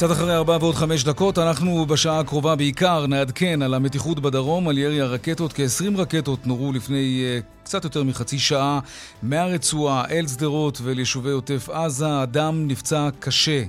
קצת 0.00 0.12
אחרי 0.12 0.34
ארבע 0.34 0.56
ועוד 0.60 0.74
חמש 0.74 1.04
דקות, 1.04 1.38
אנחנו 1.38 1.86
בשעה 1.86 2.20
הקרובה 2.20 2.56
בעיקר 2.56 3.06
נעדכן 3.06 3.62
על 3.62 3.74
המתיחות 3.74 4.20
בדרום, 4.20 4.68
על 4.68 4.78
ירי 4.78 5.00
הרקטות. 5.00 5.52
כ-20 5.52 5.98
רקטות 5.98 6.46
נורו 6.46 6.72
לפני 6.72 7.24
uh, 7.40 7.64
קצת 7.64 7.84
יותר 7.84 8.04
מחצי 8.04 8.38
שעה 8.38 8.80
מהרצועה 9.22 10.04
אל 10.10 10.26
שדרות 10.26 10.80
ואל 10.82 10.98
יישובי 10.98 11.30
עוטף 11.30 11.68
עזה. 11.68 12.22
אדם 12.22 12.68
נפצע 12.68 13.08
קשה 13.18 13.62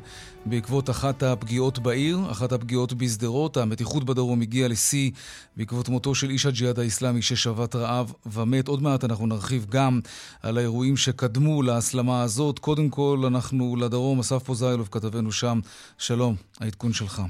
בעקבות 0.46 0.90
אחת 0.90 1.24
הפגיעות 1.24 1.80
בעיר, 1.80 2.20
אחת 2.32 2.52
הפגיעות 2.52 2.94
בשדרות. 2.94 3.58
המתיחות 3.58 4.04
בדרום 4.04 4.42
הגיעה 4.42 4.68
לשיא 4.68 5.12
בעקבות 5.58 5.90
מותו 5.90 6.16
של 6.16 6.30
איש 6.30 6.46
הג'יהאד 6.46 6.80
האיסלאמי 6.80 7.22
ששבת 7.22 7.76
רעב 7.76 8.14
ומת. 8.26 8.68
עוד 8.68 8.82
מעט 8.82 9.04
אנחנו 9.04 9.28
נרחיב 9.28 9.66
גם 9.70 10.00
על 10.42 10.58
האירועים 10.58 10.98
שקדמו 10.98 11.64
להסלמה 11.64 12.22
הזאת. 12.24 12.60
קודם 12.60 12.90
כל, 12.90 13.24
אנחנו 13.28 13.76
לדרום, 13.76 14.20
אסף 14.20 14.44
פוזיילוב, 14.44 14.88
כתבנו 14.92 15.32
שם. 15.32 15.60
שלום, 15.98 16.36
העדכון 16.60 16.94
שלך. 16.94 17.22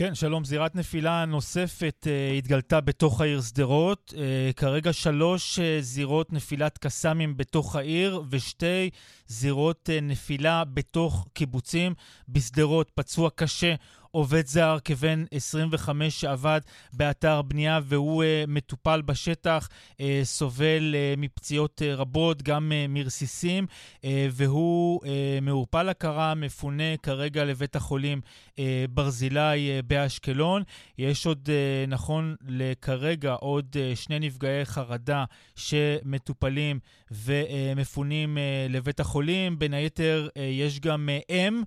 כן, 0.00 0.14
שלום. 0.14 0.44
זירת 0.44 0.74
נפילה 0.74 1.24
נוספת 1.24 2.06
uh, 2.06 2.38
התגלתה 2.38 2.80
בתוך 2.80 3.20
העיר 3.20 3.40
שדרות. 3.40 4.14
Uh, 4.16 4.52
כרגע 4.56 4.92
שלוש 4.92 5.58
uh, 5.58 5.62
זירות 5.80 6.32
נפילת 6.32 6.78
קסאמים 6.78 7.36
בתוך 7.36 7.76
העיר 7.76 8.22
ושתי 8.30 8.90
זירות 9.26 9.88
uh, 9.88 10.04
נפילה 10.04 10.64
בתוך 10.64 11.28
קיבוצים. 11.32 11.94
בשדרות 12.28 12.90
פצוע 12.94 13.30
קשה 13.34 13.74
עובד 14.10 14.46
זר 14.46 14.78
כבן 14.84 15.24
25 15.30 16.20
שעבד 16.20 16.60
באתר 16.92 17.42
בנייה 17.42 17.80
והוא 17.84 18.24
uh, 18.24 18.50
מטופל 18.50 19.02
בשטח, 19.02 19.68
uh, 19.92 20.00
סובל 20.22 20.94
uh, 20.94 21.20
מפציעות 21.20 21.82
uh, 21.82 21.96
רבות, 21.96 22.42
גם 22.42 22.72
uh, 22.72 22.88
מרסיסים, 22.88 23.66
uh, 23.96 24.04
והוא 24.30 25.04
uh, 25.04 25.06
מעורפל 25.42 25.88
הכרה, 25.88 26.34
מפונה 26.34 26.96
כרגע 27.02 27.44
לבית 27.44 27.76
החולים 27.76 28.20
uh, 28.50 28.58
ברזילי 28.90 29.78
uh, 29.78 29.82
באשקלון. 29.86 30.62
יש 30.98 31.26
עוד, 31.26 31.48
uh, 31.48 31.90
נכון 31.90 32.36
לכרגע, 32.48 33.32
עוד 33.32 33.66
uh, 33.72 33.96
שני 33.96 34.18
נפגעי 34.18 34.64
חרדה 34.64 35.24
שמטופלים 35.54 36.78
ומפונים 37.10 38.36
uh, 38.36 38.72
לבית 38.72 39.00
החולים. 39.00 39.58
בין 39.58 39.74
היתר, 39.74 40.28
uh, 40.28 40.40
יש 40.40 40.80
גם 40.80 41.08
uh, 41.08 41.32
אם. 41.32 41.62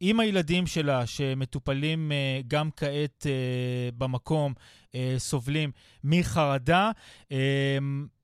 עם 0.00 0.20
הילדים 0.20 0.66
שלה, 0.66 1.06
שמטופלים 1.06 2.12
uh, 2.12 2.44
גם 2.48 2.70
כעת 2.76 3.26
uh, 3.26 3.94
במקום, 3.98 4.54
uh, 4.86 4.94
סובלים 5.18 5.70
מחרדה. 6.04 6.90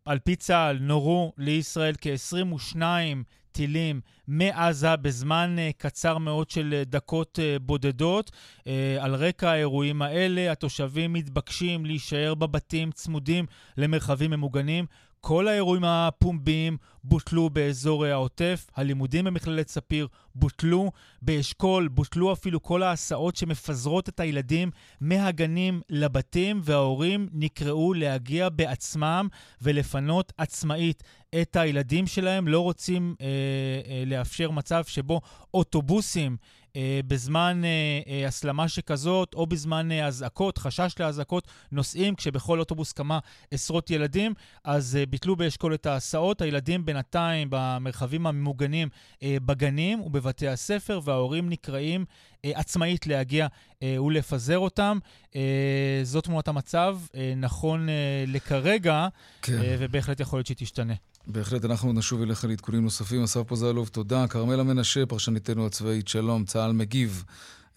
על 0.05 0.19
פי 0.19 0.37
צה"ל 0.37 0.79
נורו 0.81 1.33
לישראל 1.39 1.95
כ-22 2.01 2.77
טילים 3.53 4.01
מעזה 4.29 4.97
בזמן 4.97 5.57
קצר 5.79 6.19
מאוד 6.19 6.51
של 6.51 6.83
דקות 6.87 7.39
בודדות. 7.63 8.31
על 9.01 9.15
רקע 9.15 9.51
האירועים 9.51 10.03
האלה, 10.03 10.53
התושבים 10.53 11.13
מתבקשים 11.13 11.87
להישאר 11.87 12.35
בבתים 12.35 12.93
צמודים 12.93 13.47
למרחבים 13.77 14.31
ממוגנים. 14.31 14.87
כל 15.27 15.49
האירועים 15.49 15.85
הפומביים 15.85 16.77
בוטלו 17.05 17.51
באזור 17.51 18.05
העוטף, 18.05 18.67
הלימודים 18.77 19.25
במכללת 19.25 19.69
ספיר 19.69 20.09
בוטלו, 20.35 20.93
באשכול 21.23 21.89
בוטלו 21.89 22.33
אפילו 22.33 22.63
כל 22.63 22.83
ההסעות 22.83 23.37
שמפזרות 23.37 24.09
את 24.09 24.21
הילדים 24.21 24.71
מהגנים 25.01 25.81
לבתים, 25.91 26.61
וההורים 26.65 27.29
נקראו 27.33 27.95
להגיע 27.95 28.49
בעצמם 28.49 29.29
ולפנות 29.63 30.33
עצמאית 30.39 31.03
את 31.43 31.57
הילדים 31.57 32.07
שלהם. 32.07 32.49
לא 32.49 32.61
רוצים 32.61 33.15
אה, 33.21 33.27
אה, 33.27 34.03
לאפשר 34.07 34.51
מצב 34.51 34.85
שבו 34.87 35.21
אוטובוסים 35.55 36.37
בזמן 37.07 37.63
אה, 37.65 37.71
אה, 38.13 38.29
הסלמה 38.29 38.69
שכזאת, 38.69 39.35
או 39.35 39.47
בזמן 39.47 39.93
אה, 39.93 40.07
אזעקות, 40.07 40.59
חשש 40.59 40.95
לאזעקות, 41.01 41.49
נוסעים, 41.73 42.15
כשבכל 42.15 42.61
אוטובוס 42.61 42.93
כמה 42.93 43.19
עשרות 43.51 43.91
ילדים, 43.91 44.35
אז 44.65 44.97
אה, 44.97 45.07
ביטלו 45.07 45.37
באשכול 45.37 45.75
את 45.75 45.87
ההסעות. 45.87 46.41
הילדים 46.41 46.85
בינתיים 46.85 47.49
במרחבים 47.51 48.27
הממוגנים 48.27 48.89
אה, 49.23 49.37
בגנים 49.47 50.01
ובבתי 50.03 50.49
הספר, 50.49 51.01
וההורים 51.05 51.49
נקראים 51.49 52.05
אה, 52.45 52.51
עצמאית 52.55 53.07
להגיע 53.07 53.47
אה, 53.83 54.03
ולפזר 54.03 54.59
אותם. 54.59 54.99
אה, 55.37 56.01
זאת 56.03 56.25
תמונת 56.25 56.49
המצב, 56.49 56.99
אה, 57.15 57.33
נכון 57.37 57.89
אה, 57.89 58.25
לכרגע, 58.27 59.09
כן. 59.43 59.53
אה, 59.63 59.77
ובהחלט 59.79 60.21
יכול 60.21 60.37
להיות 60.37 60.47
שהיא 60.47 60.57
תשתנה. 60.57 60.95
בהחלט, 61.27 61.65
אנחנו 61.65 61.93
נשוב 61.93 62.23
אליך 62.23 62.45
לעדכונים 62.49 62.83
נוספים. 62.83 63.23
אסף 63.23 63.43
פוזלוב, 63.49 63.89
תודה. 63.89 64.25
כרמלה 64.33 64.63
מנשה, 64.63 65.07
פרשניתנו 65.07 65.67
הצבאית, 65.67 66.09
שלום. 66.09 66.45
צה"ל 66.45 66.73
מגיב 66.73 67.25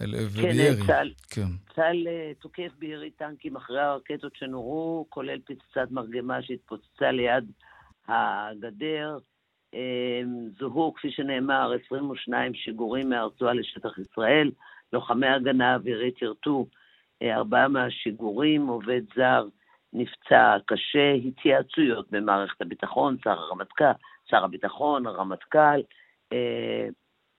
אל 0.01 0.15
עבר 0.15 0.41
כן, 0.41 0.51
ירי. 0.53 0.87
צה"ל, 0.87 1.11
כן. 1.29 1.47
צה"ל 1.75 2.07
אה, 2.07 2.31
תוקף 2.39 2.71
בירי 2.79 3.11
טנקים 3.11 3.55
אחרי 3.55 3.79
הרקטות 3.81 4.35
שנורו, 4.35 5.05
כולל 5.09 5.39
פצצת 5.39 5.91
מרגמה 5.91 6.41
שהתפוצצה 6.41 7.11
ליד 7.11 7.51
הגדר. 8.07 9.17
אה, 9.73 10.21
זוהו, 10.59 10.93
כפי 10.93 11.11
שנאמר, 11.11 11.71
22 11.85 12.53
שיגורים 12.53 13.09
מהרצועה 13.09 13.53
לשטח 13.53 13.97
ישראל. 13.97 14.51
לוחמי 14.93 15.27
הגנה 15.27 15.75
אווירית 15.75 16.21
ירתו 16.21 16.65
אה, 17.21 17.35
ארבעה 17.35 17.67
מהשיגורים, 17.67 18.67
עובד 18.67 19.01
זר 19.15 19.47
נפצע 19.93 20.57
קשה, 20.65 21.11
התייעצויות 21.11 22.11
במערכת 22.11 22.61
הביטחון, 22.61 23.17
שר 23.23 23.39
הרמטכ"ל, 23.39 23.91
שר 24.29 24.43
הביטחון, 24.43 25.07
הרמטכ"ל, 25.07 25.81
אה, 26.33 26.87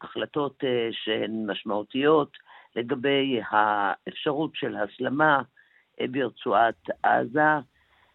החלטות 0.01 0.65
אה, 0.65 0.89
שהן 0.93 1.51
משמעותיות 1.51 2.37
לגבי 2.77 3.41
האפשרות 3.51 4.51
של 4.55 4.77
הסלמה 4.77 5.43
אה, 6.01 6.07
ברצועת 6.11 6.91
עזה. 7.03 7.59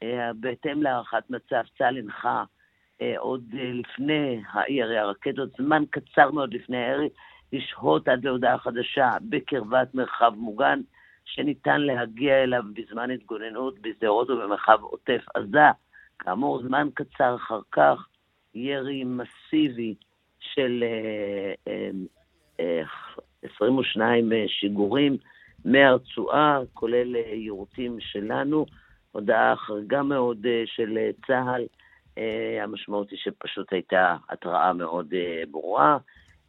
אה, 0.03 0.31
בהתאם 0.33 0.83
להערכת 0.83 1.29
מצב, 1.29 1.63
צה"ל 1.77 1.97
הנחה 1.97 2.43
אה, 3.01 3.13
עוד 3.17 3.43
אה, 3.53 3.71
לפני 3.73 4.41
הירי 4.53 4.97
הרקטות, 4.97 5.49
זמן 5.57 5.83
קצר 5.89 6.31
מאוד 6.31 6.53
לפני 6.53 6.77
הירי, 6.77 7.09
לשהות 7.53 8.07
עד 8.07 8.25
להודעה 8.25 8.57
חדשה 8.57 9.09
בקרבת 9.29 9.95
מרחב 9.95 10.33
מוגן, 10.35 10.81
שניתן 11.25 11.81
להגיע 11.81 12.43
אליו 12.43 12.63
בזמן 12.73 13.11
התגוננות 13.11 13.79
בשדרות 13.79 14.29
ובמרחב 14.29 14.79
עוטף 14.81 15.21
עזה. 15.33 15.59
כאמור, 16.19 16.61
זמן 16.61 16.87
קצר 16.93 17.35
אחר 17.35 17.59
כך, 17.71 18.07
ירי 18.55 19.03
מסיבי 19.03 19.95
של 20.39 20.83
אה, 20.83 21.53
אה, 21.67 21.89
אה, 22.59 22.83
22 23.55 24.31
שיגורים 24.47 25.17
מהרצועה, 25.65 26.59
כולל 26.73 27.15
אה, 27.15 27.21
יירוטים 27.21 27.99
שלנו. 27.99 28.65
הודעה 29.11 29.55
חריגה 29.55 30.03
מאוד 30.03 30.45
אה, 30.45 30.63
של 30.65 30.97
אה, 30.97 31.09
צה"ל, 31.27 31.65
אה, 32.17 32.63
המשמעות 32.63 33.09
היא 33.09 33.19
שפשוט 33.23 33.73
הייתה 33.73 34.15
התראה 34.29 34.73
מאוד 34.73 35.13
אה, 35.13 35.43
ברורה. 35.51 35.97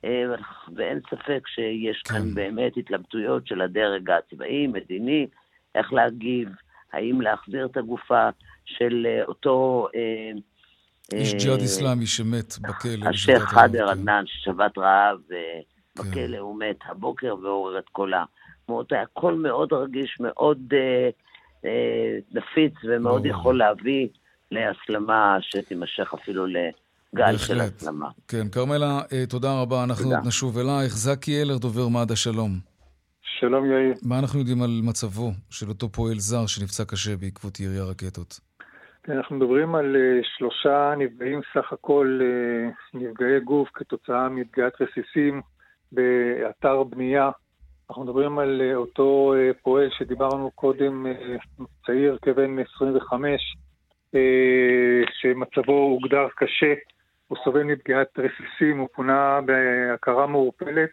אה, 0.05 0.35
ואין 0.77 1.01
ספק 1.11 1.47
שיש 1.47 2.03
כן. 2.03 2.15
כאן 2.15 2.35
באמת 2.35 2.77
התלבטויות 2.77 3.47
של 3.47 3.61
הדרג 3.61 4.11
הצבאי, 4.11 4.67
מדיני, 4.67 5.27
איך 5.75 5.93
להגיב, 5.93 6.49
האם 6.93 7.21
להחזיר 7.21 7.67
את 7.67 7.77
הגופה 7.77 8.29
של 8.65 9.07
אה, 9.07 9.25
אותו... 9.25 9.89
אה, 9.95 10.31
איש 11.13 11.35
אה, 11.35 11.39
ג'יהאד 11.39 11.61
איסלאמי 11.61 12.07
שמת 12.07 12.59
בכלא. 12.59 13.09
השייח' 13.09 13.13
בשביתת 13.13 13.41
חאדר. 13.41 13.89
עדנאן, 13.89 14.25
ששבת 14.27 14.79
רעב 14.79 15.19
כן. 15.29 16.03
בכלא, 16.03 16.39
הוא 16.39 16.59
מת 16.59 16.79
הבוקר 16.85 17.35
ועורר 17.43 17.79
את 17.79 17.89
קולה. 17.89 18.25
זאת 18.61 18.69
אומרת, 18.69 18.93
הכל 18.93 19.35
מאוד 19.35 19.73
רגיש, 19.73 20.17
מאוד 20.21 20.75
אה, 21.65 22.19
נפיץ, 22.33 22.75
ומאוד. 22.85 23.27
יכול 23.27 23.59
להביא 23.59 24.09
להסלמה 24.51 25.37
שתימשך 25.41 26.15
אפילו 26.15 26.47
לגל 26.47 26.71
של 27.17 27.55
בהחלט. 27.55 27.77
הסלמה. 27.77 28.09
כן, 28.29 28.49
כרמלה, 28.49 29.01
אה, 29.13 29.27
תודה 29.29 29.61
רבה. 29.61 29.85
אנחנו 29.85 30.05
תודה. 30.05 30.17
עוד 30.17 30.27
נשוב 30.27 30.59
אלייך. 30.59 30.97
זקי 30.97 31.43
אלר, 31.43 31.59
דובר 31.59 31.89
מד"א, 31.89 32.15
שלום. 32.15 32.51
שלום 33.41 33.71
יאיר. 33.71 33.95
מה 34.03 34.19
אנחנו 34.19 34.39
יודעים 34.39 34.63
על 34.63 34.81
מצבו 34.83 35.31
של 35.51 35.69
אותו 35.69 35.89
פועל 35.89 36.19
זר 36.19 36.47
שנפצע 36.47 36.85
קשה 36.85 37.17
בעקבות 37.17 37.61
ירי 37.61 37.79
הרקטות? 37.79 38.41
כן, 39.03 39.13
אנחנו 39.13 39.37
מדברים 39.37 39.75
על 39.75 39.97
uh, 39.97 40.27
שלושה 40.37 40.95
נפגעים 40.99 41.41
סך 41.55 41.73
הכל, 41.73 42.21
uh, 42.21 42.99
נפגעי 42.99 43.41
גוף 43.41 43.69
כתוצאה 43.75 44.29
מפגיעת 44.29 44.73
רסיסים 44.81 45.41
באתר 45.93 46.83
בנייה. 46.83 47.31
אנחנו 47.91 48.05
מדברים 48.05 48.39
על 48.39 48.63
אותו 48.75 49.35
פועל 49.63 49.89
שדיברנו 49.99 50.51
קודם, 50.51 51.07
צעיר 51.87 52.19
כבן 52.23 52.57
25, 52.77 53.57
uh, 54.15 54.19
שמצבו 55.21 55.73
הוגדר 55.73 56.27
קשה, 56.37 56.75
הוא 57.29 57.39
סובל 57.45 57.63
מפגיעת 57.63 58.19
רסיסים, 58.19 58.79
הוא 58.79 58.89
פונה 58.93 59.41
בהכרה 59.47 60.27
מעורפלת. 60.27 60.91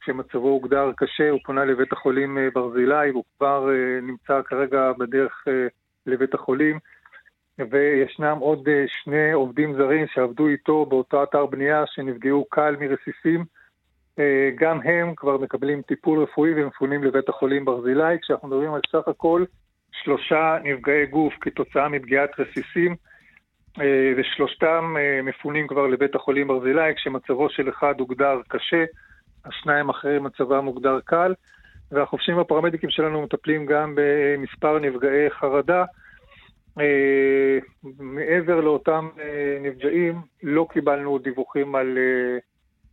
כשמצבו 0.00 0.48
הוגדר 0.48 0.90
קשה, 0.96 1.30
הוא 1.30 1.40
פונה 1.44 1.64
לבית 1.64 1.92
החולים 1.92 2.38
ברזילי, 2.54 3.10
והוא 3.10 3.24
כבר 3.38 3.68
נמצא 4.02 4.42
כרגע 4.42 4.92
בדרך 4.98 5.44
לבית 6.06 6.34
החולים. 6.34 6.78
וישנם 7.70 8.36
עוד 8.40 8.68
אה, 8.68 8.84
שני 8.88 9.32
עובדים 9.32 9.74
זרים 9.74 10.06
שעבדו 10.14 10.48
איתו 10.48 10.86
באותו 10.86 11.22
אתר 11.22 11.46
בנייה 11.46 11.84
שנפגעו 11.86 12.44
קל 12.50 12.76
מרסיסים. 12.80 13.44
אה, 14.18 14.50
גם 14.54 14.80
הם 14.80 15.14
כבר 15.14 15.38
מקבלים 15.38 15.82
טיפול 15.82 16.22
רפואי 16.22 16.50
ומפונים 16.62 17.04
לבית 17.04 17.28
החולים 17.28 17.64
ברזילי, 17.64 18.18
כשאנחנו 18.22 18.48
מדברים 18.48 18.74
על 18.74 18.80
סך 18.92 19.08
הכל 19.08 19.44
שלושה 19.92 20.58
נפגעי 20.64 21.06
גוף 21.06 21.34
כתוצאה 21.40 21.88
מפגיעת 21.88 22.30
רסיסים, 22.40 22.92
אה, 22.92 22.96
ושלושתם 24.16 24.94
מפונים 25.22 25.66
כבר 25.66 25.86
לבית 25.86 26.14
החולים 26.14 26.48
ברזילי, 26.48 26.94
כשמצבו 26.96 27.50
של 27.50 27.68
אחד 27.68 27.94
הוגדר 27.98 28.40
קשה, 28.48 28.84
השניים 29.44 29.88
אחרים 29.88 30.24
מצבם 30.24 30.64
מוגדר 30.64 31.00
קל, 31.04 31.34
והחופשים 31.92 32.38
הפרמדיקים 32.38 32.90
שלנו 32.90 33.22
מטפלים 33.22 33.66
גם 33.66 33.94
במספר 33.96 34.78
נפגעי 34.78 35.30
חרדה. 35.30 35.84
אה, 36.80 37.58
מעבר 37.98 38.60
לאותם 38.60 39.08
אה, 39.20 39.58
נפגעים, 39.60 40.20
לא 40.42 40.66
קיבלנו 40.72 41.18
דיווחים 41.18 41.74
על 41.74 41.98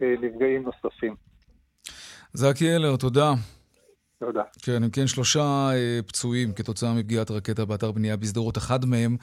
אה, 0.01 0.13
נפגעים 0.21 0.63
נוספים. 0.63 1.15
זקי 2.33 2.75
אלר, 2.75 2.95
תודה. 2.95 3.33
תודה. 4.19 4.41
כן, 4.61 4.83
אם 4.83 4.89
כן, 4.89 5.07
שלושה 5.07 5.69
אה, 5.73 5.99
פצועים 6.07 6.53
כתוצאה 6.53 6.93
מפגיעת 6.93 7.31
רקטה 7.31 7.65
באתר 7.65 7.91
בנייה 7.91 8.17
בשדרות. 8.17 8.57
אחד 8.57 8.85
מהם, 8.85 9.17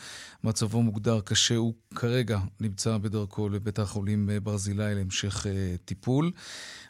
מצבו 0.45 0.83
מוגדר 0.83 1.21
קשה, 1.21 1.57
הוא 1.57 1.75
כרגע 1.95 2.39
נמצא 2.61 2.99
בדרכו 2.99 3.49
לבית 3.49 3.79
החולים 3.79 4.31
ברזילי 4.43 4.95
להמשך 4.95 5.47
אה, 5.47 5.53
טיפול. 5.85 6.31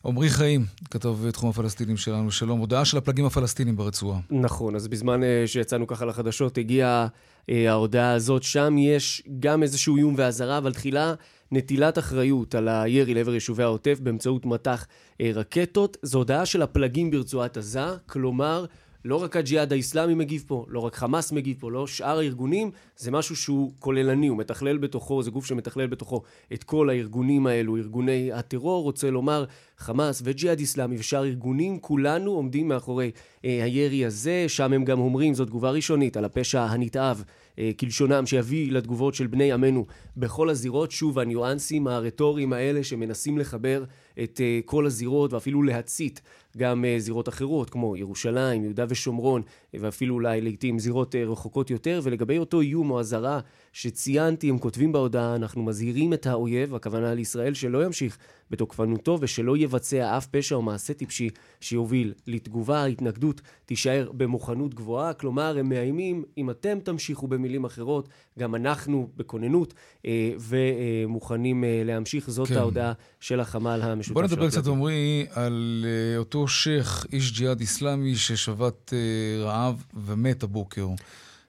עמרי 0.06 0.30
חיים, 0.30 0.64
כתוב 0.90 1.30
תחום 1.30 1.50
הפלסטינים 1.50 1.96
שלנו, 1.96 2.30
שלום. 2.30 2.60
הודעה 2.60 2.84
של 2.84 2.98
הפלגים 2.98 3.24
הפלסטינים 3.24 3.76
ברצועה. 3.76 4.20
נכון, 4.30 4.76
אז 4.76 4.88
בזמן 4.88 5.22
אה, 5.22 5.42
שיצאנו 5.46 5.86
ככה 5.86 6.04
לחדשות 6.04 6.58
הגיעה 6.58 7.06
אה, 7.50 7.70
ההודעה 7.70 8.12
הזאת. 8.12 8.42
שם 8.42 8.78
יש 8.78 9.22
גם 9.40 9.62
איזשהו 9.62 9.96
איום 9.96 10.14
ואזהרה, 10.18 10.58
אבל 10.58 10.72
תחילה 10.72 11.14
נטילת 11.56 11.98
אחריות 11.98 12.54
על 12.54 12.68
הירי 12.68 13.14
לעבר 13.14 13.34
יישובי 13.34 13.62
העוטף 13.62 13.98
באמצעות 14.00 14.46
מטח 14.46 14.86
אה, 15.20 15.30
רקטות. 15.34 15.96
זו 16.02 16.18
הודעה 16.18 16.46
של 16.46 16.62
הפלגים 16.62 17.10
ברצועת 17.10 17.56
עזה, 17.56 17.86
כלומר... 18.06 18.64
לא 19.04 19.22
רק 19.22 19.36
הג'יהאד 19.36 19.72
האיסלאמי 19.72 20.14
מגיב 20.14 20.44
פה, 20.46 20.64
לא 20.68 20.80
רק 20.80 20.94
חמאס 20.94 21.32
מגיב 21.32 21.56
פה, 21.60 21.70
לא 21.70 21.86
שאר 21.86 22.18
הארגונים, 22.18 22.70
זה 22.96 23.10
משהו 23.10 23.36
שהוא 23.36 23.72
כוללני, 23.78 24.26
הוא 24.26 24.38
מתכלל 24.38 24.78
בתוכו, 24.78 25.22
זה 25.22 25.30
גוף 25.30 25.46
שמתכלל 25.46 25.86
בתוכו 25.86 26.22
את 26.52 26.64
כל 26.64 26.90
הארגונים 26.90 27.46
האלו, 27.46 27.76
ארגוני 27.76 28.32
הטרור, 28.32 28.82
רוצה 28.82 29.10
לומר, 29.10 29.44
חמאס 29.78 30.22
וג'יהאד 30.24 30.58
איסלאמי 30.58 30.96
ושאר 30.98 31.24
ארגונים, 31.24 31.78
כולנו 31.78 32.30
עומדים 32.30 32.68
מאחורי 32.68 33.10
אה, 33.44 33.64
הירי 33.64 34.04
הזה, 34.04 34.44
שם 34.48 34.72
הם 34.72 34.84
גם 34.84 35.00
אומרים, 35.00 35.34
זו 35.34 35.44
תגובה 35.44 35.70
ראשונית 35.70 36.16
על 36.16 36.24
הפשע 36.24 36.62
הנתעב. 36.62 37.24
אה, 37.58 37.70
כלשונם, 37.80 38.26
שיביא 38.26 38.72
לתגובות 38.72 39.14
של 39.14 39.26
בני 39.26 39.52
עמנו 39.52 39.86
בכל 40.16 40.50
הזירות. 40.50 40.90
שוב, 40.90 41.18
הניואנסים 41.18 41.86
הרטוריים 41.86 42.52
האלה 42.52 42.84
שמנסים 42.84 43.38
לחבר 43.38 43.84
את 44.22 44.40
אה, 44.40 44.60
כל 44.64 44.86
הזירות 44.86 45.32
ואפילו 45.32 45.62
להצית 45.62 46.20
גם 46.56 46.84
אה, 46.84 46.96
זירות 46.98 47.28
אחרות, 47.28 47.70
כמו 47.70 47.96
ירושלים, 47.96 48.64
יהודה 48.64 48.84
ושומרון, 48.88 49.42
ואפילו 49.74 50.14
אולי 50.14 50.40
לעיתים 50.40 50.78
זירות 50.78 51.14
רחוקות 51.14 51.70
יותר. 51.70 52.00
ולגבי 52.02 52.38
אותו 52.38 52.60
איום 52.60 52.90
או 52.90 53.00
אזהרה 53.00 53.40
שציינתי, 53.72 54.50
הם 54.50 54.58
כותבים 54.58 54.92
בהודעה, 54.92 55.34
אנחנו 55.34 55.62
מזהירים 55.62 56.12
את 56.12 56.26
האויב, 56.26 56.74
הכוונה 56.74 57.14
לישראל, 57.14 57.54
שלא 57.54 57.84
ימשיך 57.84 58.18
בתוקפנותו 58.50 59.18
ושלא 59.20 59.56
יבצע 59.56 60.16
אף 60.16 60.26
פשע 60.26 60.54
או 60.54 60.62
מעשה 60.62 60.94
טיפשי 60.94 61.30
שיוביל 61.60 62.12
לתגובה. 62.26 62.82
ההתנגדות 62.82 63.40
תישאר 63.64 64.10
במוכנות 64.16 64.74
גבוהה, 64.74 65.12
כלומר 65.12 65.58
הם 65.58 65.68
מאיימים, 65.68 66.24
אם 66.38 66.50
אתם 66.50 66.78
תמשיכו 66.84 67.28
במילים 67.28 67.64
אחרות, 67.64 68.08
גם 68.38 68.54
אנחנו 68.54 69.08
בכוננות 69.16 69.74
אה, 70.06 70.32
ומוכנים 70.38 71.64
אה, 71.64 71.82
להמשיך. 71.84 72.30
זאת 72.30 72.48
כן. 72.48 72.56
ההודעה 72.56 72.92
של 73.20 73.40
החמ"ל 73.40 73.80
המשותף. 73.82 74.03
בוא 74.12 74.22
נדבר 74.22 74.48
קצת, 74.48 74.66
עמרי, 74.66 75.26
על 75.30 75.86
אה, 75.88 76.18
אותו 76.18 76.48
שייח', 76.48 77.06
איש 77.12 77.32
ג'יהאד 77.32 77.60
איסלאמי 77.60 78.16
ששבת 78.16 78.92
אה, 78.92 79.44
רעב 79.44 79.84
ומת 80.06 80.42
הבוקר. 80.42 80.86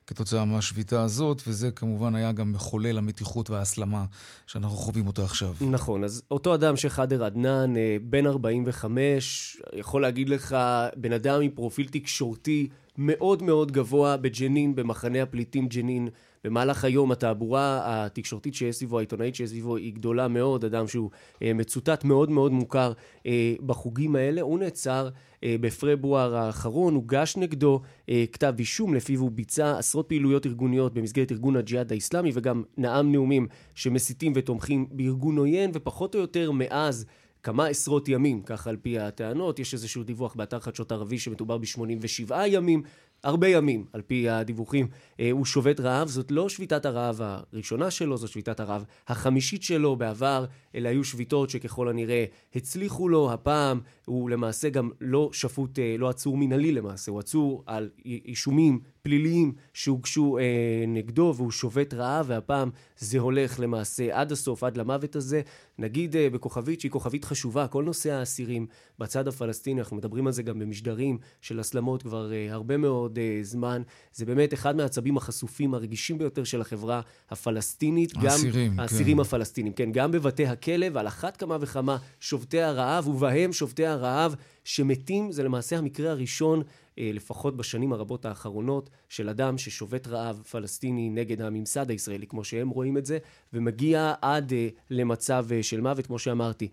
כתוצאה 0.07 0.46
מהשביתה 0.46 1.04
הזאת, 1.04 1.42
וזה 1.48 1.72
כמובן 1.72 2.16
היה 2.16 2.31
גם 2.31 2.52
מחולל 2.52 2.98
המתיחות 2.98 3.50
וההסלמה 3.50 4.06
שאנחנו 4.48 4.78
חווים 4.78 5.07
אותו 5.07 5.24
עכשיו. 5.24 5.54
נכון, 5.62 6.04
אז 6.04 6.22
אותו 6.31 6.56
אדם 6.56 6.78
שחאדר 6.78 7.24
עדנאן, 7.24 7.78
אה, 7.78 7.98
בן 8.02 8.28
45, 8.28 9.58
יכול 9.74 10.01
להגיד 10.01 10.30
לך, 10.30 10.58
בן 10.96 11.13
אדם 11.13 11.42
עם 11.42 11.51
פרופיל 11.51 11.88
תקשורתי 11.88 12.68
מאוד 12.98 13.44
מאוד 13.44 13.72
גבוה 13.72 14.18
בג'נין, 14.18 14.75
במחנה 14.75 15.22
הפליטים 15.22 15.68
ג'נין. 15.68 16.08
במהלך 16.45 16.83
היום 16.83 17.12
התעבורה 17.12 17.81
התקשורתית 17.86 18.53
שיש 18.53 18.75
סביבו, 18.75 18.97
העיתונאית 18.97 19.36
שיש 19.36 19.50
סביבו, 19.50 19.75
היא 19.77 19.94
גדולה 19.94 20.27
מאוד, 20.27 20.65
אדם 20.65 20.88
שהוא 20.88 21.09
אה, 21.42 21.53
מצוטט 21.53 22.03
מאוד 22.03 22.30
מאוד 22.30 22.51
מוכר 22.51 22.94
אה, 23.25 23.53
בחוגים 23.65 24.15
האלה. 24.15 24.42
הוא 24.42 24.59
נעצר 24.59 25.09
אה, 25.44 25.56
בפברואר 25.62 26.36
האחרון, 26.36 26.95
הוגש 26.95 27.38
נגדו 27.38 27.81
אה, 28.09 28.25
כתב 28.31 28.53
אישום, 28.59 28.94
לפיו 28.94 29.19
הוא 29.19 29.31
ביצע 29.31 29.77
עשרות 29.77 30.07
פעילויות 30.07 30.45
ארגוניות 30.45 30.94
במסגרת 30.94 31.31
ארגון 31.31 31.56
הג'יהאד 31.56 31.92
האיסלאמי, 31.92 32.31
וגם 32.33 32.63
נאם 32.77 33.12
נאומים 33.12 33.48
שמסיתים 33.75 34.33
ותומכים 34.36 34.88
בארגון 34.91 35.38
עוין, 35.38 35.71
ופחות 35.74 36.15
או 36.15 36.19
יותר 36.19 36.51
מאז 36.51 37.06
כמה 37.44 37.68
עשרות 37.68 38.09
ימים, 38.09 38.41
ככה 38.41 38.69
על 38.69 38.77
פי 38.77 39.00
הטענות. 39.00 39.59
יש 39.59 39.74
איזשהו 39.74 40.03
דיווח 40.03 40.36
באתר 40.36 40.59
חדשות 40.59 40.91
ערבי 40.91 41.19
שמדובר 41.19 41.57
ב-87 41.57 42.33
ימים. 42.48 42.83
הרבה 43.25 43.48
ימים, 43.48 43.86
על 43.94 44.01
פי 44.01 44.30
הדיווחים, 44.30 44.88
אה, 45.19 45.31
הוא 45.31 45.45
שובת 45.45 45.80
רעב. 45.80 46.07
זאת 46.07 46.31
לא 46.31 46.50
שביתת 46.50 46.86
הרעב 46.86 47.19
הראשונה 47.22 47.92
שלו, 47.92 48.18
זאת 48.18 48.30
שביתת 48.30 48.60
הרעב 48.60 48.83
החמישית 49.07 49.63
שלו 49.63 49.95
בעבר. 49.95 50.45
אלה 50.75 50.89
היו 50.89 51.03
שביתות 51.03 51.50
שככל 51.50 51.89
הנראה 51.89 52.25
הצליחו 52.55 53.10
לו. 53.10 53.32
הפעם 53.32 53.79
הוא 54.05 54.29
למעשה 54.29 54.70
גם 54.70 54.89
לא 55.01 55.29
שפוט, 55.34 55.79
אה, 55.79 55.96
לא 56.00 56.10
עצור 56.10 56.38
מנהלי 56.38 56.72
למעשה, 56.72 57.12
הוא 57.12 57.20
עצור 57.20 57.63
על 57.65 57.89
אישומים 58.05 58.79
פליליים 59.05 59.53
שהוגשו 59.74 60.38
אה, 60.38 60.43
נגדו 60.88 61.33
והוא 61.35 61.51
שובת 61.51 61.93
רעב 61.93 62.25
והפעם 62.29 62.69
זה 62.97 63.19
הולך 63.19 63.59
למעשה 63.59 64.19
עד 64.19 64.31
הסוף, 64.31 64.63
עד 64.63 64.77
למוות 64.77 65.15
הזה. 65.15 65.41
נגיד 65.79 66.15
אה, 66.15 66.29
בכוכבית 66.29 66.81
שהיא 66.81 66.91
כוכבית 66.91 67.25
חשובה, 67.25 67.67
כל 67.67 67.83
נושא 67.83 68.12
האסירים 68.12 68.67
בצד 69.00 69.27
הפלסטיני, 69.27 69.79
אנחנו 69.79 69.97
מדברים 69.97 70.27
על 70.27 70.33
זה 70.33 70.43
גם 70.43 70.59
במשדרים 70.59 71.17
של 71.41 71.59
הסלמות 71.59 72.03
כבר 72.03 72.33
אה, 72.33 72.47
הרבה 72.50 72.77
מאוד 72.77 73.19
אה, 73.19 73.39
זמן. 73.41 73.81
זה 74.13 74.25
באמת 74.25 74.53
אחד 74.53 74.75
מהעצבים 74.75 75.17
החשופים, 75.17 75.74
הרגישים 75.74 76.17
ביותר 76.17 76.43
של 76.43 76.62
החברה 76.62 77.01
הפלסטינית. 77.29 78.13
האסירים, 78.15 78.71
גם, 78.71 78.75
כן. 78.75 78.79
האסירים 78.79 79.19
הפלסטינים, 79.19 79.74
כן. 79.74 79.91
גם 79.91 80.12
בבתי 80.12 80.45
הכלא 80.45 80.88
ועל 80.93 81.07
אחת 81.07 81.38
כמה 81.38 81.57
וכמה 81.62 81.97
שובתי 82.19 82.62
הרעב, 82.62 83.07
ובהם 83.07 83.53
שובתי 83.53 83.85
הרעב 83.85 84.35
שמתים, 84.65 85.31
זה 85.31 85.43
למעשה 85.43 85.77
המקרה 85.77 86.12
הראשון 86.12 86.63
אה, 87.00 87.12
לפחות 87.13 87.57
בשנים 87.57 87.93
הרבות 87.93 88.25
האחרונות, 88.25 88.89
של 89.10 89.29
אדם 89.29 89.57
ששובת 89.57 90.07
רעב 90.07 90.41
פלסטיני 90.51 91.10
נגד 91.10 91.41
הממסד 91.41 91.89
הישראלי, 91.89 92.27
כמו 92.27 92.43
שהם 92.43 92.69
רואים 92.69 92.98
את 92.98 93.05
זה, 93.05 93.17
ומגיע 93.53 94.13
עד 94.22 94.53
אה, 94.53 94.67
למצב 94.89 95.45
אה, 95.51 95.63
של 95.63 95.81
מוות, 95.81 96.07
כמו 96.07 96.19
שאמרתי, 96.19 96.67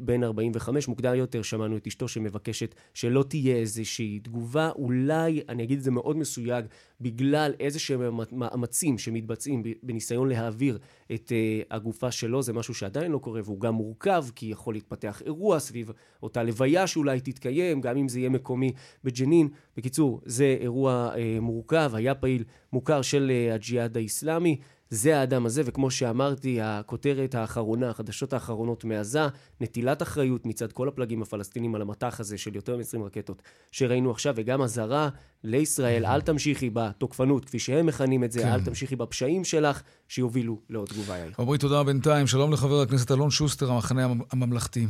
בן 0.00 0.24
45. 0.24 0.88
מוקדם 0.88 1.14
יותר 1.14 1.42
שמענו 1.42 1.76
את 1.76 1.86
אשתו 1.86 2.08
שמבקשת 2.08 2.74
שלא 2.94 3.24
תהיה 3.28 3.56
איזושהי 3.56 4.18
תגובה, 4.18 4.70
אולי, 4.70 5.42
אני 5.48 5.62
אגיד 5.62 5.78
את 5.78 5.84
זה 5.84 5.90
מאוד 5.90 6.16
מסויג, 6.16 6.64
בגלל 7.00 7.52
איזה 7.60 7.78
שהם 7.78 8.20
מאמצים 8.32 8.98
שמתבצעים 8.98 9.62
בניסיון 9.82 10.28
להעביר 10.28 10.78
את 11.14 11.32
הגופה 11.70 12.10
שלו, 12.10 12.42
זה 12.42 12.52
משהו 12.52 12.74
שעדיין 12.74 13.12
לא 13.12 13.18
קורה, 13.18 13.40
והוא 13.44 13.60
גם 13.60 13.74
מורכב, 13.74 14.24
כי 14.34 14.46
יכול 14.46 14.74
להתפתח 14.74 15.22
אירוע 15.26 15.58
סביב 15.58 15.90
אותה 16.22 16.42
לוויה 16.42 16.86
שאולי 16.86 17.20
תתקיים, 17.20 17.80
גם 17.80 17.96
אם 17.96 18.08
זה 18.08 18.18
יהיה 18.18 18.28
מקומי 18.28 18.72
בג'נין. 19.04 19.48
בקיצור, 19.76 20.20
זה 20.24 20.56
אירוע 20.60 21.10
אה, 21.16 21.38
מורכב, 21.40 21.92
היה 21.94 22.14
פעיל 22.14 22.44
מוכר 22.72 23.02
של 23.02 23.30
אה, 23.34 23.54
הג'יהאד 23.54 23.96
האיסלאמי. 23.96 24.58
זה 24.90 25.20
האדם 25.20 25.46
הזה, 25.46 25.62
וכמו 25.64 25.90
שאמרתי, 25.90 26.60
הכותרת 26.62 27.34
האחרונה, 27.34 27.90
החדשות 27.90 28.32
האחרונות 28.32 28.84
מעזה, 28.84 29.26
נטילת 29.60 30.02
אחריות 30.02 30.46
מצד 30.46 30.72
כל 30.72 30.88
הפלגים 30.88 31.22
הפלסטינים 31.22 31.74
על 31.74 31.82
המטח 31.82 32.20
הזה 32.20 32.38
של 32.38 32.56
יותר 32.56 32.76
מ-20 32.76 33.04
רקטות 33.04 33.42
שראינו 33.72 34.10
עכשיו, 34.10 34.34
וגם 34.36 34.62
אזהרה 34.62 35.08
לישראל, 35.44 36.06
אל 36.06 36.20
תמשיכי 36.20 36.70
בתוקפנות, 36.72 37.44
כפי 37.44 37.58
שהם 37.58 37.86
מכנים 37.86 38.24
את 38.24 38.32
זה, 38.32 38.42
כן. 38.42 38.48
אל 38.48 38.64
תמשיכי 38.64 38.96
בפשעים 38.96 39.44
שלך, 39.44 39.82
שיובילו 40.08 40.60
לעוד 40.70 40.88
תגובה 40.88 41.18
יאיר. 41.18 41.32
עמרי, 41.38 41.58
תודה 41.58 41.82
בינתיים. 41.82 42.26
שלום 42.26 42.52
לחבר 42.52 42.80
הכנסת 42.80 43.10
אלון 43.12 43.30
שוסטר, 43.30 43.72
המחנה 43.72 44.06
הממלכתי. 44.32 44.86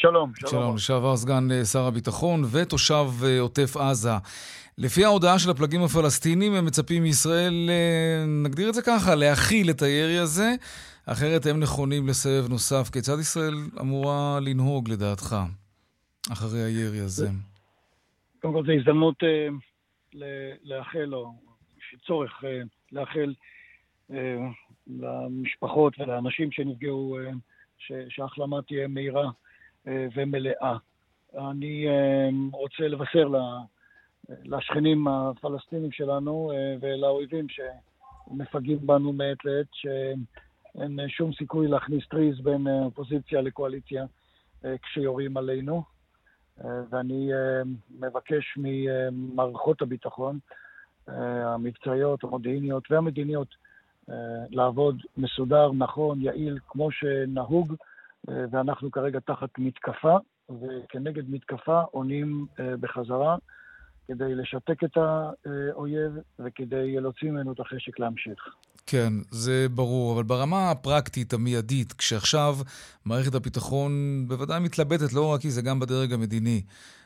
שלום, 0.00 0.32
שלום. 0.36 0.50
שלום, 0.50 0.76
לשעבר 0.76 1.16
סגן 1.16 1.50
אה, 1.52 1.64
שר 1.64 1.86
הביטחון 1.86 2.44
ותושב 2.50 3.06
אה, 3.24 3.40
עוטף 3.40 3.76
עזה. 3.76 4.12
לפי 4.82 5.04
ההודעה 5.04 5.38
של 5.38 5.50
הפלגים 5.50 5.82
הפלסטינים, 5.82 6.54
הם 6.54 6.66
מצפים 6.66 7.02
מישראל, 7.02 7.70
אה, 7.70 8.24
נגדיר 8.44 8.68
את 8.68 8.74
זה 8.74 8.82
ככה, 8.82 9.14
להכיל 9.14 9.70
את 9.70 9.82
הירי 9.82 10.18
הזה, 10.18 10.54
אחרת 11.06 11.46
הם 11.46 11.60
נכונים 11.60 12.08
לסבב 12.08 12.48
נוסף. 12.48 12.90
כיצד 12.92 13.18
ישראל 13.20 13.54
אמורה 13.80 14.38
לנהוג, 14.40 14.90
לדעתך, 14.90 15.36
אחרי 16.32 16.60
הירי 16.60 17.00
הזה? 17.00 17.28
קודם 18.40 18.54
כל, 18.54 18.66
זו 18.66 18.72
הזדמנות 18.72 19.14
אה, 19.22 19.48
לאחל, 20.64 21.14
או 21.14 21.32
יש 21.78 22.00
צורך 22.06 22.44
אה, 22.44 22.60
לאחל 22.92 23.34
אה, 24.12 24.36
למשפחות 24.86 26.00
ולאנשים 26.00 26.52
שנפגעו, 26.52 27.18
אה, 27.18 27.30
שההחלמה 28.08 28.62
תהיה 28.62 28.88
מהירה 28.88 29.30
אה, 29.86 30.06
ומלאה. 30.14 30.76
אני 31.38 31.88
אה, 31.88 32.28
רוצה 32.52 32.88
לבשר 32.88 33.28
ל... 33.28 33.32
לה... 33.32 33.60
לשכנים 34.44 35.08
הפלסטינים 35.08 35.92
שלנו 35.92 36.52
אה, 36.54 36.76
ולאויבים 36.80 37.46
שמפגעים 37.48 38.86
בנו 38.86 39.12
מעת 39.12 39.44
לעת, 39.44 39.66
שאין 39.72 40.98
שום 41.08 41.32
סיכוי 41.32 41.68
להכניס 41.68 42.08
טריז 42.08 42.40
בין 42.40 42.68
אה, 42.68 42.84
אופוזיציה 42.84 43.40
לקואליציה 43.40 44.04
אה, 44.64 44.74
כשיורים 44.82 45.36
עלינו. 45.36 46.00
ואני 46.90 47.30
מבקש 48.00 48.44
ממערכות 48.56 49.82
הביטחון 49.82 50.38
המבצעיות, 51.08 52.24
המודיעיניות 52.24 52.90
והמדיניות 52.90 53.48
לעבוד 54.50 55.02
מסודר, 55.16 55.72
נכון, 55.72 56.22
יעיל, 56.22 56.58
כמו 56.68 56.90
שנהוג, 56.90 57.74
ואנחנו 58.28 58.90
כרגע 58.90 59.20
תחת 59.20 59.48
מתקפה, 59.58 60.16
וכנגד 60.50 61.30
מתקפה 61.30 61.80
עונים 61.80 62.46
בחזרה. 62.80 63.36
כדי 64.10 64.34
לשתק 64.34 64.84
את 64.84 64.96
האויב 64.96 66.12
וכדי 66.38 67.00
להוציא 67.00 67.30
ממנו 67.30 67.52
את 67.52 67.60
החשק 67.60 67.98
להמשיך. 67.98 68.38
כן, 68.86 69.12
זה 69.30 69.66
ברור, 69.74 70.14
אבל 70.14 70.22
ברמה 70.22 70.70
הפרקטית, 70.70 71.32
המיידית, 71.32 71.92
כשעכשיו 71.92 72.56
מערכת 73.04 73.34
הביטחון 73.34 74.24
בוודאי 74.28 74.60
מתלבטת, 74.60 75.12
לא 75.12 75.26
רק 75.26 75.40
כי 75.40 75.50
זה 75.50 75.62
גם 75.62 75.80
בדרג 75.80 76.12
המדיני, 76.12 76.62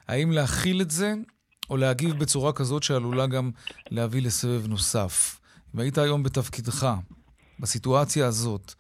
האם 0.09 0.33
להכיל 0.33 0.81
את 0.81 0.91
זה 0.91 1.15
או 1.71 1.77
להגיב 1.77 2.19
בצורה 2.19 2.53
כזאת 2.53 2.83
שעלולה 2.83 3.27
גם 3.27 3.51
להביא 3.91 4.23
לסבב 4.23 4.67
נוסף? 4.67 5.41
אם 5.75 5.81
היית 5.81 5.99
היום 5.99 6.23
בתפקידך, 6.23 6.95
בסיטואציה 7.61 8.27
הזאת, 8.27 8.73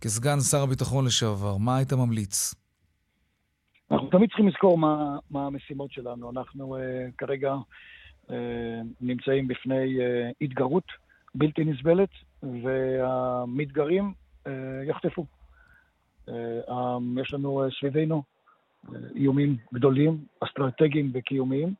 כסגן 0.00 0.40
שר 0.40 0.62
הביטחון 0.62 1.04
לשעבר, 1.04 1.56
מה 1.56 1.76
היית 1.76 1.92
ממליץ? 1.92 2.54
אנחנו 3.90 4.08
תמיד 4.10 4.28
צריכים 4.28 4.48
לזכור 4.48 4.78
מה, 4.78 5.18
מה 5.30 5.46
המשימות 5.46 5.92
שלנו. 5.92 6.30
אנחנו 6.30 6.76
uh, 6.76 6.80
כרגע 7.18 7.54
uh, 8.26 8.32
נמצאים 9.00 9.48
בפני 9.48 9.96
uh, 9.98 10.32
התגרות 10.40 10.84
בלתי 11.34 11.64
נסבלת, 11.64 12.08
והמתגרים 12.42 14.12
uh, 14.44 14.50
יחטפו. 14.88 15.26
Uh, 16.26 16.30
um, 16.68 17.20
יש 17.22 17.34
לנו 17.34 17.66
uh, 17.66 17.70
סביבנו 17.80 18.22
uh, 18.86 18.90
איומים 19.14 19.56
גדולים, 19.74 20.24
אסטרטגיים 20.40 21.10
וקיומיים. 21.14 21.74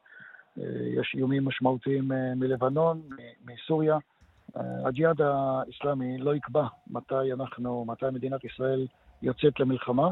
Uh, 0.59 0.63
יש 1.01 1.15
איומים 1.17 1.45
משמעותיים 1.45 2.13
uh, 2.13 2.15
מלבנון, 2.37 3.03
מסוריה. 3.45 3.97
Uh, 3.97 4.61
הג'יהאד 4.85 5.21
האיסלאמי 5.21 6.19
לא 6.19 6.35
יקבע 6.35 6.67
מתי 6.87 7.33
אנחנו, 7.33 7.85
מתי 7.85 8.07
מדינת 8.13 8.45
ישראל 8.45 8.87
יוצאת 9.23 9.61
למלחמה. 9.61 10.11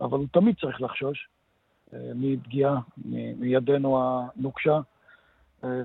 אבל 0.00 0.18
הוא 0.18 0.26
תמיד 0.32 0.56
צריך 0.60 0.82
לחשוש 0.82 1.28
אה, 1.94 1.98
מפגיעה 2.14 2.80
מידנו 3.36 3.98
הנוקשה. 4.02 4.80
אה, 5.64 5.68
אה, 5.68 5.82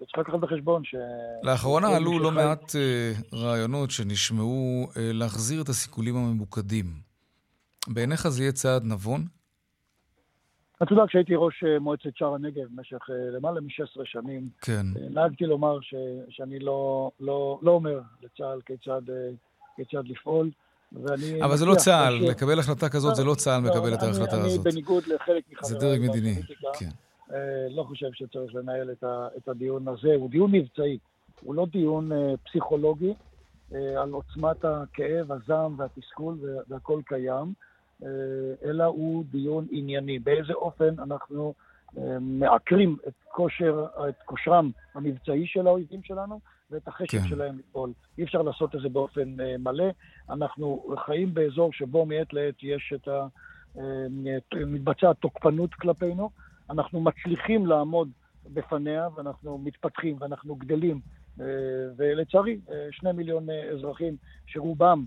וצריך 0.00 0.18
לקחת 0.18 0.38
בחשבון 0.38 0.84
ש... 0.84 0.94
לאחרונה 1.42 1.96
עלו 1.96 2.18
לא 2.18 2.30
מעט 2.30 2.72
רעיונות 3.32 3.90
שנשמעו 3.90 4.86
להחזיר 4.96 5.62
את 5.62 5.68
הסיכולים 5.68 6.16
הממוקדים. 6.16 6.86
בעיניך 7.88 8.28
זה 8.28 8.42
יהיה 8.42 8.52
צעד 8.52 8.84
נבון? 8.84 9.24
אתה 10.82 10.92
יודע, 10.92 11.02
כשהייתי 11.08 11.32
ראש 11.36 11.64
מועצת 11.80 12.16
שער 12.16 12.34
הנגב 12.34 12.62
במשך 12.70 12.98
למעלה 13.08 13.60
מ-16 13.60 14.00
שנים, 14.04 14.48
כן. 14.60 14.86
נהגתי 15.10 15.44
לומר 15.44 15.80
ש, 15.80 15.94
שאני 16.28 16.58
לא, 16.58 17.10
לא, 17.20 17.58
לא 17.62 17.70
אומר 17.70 18.00
לצה"ל 18.22 18.60
כיצד, 18.66 19.02
כיצד 19.76 20.08
לפעול. 20.08 20.50
אבל 21.42 21.56
זה 21.56 21.66
לא 21.66 21.74
צה"ל, 21.74 22.14
לקבל 22.14 22.58
החלטה 22.58 22.88
כזאת 22.88 23.16
זה 23.16 23.24
לא 23.24 23.34
צה"ל 23.34 23.62
לא, 23.62 23.70
מקבל 23.70 23.94
את 23.94 24.02
ההחלטה 24.02 24.36
הזאת. 24.36 24.66
אני 24.66 24.72
בניגוד 24.72 25.06
לחלק 25.06 25.44
מחבריי 25.52 25.72
זה 25.72 25.78
דרג 25.78 26.00
מדיני, 26.00 26.34
כן. 26.78 26.88
אה, 27.32 27.68
לא 27.70 27.82
חושב 27.82 28.06
שצריך 28.12 28.54
לנהל 28.54 28.90
את 29.36 29.48
הדיון 29.48 29.88
הזה. 29.88 30.14
הוא 30.14 30.30
דיון 30.30 30.52
מבצעי, 30.52 30.98
הוא 31.40 31.54
לא 31.54 31.66
דיון 31.72 32.12
אה, 32.12 32.34
פסיכולוגי 32.44 33.14
אה, 33.74 34.02
על 34.02 34.10
עוצמת 34.10 34.64
הכאב, 34.64 35.32
הזעם 35.32 35.74
והתסכול, 35.78 36.38
והכל 36.68 37.00
קיים, 37.06 37.52
אלא 38.64 38.84
הוא 38.84 39.24
דיון 39.30 39.66
ענייני. 39.70 40.18
באיזה 40.18 40.52
אופן 40.52 40.94
אנחנו 40.98 41.54
מעקרים 42.20 42.96
את 43.08 43.12
כושר, 43.24 43.86
את 44.08 44.14
כושרם 44.24 44.70
המבצעי 44.94 45.46
של 45.46 45.66
האויבים 45.66 46.02
שלנו, 46.02 46.40
ואת 46.70 46.88
החשק 46.88 47.10
כן. 47.10 47.28
שלהם 47.28 47.58
לפעול. 47.58 47.92
אי 48.18 48.24
אפשר 48.24 48.42
לעשות 48.42 48.74
את 48.74 48.80
זה 48.80 48.88
באופן 48.88 49.40
uh, 49.40 49.42
מלא. 49.58 49.84
אנחנו 50.30 50.94
חיים 51.06 51.34
באזור 51.34 51.72
שבו 51.72 52.06
מעת 52.06 52.32
לעת 52.32 52.54
יש 52.62 52.92
את 52.96 53.08
ה... 53.08 53.26
Uh, 53.76 53.80
מתבצעת 54.66 55.16
תוקפנות 55.16 55.74
כלפינו. 55.74 56.30
אנחנו 56.70 57.00
מצליחים 57.00 57.66
לעמוד 57.66 58.10
בפניה, 58.52 59.08
ואנחנו 59.16 59.58
מתפתחים, 59.58 60.16
ואנחנו 60.20 60.56
גדלים. 60.56 61.00
Uh, 61.38 61.42
ולצערי, 61.96 62.58
uh, 62.66 62.70
שני 62.90 63.12
מיליון 63.12 63.46
אזרחים 63.72 64.16
שרובם, 64.46 65.04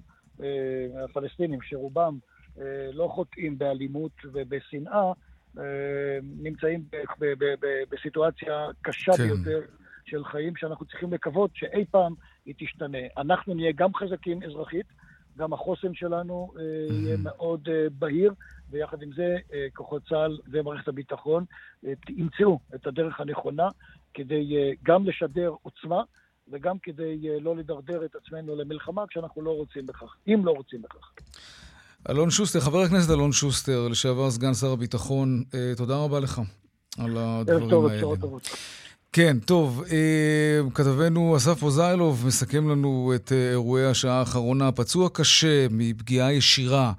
הפלסטינים, 1.03 1.61
שרובם 1.61 2.17
לא 2.93 3.07
חוטאים 3.07 3.57
באלימות 3.57 4.11
ובשנאה, 4.23 5.11
נמצאים 6.21 6.83
בסיטואציה 7.91 8.67
קשה 8.81 9.11
כן. 9.11 9.23
ביותר. 9.23 9.61
של 10.05 10.23
חיים 10.23 10.55
שאנחנו 10.55 10.85
צריכים 10.85 11.13
לקוות 11.13 11.51
שאי 11.53 11.85
פעם 11.91 12.13
היא 12.45 12.55
תשתנה. 12.57 12.97
אנחנו 13.17 13.53
נהיה 13.53 13.71
גם 13.71 13.95
חזקים 13.95 14.43
אזרחית, 14.43 14.85
גם 15.37 15.53
החוסן 15.53 15.93
שלנו 15.93 16.53
אה, 16.57 16.95
יהיה 16.95 17.17
מאוד 17.17 17.67
אה, 17.71 17.87
בהיר, 17.99 18.33
ויחד 18.69 19.01
עם 19.01 19.09
זה 19.15 19.37
אה, 19.53 19.67
כוחות 19.73 20.01
צה"ל 20.09 20.37
ומערכת 20.51 20.87
הביטחון 20.87 21.45
ימצאו 22.09 22.59
את 22.75 22.87
הדרך 22.87 23.19
הנכונה 23.19 23.67
כדי 24.13 24.73
גם 24.83 25.05
לשדר 25.05 25.53
עוצמה 25.61 26.01
וגם 26.51 26.79
כדי 26.83 27.39
לא 27.41 27.55
לדרדר 27.55 28.05
את 28.05 28.15
עצמנו 28.15 28.55
למלחמה 28.55 29.07
כשאנחנו 29.07 29.41
לא 29.41 29.51
רוצים 29.51 29.85
בכך, 29.85 30.15
אם 30.27 30.41
לא 30.45 30.51
רוצים 30.51 30.81
בכך. 30.81 31.11
אלון 32.09 32.29
שוסטר, 32.29 32.59
חבר 32.59 32.81
הכנסת 32.81 33.11
אלון 33.13 33.31
שוסטר, 33.31 33.87
לשעבר 33.87 34.31
סגן 34.31 34.53
שר 34.53 34.71
הביטחון, 34.71 35.43
תודה 35.77 35.95
רבה 36.03 36.19
לך 36.19 36.41
על 36.99 37.17
הדברים 37.17 37.47
האלה. 37.47 37.61
ערב 37.61 37.69
טוב, 37.69 37.87
בשורות 37.87 38.19
טובות. 38.19 38.49
כן, 39.13 39.37
טוב, 39.39 39.83
אה, 39.91 40.69
כתבנו 40.73 41.37
אסף 41.37 41.59
פוזיילוב 41.59 42.23
מסכם 42.27 42.69
לנו 42.69 43.13
את 43.15 43.31
אה, 43.31 43.49
אירועי 43.49 43.85
השעה 43.85 44.19
האחרונה. 44.19 44.71
פצוע 44.71 45.09
קשה 45.13 45.67
מפגיעה 45.69 46.33
ישירה 46.33 46.93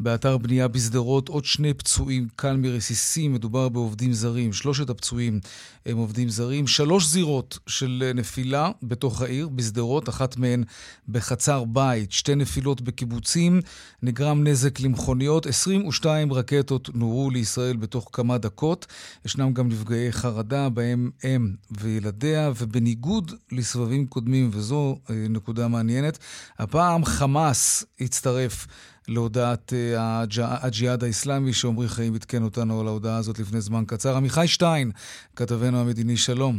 באתר 0.00 0.38
בנייה 0.38 0.68
בשדרות, 0.68 1.28
עוד 1.28 1.44
שני 1.44 1.74
פצועים 1.74 2.28
קל 2.36 2.56
מרסיסים, 2.56 3.32
מדובר 3.32 3.68
בעובדים 3.68 4.12
זרים. 4.12 4.52
שלושת 4.52 4.90
הפצועים 4.90 5.40
הם 5.86 5.96
עובדים 5.96 6.28
זרים. 6.28 6.66
שלוש 6.66 7.06
זירות 7.06 7.58
של 7.66 8.10
נפילה 8.14 8.70
בתוך 8.82 9.22
העיר, 9.22 9.48
בשדרות, 9.48 10.08
אחת 10.08 10.36
מהן 10.36 10.64
בחצר 11.08 11.64
בית. 11.64 12.12
שתי 12.12 12.34
נפילות 12.34 12.80
בקיבוצים, 12.80 13.60
נגרם 14.02 14.46
נזק 14.46 14.80
למכוניות. 14.80 15.46
22 15.46 16.32
רקטות 16.32 16.90
נורו 16.94 17.30
לישראל 17.30 17.76
בתוך 17.76 18.10
כמה 18.12 18.38
דקות. 18.38 18.86
ישנם 19.24 19.52
גם 19.52 19.68
נפגעי 19.68 20.12
חרדה, 20.12 20.68
בהם 20.68 21.10
אם 21.24 21.50
וילדיה, 21.70 22.52
ובניגוד 22.56 23.32
לסבבים 23.52 24.06
קודמים, 24.06 24.50
וזו 24.52 24.98
אה, 25.10 25.26
נקודה 25.28 25.68
מעניינת, 25.68 26.18
הפעם 26.58 27.04
חמאס 27.04 27.84
הצטרף. 28.00 28.66
להודעת 29.08 29.72
אה, 29.72 30.22
הג'יהאד 30.62 31.02
האיסלאמי, 31.02 31.52
שעמרי 31.52 31.88
חיים 31.88 32.14
עדכן 32.14 32.42
אותנו 32.42 32.80
על 32.80 32.86
ההודעה 32.86 33.16
הזאת 33.16 33.38
לפני 33.38 33.60
זמן 33.60 33.84
קצר. 33.86 34.16
עמיחי 34.16 34.46
שטיין, 34.46 34.90
כתבנו 35.36 35.80
המדיני, 35.80 36.16
שלום. 36.16 36.54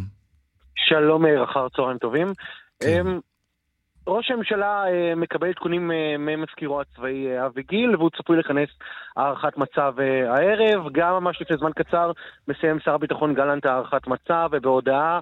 שלום 0.75 1.21
מאיר, 1.21 1.43
אחר 1.43 1.69
צהריים 1.69 1.97
טובים. 1.97 2.27
כן. 2.79 3.07
אמ, 3.07 3.19
ראש 4.07 4.31
הממשלה 4.31 4.83
אה, 4.87 5.15
מקבל 5.15 5.47
עדכונים 5.47 5.91
אה, 5.91 6.15
ממזכירו 6.17 6.81
הצבאי 6.81 7.27
אה, 7.27 7.45
אבי 7.45 7.63
גיל, 7.63 7.95
והוא 7.95 8.09
צפוי 8.17 8.37
לכנס 8.37 8.69
הערכת 9.17 9.57
מצב 9.57 9.93
הערב. 10.27 10.91
גם 10.91 11.13
ממש 11.13 11.41
לפני 11.41 11.57
זמן 11.57 11.71
קצר 11.75 12.11
מסיים 12.47 12.79
שר 12.79 12.93
הביטחון 12.93 13.33
גלנט 13.33 13.65
הערכת 13.65 14.07
מצב, 14.07 14.49
ובהודעה 14.51 15.19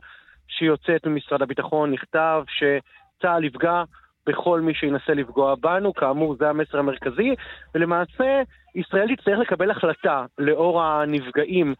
שיוצאת 0.48 1.06
ממשרד 1.06 1.42
הביטחון 1.42 1.92
נכתב 1.92 2.44
שצה"ל 2.48 3.44
יפגע 3.44 3.84
בכל 4.28 4.62
מי 4.62 4.74
שינסה 4.74 5.14
לפגוע 5.14 5.56
בנו, 5.56 5.94
כאמור 5.94 6.36
זה 6.36 6.50
המסר 6.50 6.80
המרכזי, 6.80 7.36
ולמעשה 7.76 8.42
ישראל 8.76 9.16
תצטרך 9.16 9.40
לקבל 9.40 9.72
החלטה 9.72 10.26
לאור 10.38 10.84
הנפגעים 10.84 11.74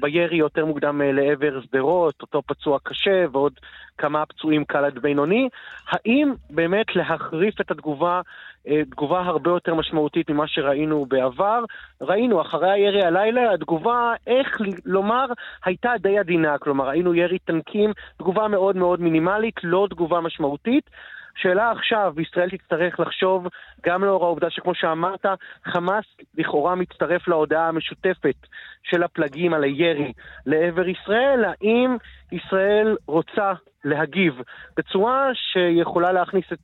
בירי 0.00 0.36
יותר 0.36 0.64
מוקדם 0.64 1.02
אה, 1.02 1.12
לעבר 1.12 1.60
שדרות, 1.60 2.22
אותו 2.22 2.42
פצוע 2.46 2.78
קשה 2.82 3.24
ועוד 3.32 3.52
כמה 3.98 4.26
פצועים 4.26 4.64
קל 4.64 4.84
עד 4.84 4.98
בינוני. 4.98 5.48
האם 5.88 6.32
באמת 6.50 6.96
להחריף 6.96 7.60
את 7.60 7.70
התגובה, 7.70 8.20
אה, 8.68 8.84
תגובה 8.90 9.20
הרבה 9.20 9.50
יותר 9.50 9.74
משמעותית 9.74 10.30
ממה 10.30 10.48
שראינו 10.48 11.06
בעבר? 11.08 11.64
ראינו, 12.00 12.40
אחרי 12.40 12.70
הירי 12.70 13.04
הלילה, 13.04 13.52
התגובה, 13.52 14.12
איך 14.26 14.58
לומר, 14.84 15.26
הייתה 15.64 15.92
די 16.00 16.18
עדינה. 16.18 16.58
כלומר, 16.58 16.88
ראינו 16.88 17.14
ירי 17.14 17.38
טנקים, 17.38 17.92
תגובה 18.18 18.48
מאוד 18.48 18.76
מאוד 18.76 19.00
מינימלית, 19.00 19.54
לא 19.64 19.86
תגובה 19.90 20.20
משמעותית. 20.20 20.90
שאלה 21.36 21.70
עכשיו, 21.70 22.14
ישראל 22.18 22.50
תצטרך 22.50 23.00
לחשוב, 23.00 23.46
גם 23.86 24.04
לאור 24.04 24.24
העובדה 24.24 24.50
שכמו 24.50 24.74
שאמרת, 24.74 25.26
חמאס 25.64 26.04
לכאורה 26.38 26.74
מצטרף 26.74 27.28
להודעה 27.28 27.68
המשותפת 27.68 28.36
של 28.82 29.02
הפלגים 29.02 29.54
על 29.54 29.64
הירי 29.64 30.12
לעבר 30.46 30.88
ישראל, 30.88 31.44
האם 31.44 31.96
ישראל 32.32 32.96
רוצה 33.06 33.52
להגיב 33.84 34.34
בצורה 34.76 35.30
שיכולה 35.34 36.12
להכניס 36.12 36.44
את 36.52 36.58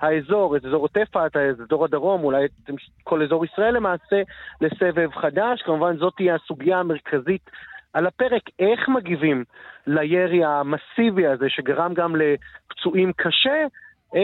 האזור, 0.00 0.56
את 0.56 0.64
אזור 0.64 0.82
עוטף 0.82 1.16
עזה, 1.16 1.50
את 1.50 1.60
אזור 1.60 1.84
הדרום, 1.84 2.24
אולי 2.24 2.44
את 2.44 2.70
כל 3.04 3.22
אזור 3.22 3.44
ישראל 3.44 3.74
למעשה, 3.74 4.22
לסבב 4.60 5.10
חדש. 5.14 5.62
כמובן 5.62 5.96
זאת 5.96 6.14
תהיה 6.16 6.34
הסוגיה 6.34 6.78
המרכזית 6.78 7.50
על 7.92 8.06
הפרק, 8.06 8.42
איך 8.58 8.88
מגיבים 8.88 9.44
לירי 9.86 10.44
המסיבי 10.44 11.26
הזה, 11.26 11.46
שגרם 11.48 11.94
גם 11.94 12.16
לפצועים 12.16 13.12
קשה, 13.12 13.64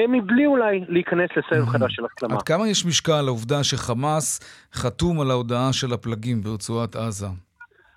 מבלי 0.08 0.46
אולי 0.46 0.84
להיכנס 0.88 1.30
לסבב 1.36 1.66
חדש 1.66 1.94
של 1.94 2.02
הסלמה. 2.04 2.34
עד 2.34 2.42
כמה 2.42 2.68
יש 2.68 2.86
משקל 2.86 3.20
לעובדה 3.22 3.64
שחמאס 3.64 4.40
חתום 4.74 5.20
על 5.20 5.30
ההודעה 5.30 5.72
של 5.72 5.92
הפלגים 5.92 6.40
ברצועת 6.42 6.96
עזה? 6.96 7.26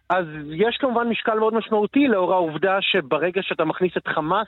אז 0.09 0.25
יש 0.51 0.77
כמובן 0.81 1.07
משקל 1.09 1.39
מאוד 1.39 1.53
משמעותי 1.53 2.07
לאור 2.07 2.33
העובדה 2.33 2.77
שברגע 2.81 3.41
שאתה 3.43 3.65
מכניס 3.65 3.91
את 3.97 4.07
חמאס 4.07 4.47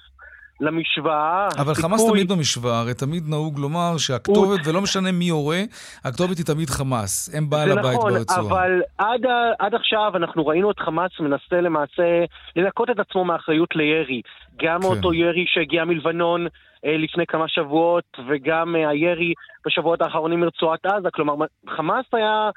למשוואה, 0.62 1.48
אבל 1.58 1.72
הסיכוי... 1.72 1.90
חמאס 1.90 2.08
תמיד 2.10 2.32
במשוואה, 2.32 2.80
הרי 2.80 2.94
תמיד 2.94 3.24
נהוג 3.30 3.60
לומר 3.60 3.98
שהכתובת, 3.98 4.60
ולא 4.66 4.82
משנה 4.82 5.12
מי 5.12 5.26
יורה, 5.26 5.62
הכתובת 6.06 6.38
היא 6.38 6.46
תמיד 6.46 6.70
חמאס, 6.70 7.36
הם 7.36 7.50
בעל 7.50 7.72
הבית 7.72 7.98
נכון, 7.98 8.14
ברצועה. 8.14 8.42
זה 8.42 8.48
נכון, 8.48 8.58
אבל 8.58 8.82
עד, 8.98 9.22
עד 9.60 9.76
עכשיו 9.76 10.12
אנחנו 10.16 10.48
ראינו 10.48 10.72
את 10.72 10.80
חמאס 10.80 11.12
מנסה 11.20 11.62
למעשה 11.62 12.26
לנקות 12.56 12.90
את 12.90 13.00
עצמו 13.00 13.26
מאחריות 13.26 13.76
לירי. 13.76 14.22
גם 14.62 14.82
כן. 14.82 14.88
אותו 14.88 15.14
ירי 15.14 15.46
שהגיע 15.48 15.86
מלבנון 15.86 16.48
אה, 16.86 16.98
לפני 16.98 17.26
כמה 17.26 17.48
שבועות, 17.48 18.18
וגם 18.28 18.76
אה, 18.76 18.90
הירי 18.90 19.34
בשבועות 19.66 20.02
האחרונים 20.02 20.40
מרצועת 20.40 20.86
עזה. 20.86 21.10
כלומר, 21.14 21.46
חמאס 21.70 22.06
היה... 22.14 22.50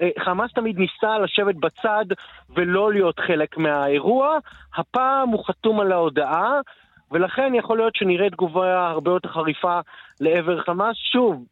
אה, 0.00 0.08
חמאס 0.24 0.50
תמיד 0.54 0.78
ניסה 0.78 1.18
לשבת 1.18 1.54
בצד 1.54 2.04
ולא 2.56 2.92
להיות 2.92 3.20
חלק 3.26 3.58
מהאירוע. 3.58 4.38
הפעם 4.76 5.28
הוא 5.28 5.44
חתום 5.46 5.80
על 5.80 5.92
ההודעה, 5.92 6.60
ולכן 7.12 7.52
יכול 7.54 7.78
להיות 7.78 7.96
שנראה 7.96 8.30
תגובה 8.30 8.88
הרבה 8.88 9.10
יותר 9.10 9.28
חריפה 9.28 9.80
לעבר 10.20 10.62
חמאס. 10.62 10.96
שוב, 11.12 11.44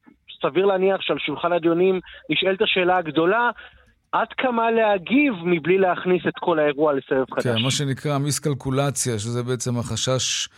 סביר 0.43 0.67
להניח 0.67 1.01
שעל 1.01 1.19
שולחן 1.19 1.53
הדיונים 1.53 2.01
נשאלת 2.31 2.63
השאלה 2.63 2.97
הגדולה, 2.97 3.51
עד 4.13 4.29
כמה 4.39 4.71
להגיב 4.71 5.35
מבלי 5.45 5.79
להכניס 5.79 6.23
את 6.29 6.35
כל 6.41 6.59
האירוע 6.59 6.93
לסבב 6.93 7.25
חדש. 7.35 7.45
כן, 7.45 7.63
מה 7.65 7.71
שנקרא 7.71 8.19
מיסקלקולציה, 8.19 9.19
שזה 9.19 9.43
בעצם 9.43 9.79
החשש 9.79 10.49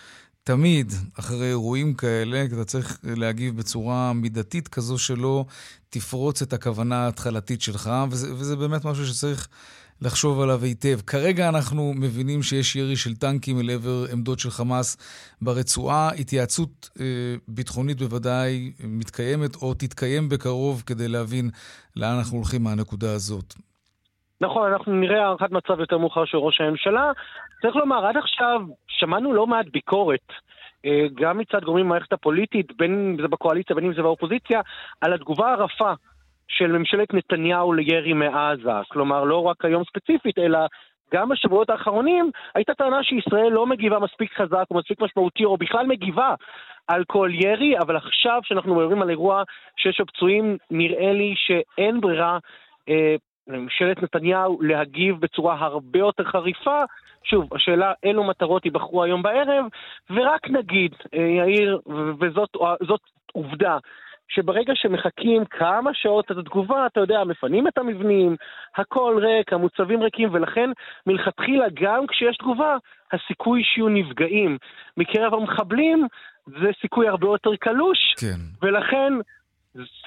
תמיד 0.44 0.92
אחרי 1.18 1.46
אירועים 1.46 1.94
כאלה, 1.94 2.44
אתה 2.44 2.64
צריך 2.64 2.98
להגיב 3.16 3.56
בצורה 3.56 4.12
מידתית 4.12 4.68
כזו 4.68 4.98
שלא 4.98 5.44
תפרוץ 5.90 6.42
את 6.42 6.52
הכוונה 6.52 7.04
ההתחלתית 7.04 7.62
שלך, 7.62 7.90
וזה, 8.10 8.34
וזה 8.34 8.56
באמת 8.56 8.84
משהו 8.84 9.06
שצריך 9.06 9.48
לחשוב 10.02 10.40
עליו 10.40 10.62
היטב. 10.62 11.00
כרגע 11.06 11.48
אנחנו 11.48 11.92
מבינים 11.96 12.42
שיש 12.42 12.76
ירי 12.76 12.96
של 12.96 13.14
טנקים 13.14 13.60
אל 13.60 13.70
עבר 13.70 14.04
עמדות 14.12 14.38
של 14.38 14.50
חמאס 14.50 14.96
ברצועה. 15.42 16.10
התייעצות 16.20 16.90
אה, 17.00 17.34
ביטחונית 17.48 17.98
בוודאי 17.98 18.72
מתקיימת 18.84 19.56
או 19.62 19.74
תתקיים 19.74 20.28
בקרוב 20.28 20.82
כדי 20.86 21.08
להבין 21.08 21.50
לאן 21.96 22.14
אנחנו 22.18 22.36
הולכים 22.36 22.62
מהנקודה 22.64 23.12
הזאת. 23.12 23.54
נכון, 24.40 24.72
אנחנו 24.72 24.92
נראה 24.92 25.24
הערכת 25.24 25.50
מצב 25.50 25.80
יותר 25.80 25.98
מאוחר 25.98 26.24
של 26.24 26.36
ראש 26.36 26.60
הממשלה. 26.60 27.12
צריך 27.62 27.76
לומר, 27.76 28.06
עד 28.06 28.16
עכשיו 28.16 28.60
שמענו 28.88 29.32
לא 29.32 29.46
מעט 29.46 29.66
ביקורת, 29.72 30.28
אה, 30.86 31.06
גם 31.14 31.38
מצד 31.38 31.64
גורמים 31.64 31.86
במערכת 31.86 32.12
הפוליטית, 32.12 32.76
בין 32.76 32.92
אם 32.92 33.22
זה 33.22 33.28
בקואליציה, 33.28 33.76
בין 33.76 33.84
אם 33.84 33.94
זה 33.94 34.02
באופוזיציה, 34.02 34.60
על 35.00 35.12
התגובה 35.12 35.52
הרפה 35.52 35.92
של 36.48 36.72
ממשלת 36.72 37.14
נתניהו 37.14 37.72
לירי 37.72 38.12
מעזה. 38.12 38.70
כלומר, 38.88 39.24
לא 39.24 39.42
רק 39.42 39.64
היום 39.64 39.84
ספציפית, 39.84 40.38
אלא 40.38 40.58
גם 41.14 41.28
בשבועות 41.28 41.70
האחרונים 41.70 42.30
הייתה 42.54 42.74
טענה 42.74 43.02
שישראל 43.02 43.52
לא 43.52 43.66
מגיבה 43.66 43.98
מספיק 43.98 44.32
חזק 44.34 44.64
או 44.70 44.76
מספיק 44.76 45.00
משמעותי, 45.00 45.44
או 45.44 45.56
בכלל 45.56 45.86
מגיבה 45.86 46.34
על 46.88 47.04
כל 47.06 47.30
ירי, 47.32 47.78
אבל 47.78 47.96
עכשיו 47.96 48.40
שאנחנו 48.44 48.74
מדברים 48.74 49.02
על 49.02 49.10
אירוע 49.10 49.42
שיש 49.76 50.00
לו 50.00 50.06
פצועים, 50.06 50.56
נראה 50.70 51.12
לי 51.12 51.34
שאין 51.36 52.00
ברירה 52.00 52.38
אה, 52.88 53.16
לממשלת 53.48 54.02
נתניהו 54.02 54.62
להגיב 54.62 55.20
בצורה 55.20 55.54
הרבה 55.54 55.98
יותר 55.98 56.24
חריפה. 56.24 56.82
שוב, 57.24 57.54
השאלה 57.54 57.92
אילו 58.02 58.24
מטרות 58.24 58.64
ייבחרו 58.64 59.02
היום 59.02 59.22
בערב, 59.22 59.64
ורק 60.10 60.50
נגיד, 60.50 60.94
אה, 61.14 61.20
יאיר, 61.20 61.80
וזאת 62.20 62.56
עובדה, 63.32 63.78
שברגע 64.28 64.72
שמחכים 64.76 65.44
כמה 65.44 65.90
שעות 65.94 66.30
את 66.30 66.36
התגובה, 66.36 66.86
אתה 66.86 67.00
יודע, 67.00 67.24
מפנים 67.24 67.68
את 67.68 67.78
המבנים, 67.78 68.36
הכל 68.76 69.20
ריק, 69.22 69.52
המוצבים 69.52 70.02
ריקים, 70.02 70.28
ולכן 70.32 70.70
מלכתחילה, 71.06 71.66
גם 71.74 72.06
כשיש 72.06 72.36
תגובה, 72.36 72.76
הסיכוי 73.12 73.62
שיהיו 73.64 73.88
נפגעים 73.88 74.58
מקרב 74.96 75.34
המחבלים 75.34 76.06
זה 76.46 76.70
סיכוי 76.80 77.08
הרבה 77.08 77.26
יותר 77.26 77.56
קלוש, 77.56 77.98
כן. 78.20 78.66
ולכן 78.66 79.12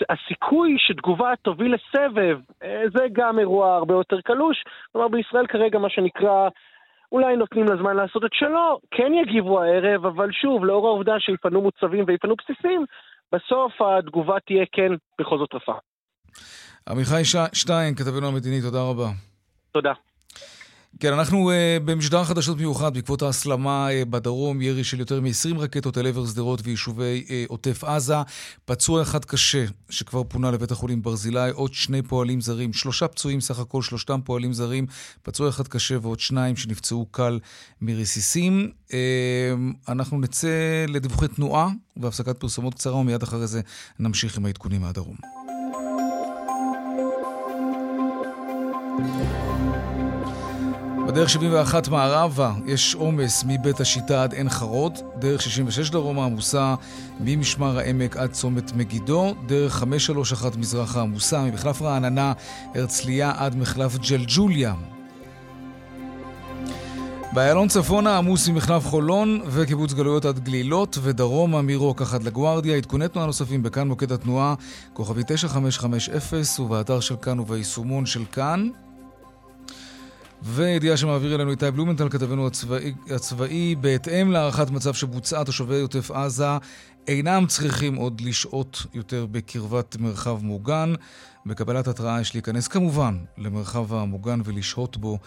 הסיכוי 0.09 0.75
שתגובה 0.79 1.33
תוביל 1.41 1.75
לסבב, 1.75 2.39
אה, 2.63 2.83
זה 2.95 3.05
גם 3.13 3.39
אירוע 3.39 3.75
הרבה 3.75 3.93
יותר 3.93 4.21
קלוש. 4.21 4.63
כלומר, 4.91 5.07
בישראל 5.07 5.47
כרגע 5.47 5.79
מה 5.79 5.89
שנקרא, 5.89 6.49
אולי 7.11 7.35
נותנים 7.35 7.65
לזמן 7.65 7.95
לעשות 7.95 8.25
את 8.25 8.33
שלו, 8.33 8.79
כן 8.91 9.13
יגיבו 9.13 9.61
הערב, 9.61 10.05
אבל 10.05 10.31
שוב, 10.31 10.65
לאור 10.65 10.87
העובדה 10.87 11.19
שיפנו 11.19 11.61
מוצבים 11.61 12.03
ויפנו 12.07 12.35
בסיסים, 12.35 12.85
בסוף 13.35 13.73
התגובה 13.81 14.35
תהיה 14.45 14.65
כן 14.71 14.91
בכל 15.21 15.37
זאת 15.37 15.53
רפה. 15.53 15.73
עמיחי 16.89 17.21
שטיין, 17.53 17.95
כתבנו 17.95 18.27
המדיני, 18.27 18.61
תודה 18.61 18.81
רבה. 18.89 19.09
תודה. 19.71 19.93
כן, 20.99 21.13
אנחנו 21.13 21.51
uh, 21.51 21.53
במשדר 21.85 22.23
חדשות 22.23 22.57
מיוחד 22.57 22.93
בעקבות 22.93 23.21
ההסלמה 23.21 23.87
uh, 23.89 24.05
בדרום, 24.05 24.61
ירי 24.61 24.83
של 24.83 24.99
יותר 24.99 25.21
מ-20 25.21 25.57
רקטות 25.57 25.97
אל 25.97 26.07
עבר 26.07 26.25
שדרות 26.25 26.59
ויישובי 26.63 27.25
uh, 27.27 27.31
עוטף 27.47 27.83
עזה. 27.83 28.15
פצוע 28.65 29.01
אחד 29.01 29.25
קשה 29.25 29.65
שכבר 29.89 30.23
פונה 30.23 30.51
לבית 30.51 30.71
החולים 30.71 31.01
ברזילי, 31.01 31.49
עוד 31.53 31.73
שני 31.73 32.01
פועלים 32.01 32.41
זרים, 32.41 32.73
שלושה 32.73 33.07
פצועים 33.07 33.41
סך 33.41 33.59
הכל, 33.59 33.81
שלושתם 33.81 34.19
פועלים 34.23 34.53
זרים, 34.53 34.85
פצוע 35.23 35.49
אחד 35.49 35.67
קשה 35.67 35.97
ועוד 36.01 36.19
שניים 36.19 36.55
שנפצעו 36.55 37.05
קל 37.11 37.39
מרסיסים. 37.81 38.71
Uh, 38.87 38.91
אנחנו 39.87 40.19
נצא 40.19 40.85
לדיווחי 40.87 41.27
תנועה 41.27 41.69
והפסקת 41.97 42.39
פרסומות 42.39 42.73
קצרה 42.73 42.95
ומיד 42.95 43.23
אחרי 43.23 43.47
זה 43.47 43.61
נמשיך 43.99 44.37
עם 44.37 44.45
העדכונים 44.45 44.81
מהדרום. 44.81 45.15
בדרך 51.07 51.29
71 51.29 51.87
מערבה 51.87 52.53
יש 52.65 52.95
עומס 52.95 53.43
מבית 53.47 53.79
השיטה 53.79 54.23
עד 54.23 54.33
עין 54.33 54.49
חרוד, 54.49 54.99
דרך 55.19 55.41
66 55.41 55.89
דרומה 55.89 56.25
עמוסה 56.25 56.75
ממשמר 57.19 57.79
העמק 57.79 58.17
עד 58.17 58.31
צומת 58.31 58.73
מגידו, 58.75 59.35
דרך 59.45 59.73
531 59.73 60.55
מזרחה 60.55 61.01
עמוסה 61.01 61.41
ממחלף 61.43 61.81
רעננה 61.81 62.33
הרצליה 62.75 63.31
עד 63.37 63.55
מחלף 63.55 63.97
ג'לג'וליה. 63.97 64.73
באיילון 67.33 67.67
צפונה 67.67 68.17
עמוס 68.17 68.47
ממחלף 68.49 68.85
חולון 68.85 69.41
וקיבוץ 69.45 69.93
גלויות 69.93 70.25
עד 70.25 70.39
גלילות 70.39 70.97
ודרומה 71.01 71.61
מרוקח 71.61 72.13
עד 72.13 72.23
לגוארדיה. 72.23 72.75
עדכוני 72.77 73.07
תנועה 73.07 73.27
נוספים 73.27 73.63
בכאן 73.63 73.87
מוקד 73.87 74.11
התנועה, 74.11 74.55
כוכבי 74.93 75.21
9550 75.27 76.65
ובאתר 76.65 76.99
של 76.99 77.15
כאן 77.21 77.39
וביישומון 77.39 78.05
של 78.05 78.25
כאן. 78.31 78.69
וידיעה 80.43 80.97
שמעביר 80.97 81.35
אלינו 81.35 81.51
איתי 81.51 81.71
בלומנטל, 81.71 82.09
כתבנו 82.09 82.47
הצבאי, 82.47 82.93
הצבאי, 83.15 83.75
בהתאם 83.75 84.31
להערכת 84.31 84.69
מצב 84.69 84.93
שבוצעה, 84.93 85.45
תושבי 85.45 85.81
עוטף 85.81 86.11
עזה 86.11 86.47
אינם 87.07 87.45
צריכים 87.47 87.95
עוד 87.95 88.21
לשהות 88.21 88.85
יותר 88.93 89.25
בקרבת 89.25 89.97
מרחב 89.99 90.43
מוגן. 90.43 90.93
בקבלת 91.45 91.87
התראה 91.87 92.21
יש 92.21 92.33
להיכנס 92.33 92.67
כמובן 92.67 93.17
למרחב 93.37 93.93
המוגן 93.93 94.41
ולשהות 94.45 94.97
בו 94.97 95.17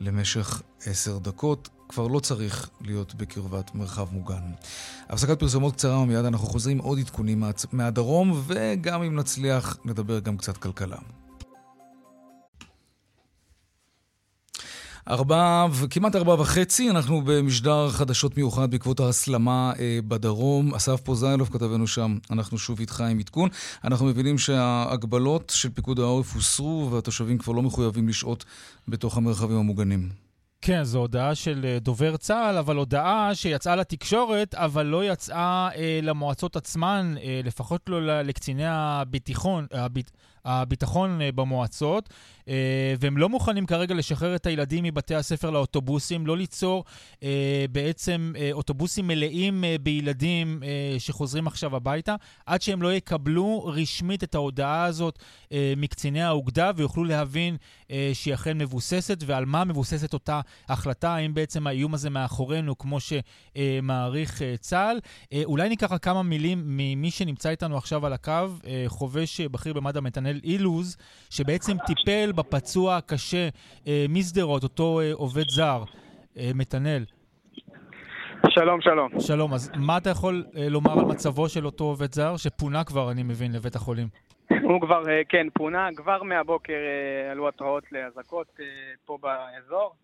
למשך 0.00 0.62
עשר 0.86 1.18
דקות. 1.18 1.68
כבר 1.88 2.06
לא 2.06 2.20
צריך 2.20 2.70
להיות 2.80 3.14
בקרבת 3.14 3.74
מרחב 3.74 4.06
מוגן. 4.12 4.52
הפסקת 5.08 5.40
פרסומות 5.40 5.74
קצרה 5.74 5.98
ומיד 5.98 6.24
אנחנו 6.24 6.46
חוזרים 6.46 6.78
עוד 6.78 6.98
עדכונים 6.98 7.44
מהדרום, 7.72 8.42
וגם 8.46 9.02
אם 9.02 9.16
נצליח, 9.16 9.76
נדבר 9.84 10.18
גם 10.18 10.36
קצת 10.36 10.56
כלכלה. 10.56 10.96
ארבע, 15.10 15.66
כמעט 15.90 16.16
ארבע 16.16 16.34
וחצי, 16.34 16.90
אנחנו 16.90 17.22
במשדר 17.24 17.90
חדשות 17.90 18.36
מיוחד 18.36 18.70
בעקבות 18.70 19.00
ההסלמה 19.00 19.72
אה, 19.78 19.98
בדרום. 20.08 20.74
אסף 20.74 21.00
פוזיילוב 21.00 21.48
כתבנו 21.52 21.86
שם, 21.86 22.18
אנחנו 22.30 22.58
שוב 22.58 22.80
איתך 22.80 23.00
עם 23.00 23.18
עדכון. 23.18 23.48
אנחנו 23.84 24.06
מבינים 24.06 24.38
שההגבלות 24.38 25.52
של 25.56 25.70
פיקוד 25.70 25.98
העורף 25.98 26.34
הוסרו 26.34 26.88
והתושבים 26.92 27.38
כבר 27.38 27.52
לא 27.52 27.62
מחויבים 27.62 28.08
לשהות 28.08 28.44
בתוך 28.88 29.16
המרחבים 29.16 29.56
המוגנים. 29.56 30.08
כן, 30.60 30.84
זו 30.84 30.98
הודעה 30.98 31.34
של 31.34 31.64
אה, 31.64 31.78
דובר 31.78 32.16
צה"ל, 32.16 32.56
אבל 32.56 32.76
הודעה 32.76 33.34
שיצאה 33.34 33.76
לתקשורת, 33.76 34.54
אבל 34.54 34.86
לא 34.86 35.04
יצאה 35.04 35.68
אה, 35.76 36.00
למועצות 36.02 36.56
עצמן, 36.56 37.14
אה, 37.22 37.40
לפחות 37.44 37.88
לא 37.88 38.22
לקציני 38.22 38.66
הביטחון, 38.66 39.66
הביט, 39.72 40.10
הביטחון 40.44 41.20
אה, 41.20 41.32
במועצות. 41.32 42.08
אה, 42.48 42.94
והם 43.00 43.18
לא 43.18 43.28
מוכנים 43.28 43.66
כרגע 43.66 43.94
לשחרר 43.94 44.34
את 44.34 44.46
הילדים 44.46 44.84
מבתי 44.84 45.14
הספר 45.14 45.50
לאוטובוסים, 45.50 46.26
לא 46.26 46.36
ליצור 46.36 46.84
אה, 47.22 47.64
בעצם 47.72 48.32
אה, 48.36 48.48
אוטובוסים 48.52 49.06
מלאים 49.06 49.64
בילדים 49.82 50.62
שחוזרים 50.98 51.46
עכשיו 51.46 51.76
הביתה, 51.76 52.14
עד 52.46 52.62
שהם 52.62 52.82
לא 52.82 52.94
יקבלו 52.94 53.64
רשמית 53.66 54.24
את 54.24 54.34
ההודעה 54.34 54.84
הזאת 54.84 55.18
מקציני 55.76 56.22
האוגדה 56.22 56.70
ויוכלו 56.76 57.04
להבין 57.04 57.56
שהיא 58.12 58.34
אכן 58.34 58.58
מבוססת 58.58 59.18
ועל 59.26 59.44
מה 59.44 59.64
מבוססת 59.64 60.14
אותה 60.14 60.40
החלטה, 60.68 61.14
האם 61.14 61.34
בעצם 61.34 61.66
האיום 61.66 61.94
הזה 61.94 62.10
מאחורינו, 62.10 62.78
כמו 62.78 62.98
שמעריך 63.00 64.42
צה"ל. 64.60 65.00
אולי 65.44 65.68
ניקח 65.68 65.92
כמה 66.02 66.22
מילים 66.22 66.62
ממי 66.66 67.10
שנמצא 67.10 67.48
איתנו 67.48 67.76
עכשיו 67.76 68.06
על 68.06 68.12
הקו, 68.12 68.48
חובש 68.86 69.40
בכיר 69.40 69.72
במד"א 69.72 70.00
נתנאל 70.00 70.40
אילוז, 70.44 70.96
שבעצם 71.30 71.76
טיפל 71.86 72.32
בפצוע 72.36 72.96
הקשה 72.96 73.48
אה, 73.86 74.06
משדרות, 74.08 74.62
אותו 74.62 75.00
אה, 75.00 75.12
עובד 75.12 75.48
זר, 75.48 75.84
אה, 76.38 76.50
מתנאל. 76.54 77.04
שלום, 78.48 78.80
שלום. 78.80 79.20
שלום, 79.20 79.54
אז 79.54 79.72
מה 79.76 79.98
אתה 79.98 80.10
יכול 80.10 80.44
לומר 80.70 80.92
על 80.98 81.04
מצבו 81.04 81.48
של 81.48 81.66
אותו 81.66 81.84
עובד 81.84 82.12
זר, 82.12 82.36
שפונה 82.36 82.84
כבר, 82.84 83.10
אני 83.10 83.22
מבין, 83.22 83.52
לבית 83.52 83.74
החולים? 83.74 84.08
הוא 84.62 84.80
כבר, 84.80 85.02
כן, 85.28 85.46
פונה, 85.54 85.88
כבר 85.96 86.22
מהבוקר 86.22 86.78
עלו 87.30 87.48
התראות 87.48 87.92
לאזעקות 87.92 88.46
פה 89.04 89.18
באזור. 89.20 89.94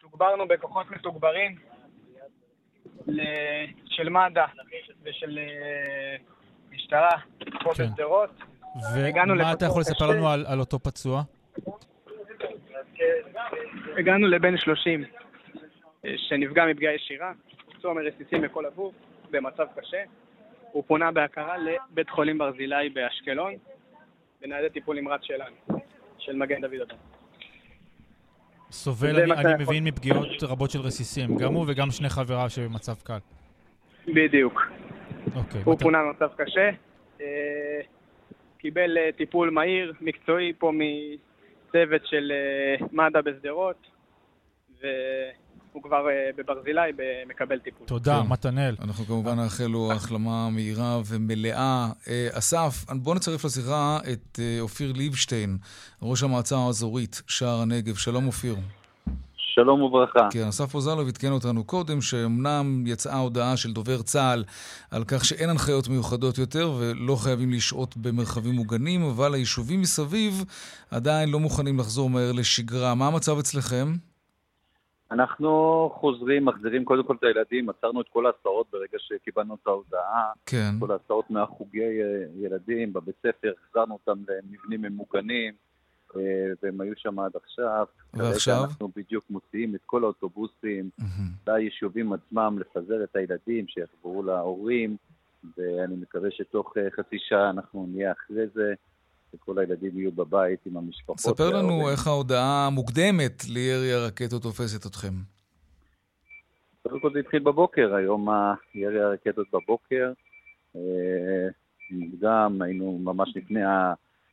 תוגברנו 0.00 0.48
בכוחות 0.48 0.90
מתוגברים 0.90 1.56
של 3.86 4.08
מד"א 4.08 4.44
ושל 5.02 5.38
משטרה 6.70 7.10
פה 7.64 7.70
כן. 7.74 7.84
בשדרות. 7.84 8.30
ומה 8.76 9.52
אתה 9.52 9.64
יכול 9.66 9.80
לספר 9.80 10.06
לנו 10.06 10.28
על, 10.28 10.44
על 10.46 10.60
אותו 10.60 10.78
פצוע? 10.78 11.22
הגענו 13.98 14.26
לבן 14.26 14.56
30 14.56 15.04
אה, 16.04 16.10
שנפגע 16.16 16.64
מפגיעה 16.70 16.94
ישירה, 16.94 17.32
פצוע 17.74 17.94
מרסיסים 17.94 18.42
בכל 18.42 18.66
הגוף, 18.66 18.94
במצב 19.30 19.66
קשה. 19.76 20.02
הוא 20.72 20.84
פונה 20.86 21.12
בהכרה 21.12 21.56
לבית 21.58 22.10
חולים 22.10 22.38
ברזילי 22.38 22.88
באשקלון, 22.88 23.54
בניידת 24.40 24.72
טיפול 24.72 25.00
נמרץ 25.00 25.20
שלנו, 25.22 25.56
של 26.18 26.36
מגן 26.36 26.60
דוד 26.60 26.74
אדום. 26.74 26.98
סובל, 28.70 29.20
אני, 29.20 29.32
אני 29.32 29.62
מבין, 29.64 29.84
מפגיעות 29.84 30.42
רבות 30.42 30.70
של 30.70 30.80
רסיסים, 30.80 31.36
גם 31.36 31.54
הוא 31.54 31.64
וגם 31.68 31.90
שני 31.90 32.08
חבריו 32.08 32.50
שבמצב 32.50 32.94
קל. 33.02 33.18
בדיוק. 34.06 34.62
אוקיי. 35.36 35.62
הוא 35.64 35.78
פונה 35.78 35.98
במצב 36.02 36.28
קשה. 36.36 36.70
קיבל 38.60 38.98
אה, 38.98 39.12
טיפול 39.16 39.50
מהיר, 39.50 39.92
מקצועי 40.00 40.52
פה 40.58 40.72
מצוות 40.72 42.02
של 42.04 42.32
אה, 42.32 42.86
מד"א 42.92 43.20
בשדרות, 43.20 43.86
והוא 44.82 45.82
כבר 45.82 46.08
אה, 46.08 46.30
בברזילי 46.36 46.90
מקבל 47.26 47.58
טיפול. 47.58 47.86
תודה, 47.86 48.20
כן. 48.22 48.32
מתנאל. 48.32 48.74
אנחנו 48.80 49.04
כמובן 49.04 49.36
נאחל 49.36 49.64
לו 49.64 49.92
החלמה 49.92 50.50
מהירה 50.50 51.00
ומלאה. 51.08 51.88
אסף, 52.32 52.84
בוא 53.02 53.14
נצרף 53.14 53.44
לשיחה 53.44 53.98
את 54.12 54.38
אופיר 54.60 54.92
ליבשטיין, 54.92 55.56
ראש 56.02 56.22
המועצה 56.22 56.56
האזורית 56.56 57.22
שער 57.26 57.60
הנגב. 57.60 57.94
שלום 57.94 58.26
אופיר. 58.26 58.54
שלום 58.54 58.79
וברכה. 59.68 60.28
כן, 60.32 60.46
אסף 60.48 60.74
עוזלוב 60.74 61.08
עדכן 61.08 61.32
אותנו 61.32 61.64
קודם 61.64 62.00
שאומנם 62.00 62.84
יצאה 62.86 63.18
הודעה 63.18 63.56
של 63.56 63.72
דובר 63.72 64.02
צה"ל 64.02 64.44
על 64.90 65.04
כך 65.04 65.24
שאין 65.24 65.50
הנחיות 65.50 65.88
מיוחדות 65.88 66.38
יותר 66.38 66.70
ולא 66.78 67.16
חייבים 67.16 67.50
לשהות 67.50 67.96
במרחבים 67.96 68.54
מוגנים, 68.54 69.02
אבל 69.02 69.34
היישובים 69.34 69.80
מסביב 69.80 70.44
עדיין 70.90 71.28
לא 71.30 71.38
מוכנים 71.38 71.78
לחזור 71.78 72.10
מהר 72.10 72.32
לשגרה. 72.32 72.94
מה 72.94 73.06
המצב 73.06 73.38
אצלכם? 73.38 73.86
אנחנו 75.10 75.90
חוזרים, 75.94 76.44
מחזירים 76.44 76.84
קודם 76.84 77.04
כל 77.04 77.14
את 77.14 77.24
הילדים, 77.24 77.68
עצרנו 77.68 78.00
את 78.00 78.06
כל 78.08 78.26
ההסעות 78.26 78.66
ברגע 78.72 78.98
שקיבלנו 78.98 79.54
את 79.62 79.66
ההודעה. 79.66 80.32
כן. 80.46 80.70
כל 80.80 80.90
ההסעות 80.90 81.30
מהחוגי 81.30 81.80
אה, 81.80 82.46
ילדים 82.46 82.92
בבית 82.92 83.14
ספר, 83.18 83.52
החזרנו 83.66 83.94
אותם 83.94 84.22
למבנים 84.28 84.82
ממוגנים. 84.82 85.52
אה, 86.16 86.52
והם 86.62 86.80
היו 86.80 86.92
שם 86.96 87.18
עד 87.18 87.30
עכשיו. 87.44 87.86
ועכשיו? 88.14 88.54
כרגע 88.54 88.66
אנחנו 88.66 88.88
בדיוק 88.96 89.24
מוציאים 89.30 89.74
את 89.74 89.80
כל 89.86 90.04
האוטובוסים 90.04 90.90
ליישובים 91.46 92.12
עצמם, 92.12 92.58
לפזר 92.58 93.04
את 93.04 93.16
הילדים, 93.16 93.68
שיחברו 93.68 94.22
להורים, 94.22 94.96
ואני 95.58 95.96
מקווה 95.96 96.30
שתוך 96.30 96.74
אה, 96.76 96.90
חצי 96.90 97.16
שעה 97.18 97.50
אנחנו 97.50 97.86
נהיה 97.92 98.12
אחרי 98.12 98.46
זה. 98.54 98.74
וכל 99.34 99.58
הילדים 99.58 99.98
יהיו 99.98 100.12
בבית 100.12 100.66
עם 100.66 100.76
המשפחות. 100.76 101.18
ספר 101.18 101.50
לנו 101.50 101.90
איך 101.90 102.06
ההודעה 102.06 102.66
המוקדמת 102.66 103.44
לירי 103.48 103.92
הרקטות 103.92 104.42
תופסת 104.42 104.86
אתכם. 104.86 105.12
קודם 106.82 107.00
כל 107.00 107.12
זה 107.12 107.18
התחיל 107.18 107.42
בבוקר, 107.42 107.94
היום 107.94 108.28
ירי 108.74 109.00
הרקטות 109.00 109.46
בבוקר. 109.52 110.12
אה, 110.76 111.48
מוקדם, 111.90 112.58
היינו 112.64 112.98
ממש 113.02 113.36
לפני 113.36 113.60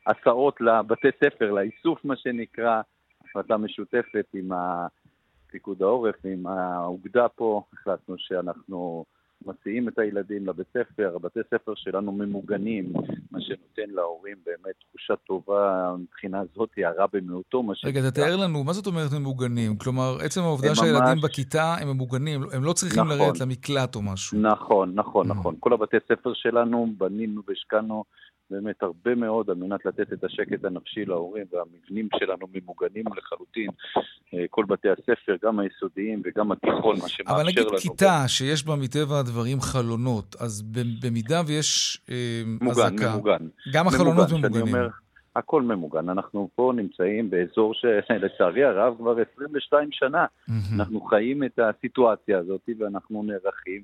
הסעות 0.07 0.61
לבתי 0.61 1.07
ספר, 1.23 1.51
לאיסוף 1.51 2.05
מה 2.05 2.15
שנקרא, 2.15 2.81
החלטה 3.25 3.57
משותפת 3.57 4.25
עם 4.33 4.49
פיקוד 5.47 5.81
העורף 5.81 6.15
ועם 6.23 6.47
האוגדה 6.47 7.27
פה, 7.29 7.61
החלטנו 7.73 8.15
שאנחנו 8.17 9.05
מסיעים 9.45 9.87
את 9.87 9.99
הילדים 9.99 10.47
לבית 10.47 10.67
ספר, 10.69 11.15
הבתי 11.15 11.39
ספר 11.53 11.73
שלנו 11.75 12.11
ממוגנים, 12.11 12.93
מה 13.31 13.41
שנותן 13.41 13.89
להורים 13.89 14.37
באמת 14.45 14.75
תחושה 14.89 15.15
טובה 15.15 15.95
מבחינה 15.99 16.41
זאת, 16.55 16.69
היא 16.75 16.85
הרע 16.85 17.05
במיעוטו, 17.13 17.63
מה 17.63 17.75
שנקרא. 17.75 18.01
רגע, 18.01 18.09
תתאר 18.09 18.35
לנו, 18.35 18.63
מה 18.63 18.73
זאת 18.73 18.87
אומרת 18.87 19.11
ממוגנים? 19.19 19.77
כלומר, 19.77 20.17
עצם 20.25 20.41
העובדה 20.41 20.75
שהילדים 20.75 21.13
ממש... 21.13 21.23
בכיתה 21.23 21.75
הם 21.81 21.87
ממוגנים, 21.87 22.41
הם 22.53 22.63
לא 22.63 22.73
צריכים 22.73 23.03
נכון, 23.03 23.17
לרדת 23.17 23.39
למקלט 23.41 23.95
או 23.95 24.01
משהו. 24.01 24.39
נכון, 24.39 24.91
נכון, 24.95 25.27
נכון. 25.27 25.55
כל 25.59 25.73
הבתי 25.73 25.97
ספר 26.07 26.33
שלנו, 26.33 26.87
בנינו 26.97 27.41
והשקענו 27.47 28.03
באמת 28.49 28.83
הרבה 28.83 29.15
מאוד 29.15 29.49
על 29.49 29.55
מנת 29.55 29.85
לתת 29.85 30.13
את 30.13 30.23
השקט 30.23 30.65
הנפשי 30.65 31.05
להורים, 31.05 31.45
והמבנים 31.51 32.09
שלנו 32.19 32.47
ממוגנים 32.53 33.05
לחלוטין. 33.17 33.69
אה, 34.33 34.45
כל 34.49 34.65
בתי 34.67 34.87
הספר, 34.89 35.35
גם 35.43 35.59
היסודיים 35.59 36.21
וגם 36.25 36.51
התיכון, 36.51 36.95
מה 37.01 37.07
שמאפשר 37.09 37.23
לנו... 37.33 37.35
אבל 37.35 37.47
נגיד 37.49 37.67
כיתה 37.81 38.19
גם... 38.21 38.27
שיש 38.27 38.65
בה 38.65 38.75
מטבע 38.75 39.19
הדברים 39.19 39.61
חלונות, 39.61 40.35
אז 40.39 40.61
במידה 41.01 41.41
ויש 41.47 42.01
אה, 42.09 42.41
מוגן, 42.45 42.69
אזעקה... 42.69 43.13
ממוגן, 43.13 43.47
גם 43.73 43.87
החלונות 43.87 44.29
ממוגן, 44.29 44.47
ממוגנים. 44.47 44.75
אומר, 44.75 44.87
הכל 45.35 45.61
ממוגן. 45.61 46.09
אנחנו 46.09 46.49
פה 46.55 46.71
נמצאים 46.75 47.29
באזור 47.29 47.73
שלצערי 47.73 48.63
הרב 48.69 48.97
כבר 48.97 49.15
22 49.35 49.89
שנה. 49.91 50.25
Mm-hmm. 50.25 50.51
אנחנו 50.75 51.01
חיים 51.01 51.43
את 51.43 51.59
הסיטואציה 51.59 52.39
הזאת 52.39 52.69
ואנחנו 52.79 53.23
נערכים. 53.23 53.81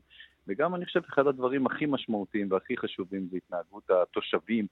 וגם 0.48 0.76
אני 0.76 0.86
חושב 0.86 1.02
אחד 1.10 1.28
הדברים 1.28 1.66
הכי 1.66 1.86
משמעותיים 1.86 2.48
והכי 2.52 2.78
חשובים 2.78 3.28
זה 3.32 3.38
התנהגות 3.38 3.90
התושבים. 3.90 4.68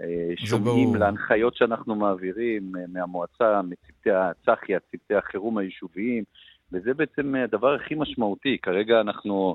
אה, 0.00 0.32
שומעים 0.36 0.94
להנחיות 0.94 1.56
שאנחנו 1.56 1.94
מעבירים 1.94 2.76
אה, 2.76 2.84
מהמועצה, 2.88 3.62
מצוותי 3.62 4.10
הצח"י, 4.10 4.72
צוותי 4.90 5.14
החירום 5.14 5.58
היישוביים, 5.58 6.24
וזה 6.72 6.94
בעצם 6.94 7.34
הדבר 7.34 7.74
הכי 7.74 7.94
משמעותי. 7.94 8.58
כרגע 8.62 9.00
אנחנו 9.00 9.54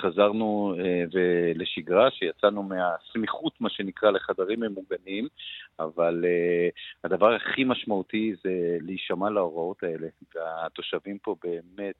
חזרנו 0.00 0.74
אה, 0.78 1.04
לשגרה, 1.54 2.10
שיצאנו 2.10 2.62
מהסמיכות, 2.62 3.60
מה 3.60 3.70
שנקרא, 3.70 4.10
לחדרים 4.10 4.60
ממוגנים, 4.60 5.28
אבל 5.78 6.24
אה, 6.24 6.68
הדבר 7.04 7.34
הכי 7.34 7.64
משמעותי 7.64 8.34
זה 8.44 8.76
להישמע 8.80 9.30
להוראות 9.30 9.82
האלה, 9.82 10.08
והתושבים 10.34 11.18
פה 11.18 11.36
באמת... 11.44 11.94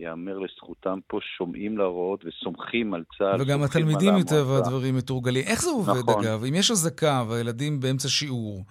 יאמר 0.00 0.38
לזכותם 0.38 0.98
פה, 1.06 1.18
שומעים 1.38 1.78
להוראות 1.78 2.24
וסומכים 2.24 2.94
על 2.94 3.02
צה"ל. 3.18 3.42
וגם 3.42 3.62
התלמידים 3.62 4.14
מטבע 4.14 4.56
הדברים 4.58 4.96
מתורגלים. 4.96 5.44
איך 5.46 5.62
זה 5.62 5.70
עובד, 5.70 5.92
נכון. 6.08 6.24
אגב? 6.24 6.44
אם 6.44 6.54
יש 6.54 6.70
אזעקה 6.70 7.24
והילדים 7.28 7.80
באמצע 7.80 8.08
שיעור, 8.08 8.64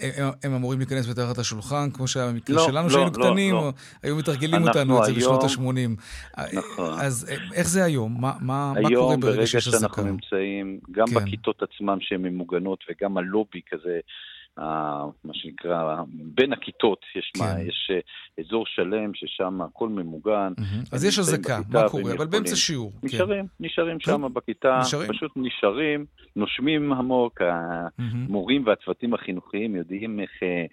הם, 0.00 0.30
הם 0.44 0.54
אמורים 0.54 0.78
להיכנס 0.78 1.08
מתחת 1.08 1.38
לשולחן, 1.38 1.90
כמו 1.94 2.08
שהיה 2.08 2.32
במקרה 2.32 2.56
לא, 2.56 2.66
שלנו, 2.66 2.88
לא, 2.88 2.92
שהיינו 2.92 3.10
לא, 3.16 3.28
קטנים, 3.28 3.54
לא. 3.54 3.72
היו 4.02 4.16
מתרגלים 4.16 4.68
אותנו 4.68 5.00
את 5.00 5.04
זה 5.04 5.12
בשנות 5.12 5.44
ה-80. 5.44 5.60
נכון. 6.52 7.00
אז 7.00 7.30
איך 7.54 7.68
זה 7.68 7.84
היום? 7.84 8.20
מה, 8.20 8.32
מה, 8.40 8.72
מה 8.82 8.88
קורה 8.94 9.16
ברגע 9.16 9.46
שיש 9.46 9.68
אזעקה? 9.68 10.02
היום, 10.02 10.18
ברגע 10.18 10.28
שאנחנו 10.28 10.42
נמצאים, 10.42 10.80
גם 10.90 11.06
כן. 11.06 11.14
בכיתות 11.14 11.62
עצמן 11.62 11.98
שהן 12.00 12.22
ממוגנות 12.22 12.84
וגם 12.90 13.18
הלובי 13.18 13.60
כזה, 13.70 14.00
מה 14.58 15.32
שנקרא, 15.32 16.02
בין 16.12 16.52
הכיתות 16.52 16.98
יש, 17.16 17.32
כן. 17.34 17.44
מה, 17.44 17.62
יש 17.62 17.90
אה, 17.90 18.44
אזור 18.44 18.64
שלם 18.66 19.14
ששם 19.14 19.60
הכל 19.62 19.88
ממוגן. 19.88 20.52
אז 20.92 21.04
יש 21.04 21.18
אזעקה, 21.18 21.60
מה 21.68 21.88
קורה? 21.88 22.12
אבל 22.12 22.26
באמצע 22.26 22.56
שיעור. 22.56 22.92
נשארים, 23.02 23.46
כן. 23.46 23.64
נשארים 23.66 24.00
שם 24.00 24.34
בכיתה, 24.34 24.78
נשארים? 24.82 25.08
פשוט 25.08 25.32
נשארים, 25.36 26.04
נושמים 26.36 26.92
עמוק. 26.92 27.40
המורים 27.98 28.66
והצוותים 28.66 29.14
החינוכיים 29.14 29.76
יודעים 29.76 30.20
איך... 30.20 30.30
אה, 30.42 30.66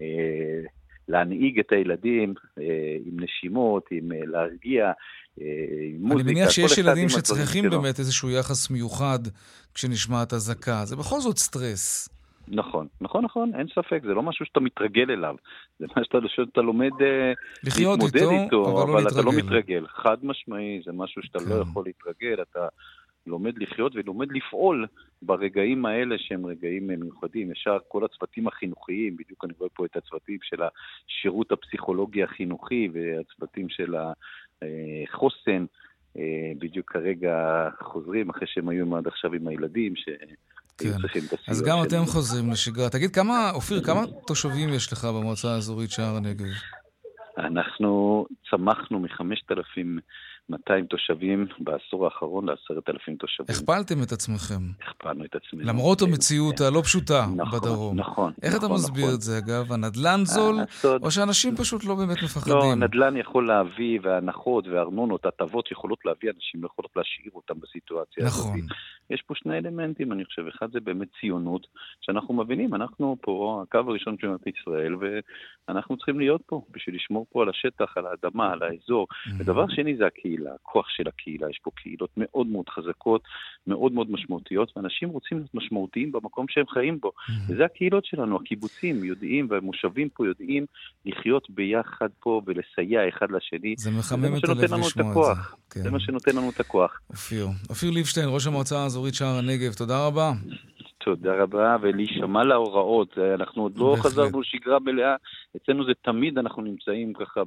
אה, 0.00 0.68
להנהיג 1.08 1.58
את 1.58 1.72
הילדים 1.72 2.34
אה, 2.58 2.64
עם 3.06 3.20
נשימות, 3.20 3.84
עם 3.90 4.12
אה, 4.12 4.18
להרגיע, 4.26 4.84
אה, 5.40 5.44
עם 5.94 6.00
מוזיקה. 6.00 6.28
אני 6.28 6.32
מניח 6.32 6.50
שיש 6.50 6.78
ילדים 6.78 7.08
שצריכים 7.08 7.70
באמת 7.70 7.98
איזשהו 7.98 8.30
יחס 8.30 8.70
מיוחד 8.70 9.18
כשנשמעת 9.74 10.32
אזעקה. 10.32 10.84
זה 10.84 10.96
בכל 10.96 11.20
זאת 11.20 11.38
סטרס. 11.38 12.08
נכון, 12.48 12.86
נכון, 13.00 13.24
נכון, 13.24 13.54
אין 13.54 13.66
ספק, 13.74 14.00
זה 14.02 14.14
לא 14.14 14.22
משהו 14.22 14.46
שאתה 14.46 14.60
מתרגל 14.60 15.10
אליו. 15.10 15.36
זה 15.78 15.86
מה 15.96 16.04
שאתה, 16.04 16.18
שאתה 16.28 16.60
לומד 16.60 16.90
אה, 17.00 17.32
לחיות 17.64 18.00
איתו, 18.02 18.30
איתו, 18.30 18.82
אבל, 18.82 18.92
אבל 18.92 19.02
לא 19.02 19.08
אתה 19.08 19.22
לא 19.22 19.32
מתרגל. 19.36 19.86
חד 19.86 20.16
משמעי, 20.22 20.80
זה 20.84 20.92
משהו 20.92 21.22
שאתה 21.22 21.38
לא 21.38 21.44
כן. 21.44 21.50
לא 21.50 21.62
יכול 21.62 21.84
להתרגל, 21.86 22.42
אתה 22.42 22.68
לומד 23.26 23.58
לחיות 23.58 23.92
ולומד 23.94 24.32
לפעול 24.32 24.86
ברגעים 25.22 25.86
האלה 25.86 26.16
שהם 26.18 26.46
רגעים 26.46 26.86
מיוחדים. 26.86 27.52
ישר 27.52 27.78
כל 27.88 28.04
הצוותים 28.04 28.48
החינוכיים, 28.48 29.16
בדיוק 29.16 29.44
אני 29.44 29.52
רואה 29.58 29.70
פה 29.74 29.84
את 29.84 29.96
הצוותים 29.96 30.38
של 30.42 30.62
השירות 30.62 31.52
הפסיכולוגי 31.52 32.22
החינוכי 32.22 32.88
והצוותים 32.92 33.68
של 33.68 33.94
החוסן. 34.62 35.64
אה, 36.18 36.52
בדיוק 36.58 36.92
כרגע 36.92 37.68
חוזרים, 37.82 38.30
אחרי 38.30 38.46
שהם 38.46 38.68
היו 38.68 38.96
עד 38.96 39.06
עכשיו 39.06 39.32
עם 39.32 39.48
הילדים, 39.48 39.96
ש... 39.96 40.08
כן. 40.78 40.96
אז 41.48 41.62
גם 41.62 41.78
אתם 41.82 42.04
חוזרים 42.06 42.50
לשגרה. 42.50 42.90
תגיד, 42.90 43.10
כמה, 43.10 43.50
אופיר, 43.54 43.82
כמה 43.84 44.00
תושבים 44.26 44.74
יש 44.74 44.92
לך 44.92 45.04
במועצה 45.04 45.54
האזורית 45.54 45.90
שער 45.90 46.16
הנגב? 46.16 46.46
אנחנו 47.38 48.26
צמחנו 48.50 48.98
מ-5,000 48.98 50.00
200 50.50 50.86
תושבים 50.86 51.46
בעשור 51.58 52.04
האחרון 52.04 52.48
ל-10,000 52.48 53.16
תושבים. 53.18 53.46
הכפלתם 53.48 54.02
את 54.02 54.12
עצמכם. 54.12 54.62
הכפלנו 54.88 55.24
את 55.24 55.34
עצמנו. 55.34 55.64
למרות 55.64 56.02
המציאות. 56.02 56.60
הלא 56.60 56.80
פשוטה 56.80 57.26
נכון, 57.36 57.60
בדרום. 57.60 57.96
נכון, 57.98 58.32
איך 58.42 58.54
נכון, 58.54 58.66
אתה 58.66 58.74
מסביר 58.74 59.04
נכון. 59.04 59.14
את 59.14 59.20
זה, 59.20 59.38
אגב? 59.38 59.72
הנדל"ן 59.72 60.20
זול, 60.24 60.60
הסוד... 60.60 61.04
או 61.04 61.10
שאנשים 61.10 61.56
פשוט 61.56 61.84
לא 61.84 61.94
באמת 61.94 62.22
מפחדים? 62.22 62.54
לא, 62.54 62.74
נדל"ן 62.74 63.16
יכול 63.16 63.46
להביא, 63.46 64.00
והנחות 64.02 64.66
וארנונות, 64.68 65.26
הטבות 65.26 65.70
יכולות 65.70 65.98
להביא 66.04 66.30
אנשים, 66.36 66.62
לא 66.62 66.66
יכולות 66.66 66.90
להשאיר 66.96 67.32
אותם 67.34 67.54
בסיטואציה 67.60 68.24
נכון. 68.24 68.52
הזאת. 68.52 68.64
נכון. 68.64 68.76
יש 69.10 69.22
פה 69.26 69.34
שני 69.36 69.58
אלמנטים, 69.58 70.12
אני 70.12 70.24
חושב. 70.24 70.46
אחד 70.46 70.72
זה 70.72 70.80
באמת 70.80 71.08
ציונות, 71.20 71.66
שאנחנו 72.00 72.34
מבינים, 72.34 72.74
אנחנו 72.74 73.16
פה 73.20 73.64
הקו 73.68 73.78
הראשון 73.78 74.16
של 74.20 74.26
מדינת 74.26 74.46
ישראל, 74.46 74.94
ואנחנו 75.68 75.96
צריכים 75.96 76.18
להיות 76.18 76.42
פה 76.46 76.62
בשביל 76.70 76.96
לשמור 76.96 77.26
פה 77.30 77.42
על 77.42 77.48
השטח, 77.48 77.96
על 77.96 78.06
האדמה, 78.06 78.52
על 78.52 78.62
האזור. 78.62 79.06
Mm-hmm. 79.10 79.30
ודבר 79.38 79.68
שני 79.68 79.96
זה 79.96 80.06
הקהילה, 80.06 80.35
הכוח 80.54 80.88
של 80.88 81.08
הקהילה. 81.08 81.50
יש 81.50 81.60
פה 81.62 81.70
קהילות 81.74 82.10
מאוד 82.16 82.46
מאוד 82.46 82.68
חזקות, 82.68 83.22
מאוד 83.66 83.92
מאוד 83.92 84.10
משמעותיות, 84.10 84.72
ואנשים 84.76 85.08
רוצים 85.08 85.38
להיות 85.38 85.54
משמעותיים 85.54 86.12
במקום 86.12 86.46
שהם 86.48 86.64
חיים 86.68 87.00
בו. 87.00 87.08
Mm-hmm. 87.08 87.52
וזה 87.52 87.64
הקהילות 87.64 88.04
שלנו, 88.04 88.36
הקיבוצים 88.36 89.04
יודעים, 89.04 89.46
והמושבים 89.50 90.08
פה 90.08 90.26
יודעים 90.26 90.66
לחיות 91.04 91.50
ביחד 91.50 92.08
פה 92.20 92.42
ולסייע 92.46 93.08
אחד 93.08 93.26
לשני. 93.30 93.74
זה 93.78 93.90
מחמם 93.90 94.36
את 94.36 94.48
הלב 94.48 94.74
לשמוע 94.74 95.32
את 95.32 95.36
זה. 95.36 95.42
כן. 95.70 95.82
זה 95.82 95.90
מה 95.90 96.00
שנותן 96.00 96.36
לנו 96.36 96.50
את 96.50 96.60
הכוח. 96.60 97.00
אופיר. 97.10 97.46
אופיר 97.70 97.90
ליבשטיין, 97.90 98.28
ראש 98.28 98.46
המועצה 98.46 98.78
האזורית 98.78 99.14
שער 99.14 99.38
הנגב, 99.38 99.72
תודה 99.72 100.06
רבה. 100.06 100.32
תודה 101.06 101.42
רבה, 101.42 101.76
ולהישמע 101.80 102.44
להוראות. 102.44 103.18
אנחנו 103.34 103.62
עוד 103.62 103.78
לא. 103.78 103.96
חזרנו 103.98 104.40
לשגרה 104.40 104.78
מלאה, 104.78 105.16
אצלנו 105.56 105.84
זה 105.84 105.92
תמיד 106.02 106.38
אנחנו 106.38 106.62
נמצאים 106.62 107.12
ככה 107.12 107.40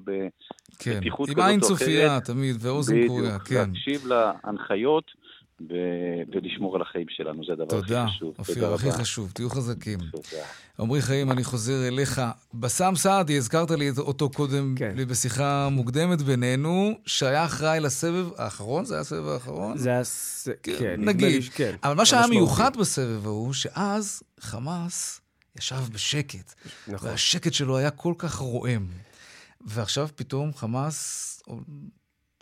כן. 0.79 0.91
בפתיחות 0.91 1.29
כן. 1.29 1.35
כזאת 1.35 1.39
או 1.39 1.43
אחרת. 1.43 1.45
עם 1.45 1.49
עין 1.49 1.59
צופייה 1.59 2.19
תמיד, 2.21 2.55
ואוזן 2.59 3.07
קרויה, 3.07 3.39
כן. 3.39 3.55
להקשיב 3.55 4.07
להנחיות. 4.07 5.11
ו- 5.61 6.35
ולשמור 6.35 6.75
על 6.75 6.81
החיים 6.81 7.05
שלנו, 7.09 7.45
זה 7.45 7.53
הדבר 7.53 7.65
תודה, 7.65 8.03
הכי 8.03 8.11
חשוב. 8.11 8.35
אופיר, 8.39 8.55
תודה, 8.55 8.67
אופיר, 8.67 8.89
הכי 8.89 8.99
חשוב, 8.99 9.31
תהיו 9.31 9.49
חזקים. 9.49 9.99
תודה. 10.11 10.43
עמרי 10.79 11.01
חיים, 11.01 11.31
אני 11.31 11.43
חוזר 11.43 11.87
אליך. 11.87 12.21
בסאם 12.53 12.95
סעדי, 12.95 13.37
הזכרת 13.37 13.71
לי 13.71 13.91
אותו 13.97 14.29
קודם 14.29 14.75
כן. 14.77 14.95
בשיחה 15.07 15.69
מוקדמת 15.71 16.21
בינינו, 16.21 16.91
שהיה 17.05 17.45
אחראי 17.45 17.79
לסבב 17.79 18.29
האחרון? 18.37 18.85
זה 18.85 18.93
היה 18.93 19.01
הסבב 19.01 19.27
האחרון? 19.27 19.77
זה 19.77 19.89
היה... 19.89 20.03
ס... 20.03 20.47
כן, 20.63 20.75
כן 20.79 20.95
נגיד. 20.97 21.43
כן. 21.53 21.75
אבל 21.83 21.95
מה 21.95 22.05
שהיה 22.05 22.27
מיוחד 22.27 22.77
בסבב 22.77 23.25
ההוא, 23.25 23.53
שאז 23.53 24.23
חמאס 24.39 25.21
ישב 25.57 25.81
בשקט. 25.93 26.53
נכון. 26.87 27.09
והשקט 27.09 27.53
שלו 27.53 27.77
היה 27.77 27.91
כל 27.91 28.13
כך 28.17 28.35
רועם. 28.35 28.87
ועכשיו 29.61 30.09
פתאום 30.15 30.53
חמאס 30.53 31.43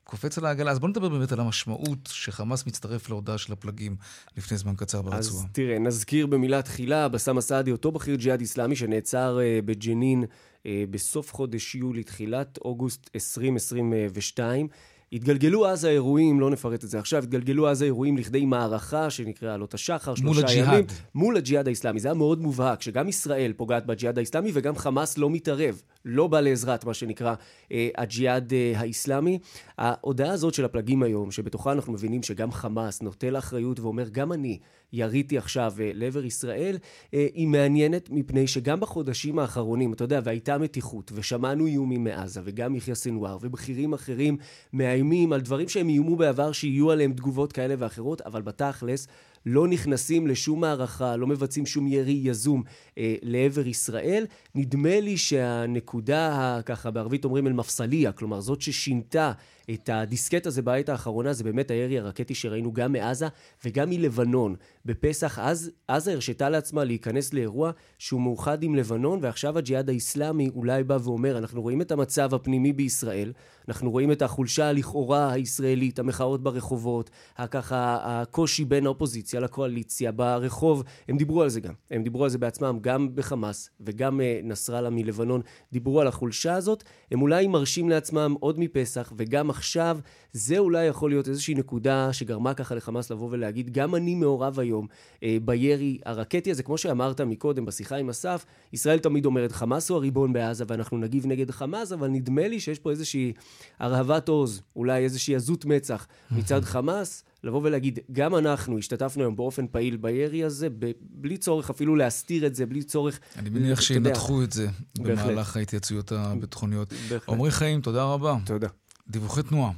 קופץ 0.08 0.38
על 0.38 0.46
העגלה. 0.46 0.72
אז 0.72 0.80
בוא 0.80 0.90
נדבר 0.90 1.10
באמת 1.10 1.32
על 1.32 1.40
המשמעות 1.40 2.10
שחמאס 2.12 2.66
מצטרף 2.66 3.10
להודעה 3.10 3.38
של 3.38 3.54
הפלגים 3.54 3.96
לפני 4.38 4.58
זמן 4.58 4.74
קצר 4.76 5.02
ברצועה. 5.02 5.20
אז 5.20 5.46
תראה, 5.52 5.80
נזכיר 5.80 6.28
במילה 6.28 6.62
תחילה, 6.62 7.08
בסאם 7.08 7.42
סעדי, 7.42 7.72
אותו 7.72 7.92
בכיר 7.92 8.16
ג'יהאד 8.16 8.40
איסלאמי 8.40 8.76
שנעצר 8.76 9.40
uh, 9.40 9.66
בג'נין 9.66 10.24
uh, 10.24 10.68
בסוף 10.90 11.34
חודש 11.34 11.76
יולי, 11.76 12.04
תחילת 12.04 12.58
אוגוסט 12.58 13.10
2022. 13.16 14.68
התגלגלו 15.14 15.68
אז 15.68 15.84
האירועים, 15.84 16.40
לא 16.40 16.50
נפרט 16.50 16.84
את 16.84 16.90
זה 16.90 17.00
עכשיו, 17.00 17.24
התגלגלו 17.24 17.70
אז 17.70 17.82
האירועים 17.82 18.18
לכדי 18.18 18.46
מערכה 18.46 19.10
שנקראה 19.10 19.54
עלות 19.54 19.74
השחר, 19.74 20.16
שלושה 20.16 20.42
מול. 20.42 20.50
ימים. 20.56 20.86
מול 21.16 21.38
הג'יהאד 21.38 21.68
האיסלאמי. 21.68 22.00
זה 22.00 22.08
היה 22.08 22.16
מאוד 22.16 22.42
מובהק, 22.42 22.82
שגם 22.82 23.08
ישראל 23.08 23.54
פוגעת 23.58 23.86
בג'יהאד 23.86 24.18
האיסלאמי 24.18 24.52
וגם 24.54 24.76
חמאס 24.76 25.18
לא 25.18 25.30
מתערב, 25.30 25.82
לא 26.08 26.28
בא 26.28 26.40
לעזרת 26.40 26.86
מה 26.86 26.94
שנקרא 26.94 27.36
אה, 27.72 27.90
הג'יהאד 27.98 28.54
אה, 28.54 28.74
האיסלאמי. 28.76 29.40
ההודעה 29.78 30.32
הזאת 30.32 30.54
של 30.54 30.66
הפלגים 30.66 31.04
היום, 31.04 31.32
שבתוכה 31.32 31.72
אנחנו 31.72 31.94
מבינים 31.94 32.24
שגם 32.24 32.52
חמאס 32.52 33.02
נוטל 33.02 33.38
אחריות 33.38 33.80
ואומר, 33.80 34.10
גם 34.12 34.34
אני 34.34 34.60
יריתי 34.94 35.38
עכשיו 35.38 35.74
אה, 35.80 35.92
לעבר 35.94 36.26
ישראל, 36.26 36.78
אה, 37.14 37.28
היא 37.34 37.48
מעניינת 37.48 38.10
מפני 38.10 38.48
שגם 38.48 38.80
בחודשים 38.80 39.40
האחרונים, 39.40 39.94
אתה 39.94 40.04
יודע, 40.04 40.20
והייתה 40.24 40.58
מתיחות, 40.58 41.12
ושמענו 41.16 41.66
איומים 41.66 42.04
מעזה, 42.04 42.42
וגם 42.44 42.76
יחיא 42.76 42.94
סנוואר, 42.94 43.38
ובכירים 43.42 43.94
אחרים 43.94 44.38
מאיימים 44.74 45.34
על 45.34 45.42
דברים 45.42 45.70
שהם 45.70 45.90
איומו 45.90 46.16
בעבר, 46.16 46.52
שיהיו 46.52 46.92
עליהם 46.92 47.14
תגובות 47.14 47.54
כאלה 47.54 47.76
ואחרות, 47.78 48.22
אבל 48.22 48.42
בתכלס 48.42 49.08
לא 49.48 49.68
נכנסים 49.68 50.28
לשום 50.28 50.62
מערכה, 50.62 51.16
לא 51.16 51.28
מבצעים 51.28 51.66
שום 51.66 51.88
ירי 51.88 52.20
יזום 52.24 52.64
אה, 52.98 53.16
לעבר 53.22 53.68
ישראל. 53.68 54.26
נדמה 54.56 55.00
לי 55.00 55.18
שהנקודה, 55.18 56.60
ככה 56.66 56.92
בערבית 56.92 57.26
אומרים 57.26 57.48
אל-מפסליה, 57.48 58.12
כלומר 58.12 58.42
זאת 58.42 58.62
ששינתה 58.62 59.32
את 59.74 59.90
הדיסקט 59.94 60.46
הזה 60.46 60.62
בעת 60.62 60.90
האחרונה, 60.90 61.34
זה 61.34 61.44
באמת 61.44 61.72
הירי 61.72 62.00
הרקטי 62.00 62.36
שראינו 62.36 62.74
גם 62.74 62.92
מעזה 62.92 63.28
וגם 63.66 63.90
מלבנון. 63.90 64.56
בפסח, 64.86 65.40
אז 65.40 65.72
עזה 65.88 66.12
הרשתה 66.12 66.50
לעצמה 66.50 66.84
להיכנס 66.84 67.34
לאירוע 67.34 67.72
שהוא 67.98 68.22
מאוחד 68.22 68.64
עם 68.64 68.76
לבנון, 68.76 69.20
ועכשיו 69.22 69.58
הג'יהאד 69.58 69.90
האיסלאמי 69.90 70.50
אולי 70.56 70.84
בא 70.84 70.98
ואומר, 71.04 71.38
אנחנו 71.38 71.62
רואים 71.62 71.82
את 71.82 71.92
המצב 71.92 72.34
הפנימי 72.34 72.74
בישראל, 72.74 73.34
אנחנו 73.68 73.92
רואים 73.92 74.12
את 74.12 74.22
החולשה 74.22 74.72
לכאורה 74.72 75.32
הישראלית, 75.32 76.00
המחאות 76.00 76.44
ברחובות, 76.44 77.10
ככה 77.52 77.98
הקושי 78.04 78.66
בין 78.66 78.86
האופוזיציה 78.86 79.40
לקואליציה 79.40 80.12
ברחוב, 80.12 80.84
הם 81.08 81.18
דיברו 81.18 81.42
על 81.42 81.50
זה 81.50 81.60
גם, 81.60 81.74
הם 81.92 82.04
דיברו 82.04 82.24
על 82.24 82.30
זה 82.30 82.38
בעצמם, 82.38 82.78
גם 82.82 83.16
בחמאס 83.16 83.70
וגם 83.80 84.20
uh, 84.20 84.24
נסראללה 84.44 84.90
מלבנון 84.90 85.42
דיברו 85.72 86.02
על 86.02 86.08
החולשה 86.08 86.54
הזאת, 86.54 86.84
הם 87.12 87.22
אולי 87.22 87.48
מרשים 87.48 87.90
לעצמם 87.90 88.36
עוד 88.40 88.60
מפסח 88.60 89.14
וגם 89.18 89.50
עכשיו, 89.58 89.98
זה 90.34 90.58
אולי 90.58 90.86
יכול 90.86 91.10
להיות 91.10 91.28
איזושהי 91.28 91.54
נקודה 91.54 92.14
שגרמה 92.14 92.54
ככה 92.54 92.76
לחמאס 92.76 93.12
לבוא 93.12 93.28
ולהגיד, 93.32 93.74
גם 93.74 93.96
אני 93.96 94.16
מעורב 94.16 94.60
היום 94.60 94.88
אה, 95.24 95.38
בירי 95.46 95.98
הרקטי 96.06 96.52
הזה. 96.52 96.64
כמו 96.64 96.78
שאמרת 96.78 97.22
מקודם 97.22 97.66
בשיחה 97.66 97.96
עם 97.96 98.10
אסף, 98.10 98.46
ישראל 98.74 99.00
תמיד 99.00 99.26
אומרת, 99.26 99.52
חמאס 99.52 99.90
הוא 99.90 99.98
הריבון 99.98 100.34
בעזה 100.34 100.64
ואנחנו 100.68 100.98
נגיב 100.98 101.26
נגד 101.26 101.52
חמאס, 101.52 101.92
אבל 101.92 102.08
נדמה 102.08 102.48
לי 102.48 102.60
שיש 102.60 102.80
פה 102.80 102.92
איזושהי 102.92 103.34
הרהבת 103.80 104.30
עוז, 104.30 104.62
אולי 104.76 105.04
איזושהי 105.04 105.36
עזות 105.36 105.66
מצח 105.66 106.08
מצד 106.32 106.62
חמאס. 106.64 107.24
לבוא 107.44 107.62
ולהגיד, 107.64 108.00
גם 108.12 108.36
אנחנו 108.36 108.78
השתתפנו 108.78 109.24
היום 109.24 109.36
באופן 109.36 109.68
פעיל 109.68 109.98
בירי 109.98 110.44
הזה, 110.44 110.68
בלי 111.02 111.38
צורך 111.38 111.70
אפילו 111.70 111.96
להסתיר 111.96 112.48
את 112.48 112.56
זה, 112.56 112.66
בלי 112.66 112.84
צורך... 112.84 113.20
אני 113.36 113.50
מניח 113.50 113.82
שינתחו 113.82 114.44
את 114.44 114.52
זה 114.52 114.68
במהלך 115.00 115.58
ההתייצויות 115.58 116.12
הביטחוניות. 116.12 116.94
עמרי 117.30 117.52
חיים, 117.52 117.82
תודה 117.82 118.04
רבה. 118.04 118.38
תודה. 118.46 118.68
דיווחי 119.10 119.44
תנועה. 119.44 119.72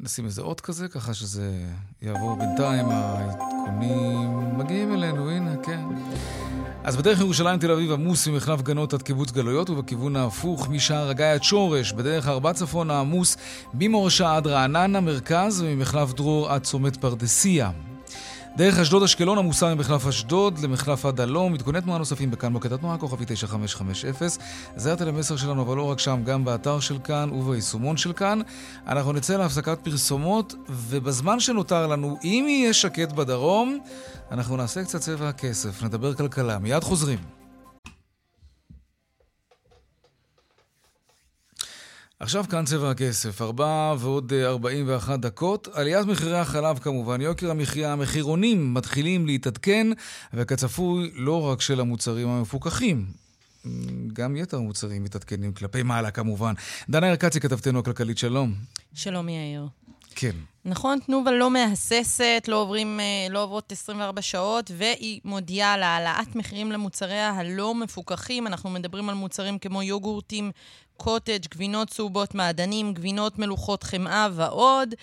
נשים 0.00 0.24
איזה 0.24 0.42
אות 0.42 0.60
כזה, 0.60 0.88
ככה 0.88 1.14
שזה 1.14 1.66
יעבור 2.02 2.36
בינתיים, 2.36 2.86
העדכונים 2.88 4.58
מגיעים 4.58 4.92
אלינו, 4.92 5.30
הנה, 5.30 5.56
כן. 5.62 5.84
אז 6.84 6.96
בדרך 6.96 7.20
ירושלים 7.20 7.58
תל 7.58 7.70
אביב 7.70 7.92
עמוס 7.92 8.28
ממחלף 8.28 8.62
גנות 8.62 8.94
עד 8.94 9.02
קיבוץ 9.02 9.30
גלויות 9.30 9.70
ובכיוון 9.70 10.16
ההפוך 10.16 10.68
משער 10.68 11.08
הגיא 11.08 11.24
עד 11.24 11.42
שורש, 11.42 11.92
בדרך 11.92 12.28
ארבע 12.28 12.52
צפון 12.52 12.90
העמוס 12.90 13.36
ממורשה 13.74 14.36
עד 14.36 14.46
רעננה 14.46 15.00
מרכז 15.00 15.62
וממחלף 15.62 16.12
דרור 16.12 16.50
עד 16.50 16.62
צומת 16.62 16.96
פרדסיה. 16.96 17.70
דרך 18.56 18.78
אשדוד-אשקלון 18.78 19.38
עמוסה 19.38 19.74
ממחלף 19.74 20.06
אשדוד 20.06 20.58
למחלף 20.58 21.06
עד 21.06 21.20
הלום. 21.20 21.54
עדכוני 21.54 21.80
תנועה 21.80 21.98
נוספים 21.98 22.30
בכאן 22.30 22.52
מוקד 22.52 22.72
התנועה, 22.72 22.98
כוכבי 22.98 23.24
9550. 23.28 24.28
זה 24.76 24.92
הטלמסר 24.92 25.36
שלנו, 25.36 25.62
אבל 25.62 25.76
לא 25.76 25.90
רק 25.90 25.98
שם, 25.98 26.22
גם 26.24 26.44
באתר 26.44 26.80
של 26.80 26.98
כאן 27.04 27.30
וביישומון 27.32 27.96
של 27.96 28.12
כאן. 28.12 28.40
אנחנו 28.86 29.12
נצא 29.12 29.36
להפסקת 29.36 29.78
פרסומות, 29.82 30.54
ובזמן 30.68 31.40
שנותר 31.40 31.86
לנו, 31.86 32.16
אם 32.24 32.44
יהיה 32.48 32.72
שקט 32.72 33.12
בדרום, 33.12 33.78
אנחנו 34.30 34.56
נעשה 34.56 34.84
קצת 34.84 35.00
צבע 35.00 35.28
הכסף, 35.28 35.82
נדבר 35.82 36.14
כלכלה. 36.14 36.58
מיד 36.58 36.84
חוזרים. 36.84 37.41
עכשיו 42.22 42.44
כאן 42.50 42.64
צבע 42.64 42.90
הכסף, 42.90 43.42
ארבע 43.42 43.94
ועוד 43.98 44.32
אה, 44.32 44.46
ארבעים 44.46 44.84
ואחת 44.88 45.20
דקות. 45.20 45.68
עליית 45.72 46.06
מחירי 46.06 46.38
החלב 46.38 46.78
כמובן, 46.78 47.20
יוקר 47.20 47.50
המחיה, 47.50 47.92
המחירונים 47.92 48.74
מתחילים 48.74 49.26
להתעדכן, 49.26 49.86
וכצפוי 50.34 51.10
לא 51.14 51.42
רק 51.42 51.60
של 51.60 51.80
המוצרים 51.80 52.28
המפוקחים. 52.28 53.06
גם 54.12 54.36
יתר 54.36 54.56
המוצרים 54.56 55.04
מתעדכנים 55.04 55.52
כלפי 55.52 55.82
מעלה 55.82 56.10
כמובן. 56.10 56.54
דנה 56.88 57.08
ירקצי, 57.08 57.40
כתבתנו 57.40 57.78
הכלכלית, 57.78 58.18
שלום. 58.18 58.54
שלום 58.94 59.28
יאיר. 59.28 59.68
כן. 60.14 60.36
נכון, 60.64 60.98
תנובה 61.06 61.30
לא 61.30 61.50
מהססת, 61.50 62.44
לא, 62.48 62.56
עוברים, 62.62 63.00
אה, 63.00 63.26
לא 63.30 63.42
עוברות 63.42 63.72
24 63.72 64.22
שעות, 64.22 64.70
והיא 64.76 65.20
מודיעה 65.24 65.72
על 65.72 65.82
העלאת 65.82 66.36
מחירים 66.36 66.72
למוצריה 66.72 67.30
הלא 67.30 67.74
מפוקחים. 67.74 68.46
אנחנו 68.46 68.70
מדברים 68.70 69.08
על 69.08 69.14
מוצרים 69.14 69.58
כמו 69.58 69.82
יוגורטים, 69.82 70.50
קוטג', 70.96 71.46
גבינות 71.50 71.90
צהובות, 71.90 72.34
מעדנים, 72.34 72.94
גבינות 72.94 73.38
מלוכות 73.38 73.82
חמאה 73.82 74.28
ועוד. 74.32 74.94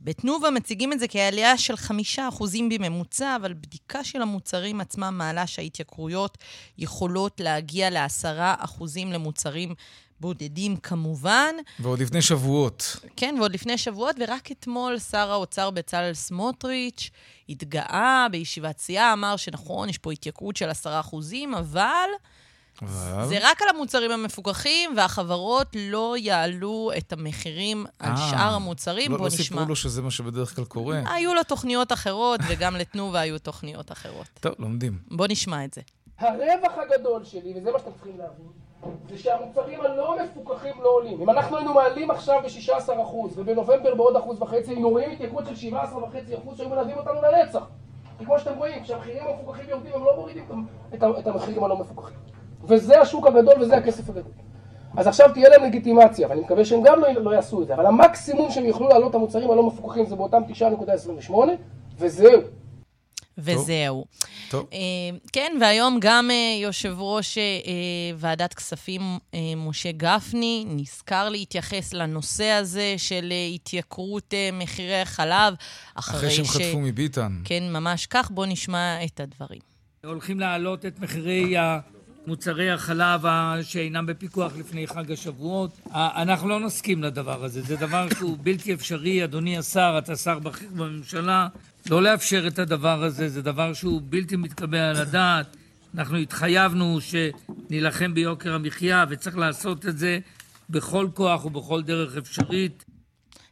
בתנובה 0.00 0.50
מציגים 0.50 0.92
את 0.92 1.00
זה 1.00 1.08
כעלייה 1.08 1.58
של 1.58 1.76
חמישה 1.76 2.28
אחוזים 2.28 2.68
בממוצע, 2.68 3.36
אבל 3.36 3.52
בדיקה 3.52 4.04
של 4.04 4.22
המוצרים 4.22 4.80
עצמם 4.80 5.14
מעלה 5.18 5.46
שההתייקרויות 5.46 6.38
יכולות 6.78 7.40
להגיע 7.40 7.90
לעשרה 7.90 8.54
אחוזים 8.58 9.12
למוצרים 9.12 9.74
בודדים 10.20 10.76
כמובן. 10.76 11.54
ועוד 11.78 11.98
לפני 11.98 12.22
שבועות. 12.22 12.96
כן, 13.16 13.34
ועוד 13.38 13.54
לפני 13.54 13.78
שבועות, 13.78 14.16
ורק 14.20 14.52
אתמול 14.52 14.98
שר 14.98 15.30
האוצר 15.30 15.70
בצלאל 15.70 16.14
סמוטריץ' 16.14 17.10
התגאה 17.48 18.26
בישיבת 18.30 18.78
סיעה, 18.78 19.12
אמר 19.12 19.36
שנכון, 19.36 19.88
יש 19.88 19.98
פה 19.98 20.12
התייקרות 20.12 20.56
של 20.56 20.68
עשרה 20.70 21.00
אחוזים, 21.00 21.54
אבל... 21.54 22.08
זה 23.24 23.38
רק 23.42 23.62
על 23.62 23.68
המוצרים 23.74 24.10
המפוקחים, 24.10 24.90
והחברות 24.96 25.66
לא 25.78 26.14
יעלו 26.18 26.90
את 26.98 27.12
המחירים 27.12 27.86
על 27.98 28.10
אה, 28.10 28.16
שאר 28.30 28.54
המוצרים. 28.54 29.12
לא, 29.12 29.16
בוא 29.18 29.24
לא 29.24 29.26
נשמע. 29.26 29.40
לא 29.40 29.44
סיפרו 29.44 29.68
לו 29.68 29.76
שזה 29.76 30.02
מה 30.02 30.10
שבדרך 30.10 30.56
כלל 30.56 30.64
קורה. 30.64 31.00
היו 31.06 31.34
לו 31.34 31.42
תוכניות 31.42 31.92
אחרות, 31.92 32.40
וגם 32.48 32.76
לתנובה 32.76 33.20
היו 33.20 33.38
תוכניות 33.38 33.92
אחרות. 33.92 34.26
טוב, 34.40 34.52
לומדים. 34.58 34.98
בוא 35.10 35.26
נשמע 35.30 35.64
את 35.64 35.74
זה. 35.74 35.80
הרווח 36.18 36.72
הגדול 36.78 37.24
שלי, 37.24 37.54
וזה 37.56 37.72
מה 37.72 37.78
שאתם 37.78 37.90
צריכים 37.92 38.18
להבין, 38.18 38.46
זה 39.10 39.18
שהמוצרים 39.18 39.80
הלא 39.80 40.16
מפוקחים 40.24 40.72
לא 40.82 40.88
עולים. 40.88 41.22
אם 41.22 41.30
אנחנו 41.30 41.56
היינו 41.56 41.74
מעלים 41.74 42.10
עכשיו 42.10 42.40
ב-16% 42.42 42.90
ובנובמבר 43.36 43.94
בעוד 43.94 44.16
אחוז 44.16 44.42
וחצי, 44.42 44.70
היינו 44.70 44.90
רואים 44.90 45.10
התייקרות 45.10 45.44
של 45.46 45.70
17.5% 45.76 46.56
שהיו 46.56 46.68
מלווים 46.68 46.96
אותנו 46.96 47.20
לנצח. 47.22 47.62
כי 48.18 48.24
כמו 48.24 48.38
שאתם 48.38 48.58
רואים, 48.58 48.82
כשהמחירים 48.82 49.22
המפוקחים 49.26 49.64
יורדים, 49.68 49.92
הם 49.94 50.04
לא 50.04 50.16
מורידים 50.16 50.44
את 50.94 51.26
המחירים 51.26 51.64
הלא 51.64 51.76
מפוקחים. 51.78 52.16
וזה 52.64 53.00
השוק 53.00 53.26
הגדול 53.26 53.54
וזה 53.60 53.76
הכסף 53.76 54.08
הגדול. 54.08 54.32
אז 54.96 55.06
עכשיו 55.06 55.30
תהיה 55.34 55.48
להם 55.48 55.64
לגיטימציה, 55.64 56.28
ואני 56.28 56.40
מקווה 56.40 56.64
שהם 56.64 56.82
גם 56.84 57.00
לא, 57.00 57.08
לא 57.12 57.30
יעשו 57.30 57.62
את 57.62 57.66
זה, 57.66 57.74
אבל 57.74 57.86
המקסימום 57.86 58.50
שהם 58.50 58.64
יוכלו 58.64 58.88
לעלות 58.88 59.10
את 59.10 59.14
המוצרים 59.14 59.50
הלא 59.50 59.66
מפוקחים 59.66 60.06
זה 60.06 60.16
באותם 60.16 60.42
9.28, 61.28 61.34
וזהו. 61.98 62.40
וזהו. 63.38 64.04
טוב. 64.50 64.66
Uh, 64.70 64.74
כן, 65.32 65.56
והיום 65.60 65.98
גם 66.00 66.30
uh, 66.30 66.62
יושב 66.62 66.94
ראש 66.98 67.38
uh, 67.38 67.70
ועדת 68.16 68.54
כספים, 68.54 69.00
משה 69.56 69.92
גפני, 69.92 70.64
נזכר 70.68 71.28
להתייחס 71.28 71.92
לנושא 71.92 72.44
הזה 72.44 72.94
של 72.96 73.32
התייקרות 73.54 74.34
מחירי 74.52 75.00
החלב. 75.00 75.54
אחרי, 75.94 76.18
אחרי 76.18 76.30
שהם 76.30 76.44
ש... 76.44 76.48
חטפו 76.48 76.80
מביטן. 76.80 77.32
כן, 77.44 77.62
ממש 77.72 78.06
כך. 78.06 78.30
בואו 78.30 78.46
נשמע 78.46 79.04
את 79.04 79.20
הדברים. 79.20 79.60
הולכים 80.04 80.40
להעלות 80.40 80.86
את 80.86 81.00
מחירי 81.00 81.56
מוצרי 82.26 82.70
החלב 82.70 83.24
שאינם 83.62 84.06
בפיקוח 84.06 84.52
לפני 84.56 84.86
חג 84.86 85.12
השבועות. 85.12 85.80
אנחנו 85.94 86.48
לא 86.48 86.60
נסכים 86.60 87.02
לדבר 87.02 87.44
הזה. 87.44 87.62
זה 87.62 87.76
דבר 87.76 88.06
שהוא 88.18 88.36
בלתי 88.42 88.74
אפשרי. 88.74 89.24
אדוני 89.24 89.58
השר, 89.58 89.94
אתה 89.98 90.16
שר 90.16 90.38
בכיר 90.38 90.68
בממשלה, 90.74 91.48
לא 91.90 92.02
לאפשר 92.02 92.46
את 92.46 92.58
הדבר 92.58 93.02
הזה. 93.02 93.28
זה 93.28 93.42
דבר 93.42 93.72
שהוא 93.72 94.02
בלתי 94.04 94.36
מתקבל 94.36 94.78
על 94.78 94.96
הדעת. 94.96 95.56
אנחנו 95.94 96.16
התחייבנו 96.16 96.98
שנילחם 97.00 98.14
ביוקר 98.14 98.54
המחיה, 98.54 99.04
וצריך 99.08 99.36
לעשות 99.36 99.86
את 99.86 99.98
זה 99.98 100.18
בכל 100.70 101.08
כוח 101.14 101.44
ובכל 101.44 101.82
דרך 101.82 102.16
אפשרית. 102.16 102.84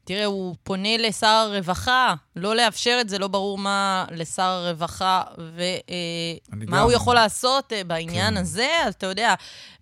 תראה, 0.09 0.25
הוא 0.25 0.57
פונה 0.63 0.97
לשר 0.97 1.27
הרווחה, 1.27 2.15
לא 2.37 2.57
לאפשר 2.57 2.99
את 3.01 3.09
זה, 3.09 3.19
לא 3.19 3.29
ברור 3.29 3.59
מה 3.59 4.05
לשר 4.11 4.43
הרווחה 4.43 5.23
ומה 5.39 6.77
אה, 6.77 6.83
הוא 6.83 6.93
יכול 6.93 7.15
לעשות 7.15 7.73
אה, 7.73 7.85
בעניין 7.85 8.35
כן. 8.35 8.37
הזה. 8.37 8.69
אז 8.85 8.95
אתה 8.95 9.07
יודע, 9.07 9.35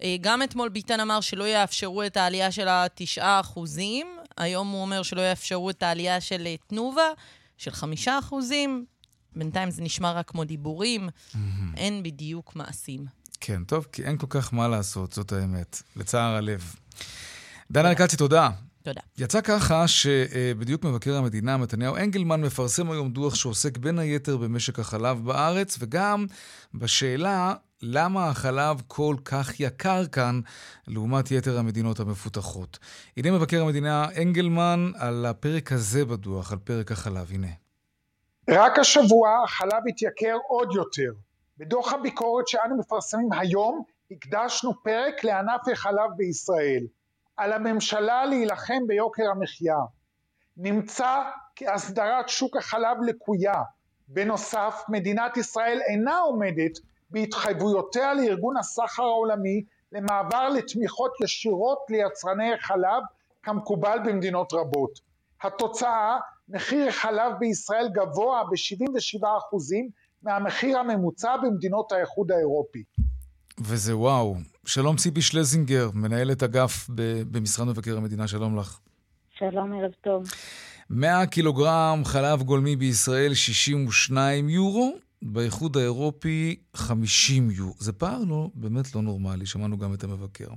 אה, 0.03 0.17
גם 0.21 0.43
אתמול 0.43 0.69
ביטן 0.69 1.01
אמר 1.01 1.21
שלא 1.21 1.45
יאפשרו 1.45 2.03
את 2.03 2.17
העלייה 2.17 2.53
של 2.53 2.67
התשעה 2.71 3.41
אחוזים, 3.41 4.07
היום 4.37 4.71
הוא 4.71 4.81
אומר 4.81 5.03
שלא 5.03 5.21
יאפשרו 5.21 5.71
את 5.71 5.83
העלייה 5.83 6.21
של 6.21 6.47
תנובה, 6.67 7.09
של 7.57 7.71
חמישה 7.71 8.19
אחוזים. 8.19 8.85
בינתיים 9.37 9.71
זה 9.71 9.83
נשמע 9.83 10.13
רק 10.13 10.31
כמו 10.31 10.45
דיבורים, 10.45 11.09
mm-hmm. 11.09 11.39
אין 11.77 12.03
בדיוק 12.03 12.57
מעשים. 12.57 13.07
כן, 13.41 13.65
טוב, 13.65 13.87
כי 13.93 14.05
אין 14.05 14.19
כל 14.19 14.27
כך 14.31 14.55
מה 14.55 14.69
לעשות, 14.69 15.13
זאת 15.13 15.33
האמת, 15.33 15.83
לצער 15.97 16.35
הלב. 16.35 16.75
דנה 17.71 17.89
ארקצי, 17.89 18.17
תודה. 18.17 18.51
תודה. 18.87 19.01
יצא 19.19 19.41
ככה 19.41 19.89
שבדיוק 19.89 20.85
מבקר 20.85 21.17
המדינה, 21.17 21.57
מתניהו 21.57 21.97
אנגלמן, 21.97 22.41
מפרסם 22.41 22.91
היום 22.91 23.11
דוח 23.11 23.35
שעוסק 23.35 23.79
בין 23.79 23.99
היתר 23.99 24.37
במשק 24.37 24.79
החלב 24.79 25.25
בארץ, 25.25 25.77
וגם 25.81 26.27
בשאלה 26.75 27.55
למה 27.83 28.29
החלב 28.29 28.83
כל 28.87 29.17
כך 29.25 29.61
יקר 29.61 30.07
כאן 30.07 30.41
לעומת 30.87 31.31
יתר 31.31 31.59
המדינות 31.59 32.01
המפותחות. 32.01 32.79
הנה 33.17 33.31
מבקר 33.31 33.63
המדינה 33.63 34.07
אנגלמן 34.23 34.91
על 34.99 35.27
הפרק 35.27 35.73
הזה 35.73 36.05
בדוח, 36.05 36.53
על 36.53 36.59
פרק 36.59 36.93
החלב. 36.93 37.27
הנה. 37.31 37.51
רק 38.51 38.79
השבוע 38.79 39.29
החלב 39.45 39.83
התייקר 39.89 40.37
עוד 40.49 40.69
יותר. 40.75 41.13
בדוח 41.59 41.93
הביקורת 41.93 42.49
שאנו 42.49 42.79
מפרסמים 42.79 43.33
היום 43.33 43.83
הקדשנו 44.11 44.73
פרק 44.83 45.25
לענף 45.25 45.61
החלב 45.73 46.11
בישראל. 46.17 46.83
על 47.37 47.53
הממשלה 47.53 48.25
להילחם 48.25 48.87
ביוקר 48.87 49.31
המחיה. 49.31 49.79
נמצא 50.57 51.23
כי 51.57 51.69
הסדרת 51.69 52.29
שוק 52.29 52.57
החלב 52.57 52.97
לקויה. 53.07 53.63
בנוסף, 54.09 54.83
מדינת 54.89 55.37
ישראל 55.37 55.81
אינה 55.89 56.19
עומדת 56.19 56.79
בהתחייבויותיה 57.11 58.15
לארגון 58.15 58.57
הסחר 58.57 59.03
העולמי 59.03 59.65
למעבר 59.93 60.49
לתמיכות 60.49 61.13
ישירות 61.25 61.79
ליצרני 61.91 62.59
חלב 62.61 63.03
כמקובל 63.43 63.99
במדינות 64.05 64.53
רבות. 64.53 64.91
התוצאה, 65.43 66.19
מחיר 66.49 66.91
חלב 66.91 67.33
בישראל 67.39 67.89
גבוה 67.89 68.45
ב-77% 68.45 69.75
מהמחיר 70.23 70.79
הממוצע 70.79 71.37
במדינות 71.37 71.93
האיחוד 71.93 72.33
האירופי. 72.33 72.85
וזה 73.61 73.97
וואו. 73.97 74.35
שלום 74.67 74.97
ציפי 74.97 75.23
שלזינגר, 75.23 75.91
מנהלת 75.95 76.43
אגף 76.43 76.91
במשרד 77.31 77.67
מבקר 77.67 77.97
המדינה, 77.97 78.29
שלום 78.29 78.59
לך. 78.59 78.79
שלום, 79.39 79.73
ערב 79.73 79.93
טוב. 80.05 80.23
100 80.91 81.27
קילוגרם 81.27 82.03
חלב 82.05 82.43
גולמי 82.43 82.77
בישראל, 82.77 83.35
62 83.35 84.49
יורו. 84.49 84.97
באיחוד 85.23 85.77
האירופי 85.77 86.57
50 86.77 87.51
יורו. 87.51 87.75
זה 87.79 87.93
פער 87.93 88.19
לא, 88.29 88.51
באמת 88.55 88.95
לא 88.95 89.03
נורמלי, 89.03 89.47
שמענו 89.47 89.79
גם 89.79 89.95
את 89.95 90.05
המבקר. 90.05 90.49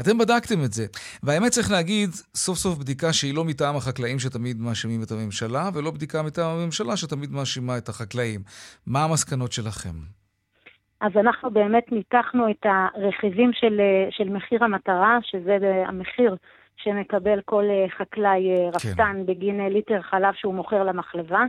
אתם 0.00 0.18
בדקתם 0.18 0.64
את 0.64 0.72
זה, 0.72 0.86
והאמת 1.22 1.52
צריך 1.52 1.70
להגיד, 1.70 2.10
סוף 2.34 2.58
סוף 2.58 2.78
בדיקה 2.78 3.12
שהיא 3.12 3.34
לא 3.34 3.44
מטעם 3.44 3.76
החקלאים 3.76 4.18
שתמיד 4.18 4.60
מאשימים 4.60 5.02
את 5.02 5.12
הממשלה, 5.12 5.70
ולא 5.74 5.90
בדיקה 5.90 6.22
מטעם 6.22 6.56
הממשלה 6.56 6.96
שתמיד 6.96 7.30
מאשימה 7.30 7.78
את 7.78 7.88
החקלאים. 7.88 8.42
מה 8.86 9.04
המסקנות 9.04 9.52
שלכם? 9.52 9.96
אז 11.00 11.12
אנחנו 11.16 11.50
באמת 11.50 11.92
ניתחנו 11.92 12.50
את 12.50 12.66
הרכיבים 12.66 13.52
של, 13.52 13.80
של 14.10 14.28
מחיר 14.28 14.64
המטרה, 14.64 15.18
שזה 15.22 15.58
המחיר 15.86 16.36
שמקבל 16.76 17.40
כל 17.44 17.64
חקלאי 17.98 18.48
כן. 18.48 18.70
רפתן 18.74 19.12
כן. 19.16 19.26
בגין 19.26 19.60
ליטר 19.66 20.02
חלב 20.02 20.34
שהוא 20.34 20.54
מוכר 20.54 20.84
למחלבה. 20.84 21.44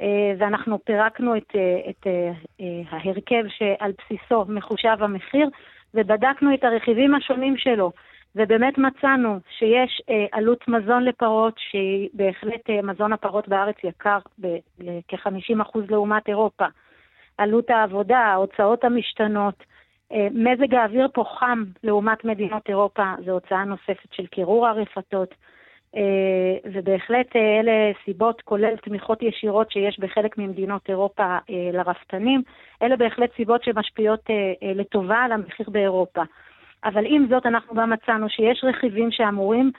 אה, 0.00 0.32
ואנחנו 0.38 0.78
פירקנו 0.84 1.36
את, 1.36 1.52
אה, 1.54 1.90
את 1.90 2.06
אה, 2.06 2.82
ההרכב 2.90 3.44
שעל 3.48 3.92
בסיסו 3.98 4.44
מחושב 4.48 4.96
המחיר, 5.00 5.48
ובדקנו 5.94 6.54
את 6.54 6.64
הרכיבים 6.64 7.14
השונים 7.14 7.56
שלו. 7.56 7.92
ובאמת 8.36 8.78
מצאנו 8.78 9.38
שיש 9.58 10.02
עלות 10.32 10.68
מזון 10.68 11.04
לפרות, 11.04 11.54
שהיא 11.58 12.08
בהחלט 12.14 12.70
מזון 12.82 13.12
הפרות 13.12 13.48
בארץ 13.48 13.76
יקר 13.84 14.18
בכ-50% 14.38 15.78
לעומת 15.88 16.28
אירופה. 16.28 16.64
עלות 17.40 17.70
העבודה, 17.70 18.18
ההוצאות 18.18 18.84
המשתנות, 18.84 19.64
מזג 20.30 20.74
האוויר 20.74 21.08
פה 21.14 21.24
חם 21.38 21.64
לעומת 21.84 22.24
מדינות 22.24 22.68
אירופה, 22.68 23.12
זו 23.24 23.30
הוצאה 23.30 23.64
נוספת 23.64 24.12
של 24.12 24.26
קירור 24.26 24.68
הרפתות. 24.68 25.34
אה, 25.96 26.70
ובהחלט 26.72 27.36
אה, 27.36 27.60
אלה 27.60 27.92
סיבות, 28.04 28.40
כולל 28.40 28.76
תמיכות 28.76 29.22
ישירות 29.22 29.70
שיש 29.70 29.98
בחלק 29.98 30.38
ממדינות 30.38 30.82
אירופה 30.88 31.22
אה, 31.22 31.70
לרפתנים, 31.72 32.42
אלה 32.82 32.96
בהחלט 32.96 33.30
סיבות 33.36 33.64
שמשפיעות 33.64 34.20
לטובה 34.74 35.16
על 35.16 35.32
המחיר 35.32 35.70
באירופה. 35.70 36.22
אבל 36.84 37.04
עם 37.06 37.26
זאת, 37.30 37.46
אנחנו 37.46 37.74
גם 37.74 37.90
מצאנו 37.90 38.28
שיש 38.28 38.64
רכיבים 38.64 39.10
שאמורים 39.10 39.70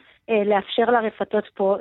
לאפשר 0.45 0.85
לרפתות 0.85 1.43
פה 1.53 1.75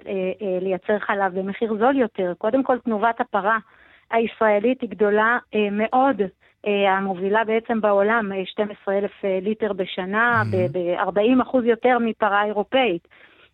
לייצר 0.61 0.99
חלב 0.99 1.39
במחיר 1.39 1.74
זול 1.78 1.97
יותר. 1.97 2.33
קודם 2.39 2.62
כל, 2.62 2.78
תנובת 2.78 3.20
הפרה 3.20 3.59
הישראלית 4.11 4.80
היא 4.80 4.90
גדולה 4.90 5.38
מאוד. 5.72 6.22
המובילה 6.98 7.44
בעצם 7.44 7.80
בעולם, 7.80 8.30
12,000 8.44 9.11
ליטר 9.42 9.72
בשנה, 9.72 10.42
mm-hmm. 10.42 10.72
ב-40% 10.72 11.58
יותר 11.64 11.98
מפרה 11.98 12.44
אירופאית. 12.44 13.08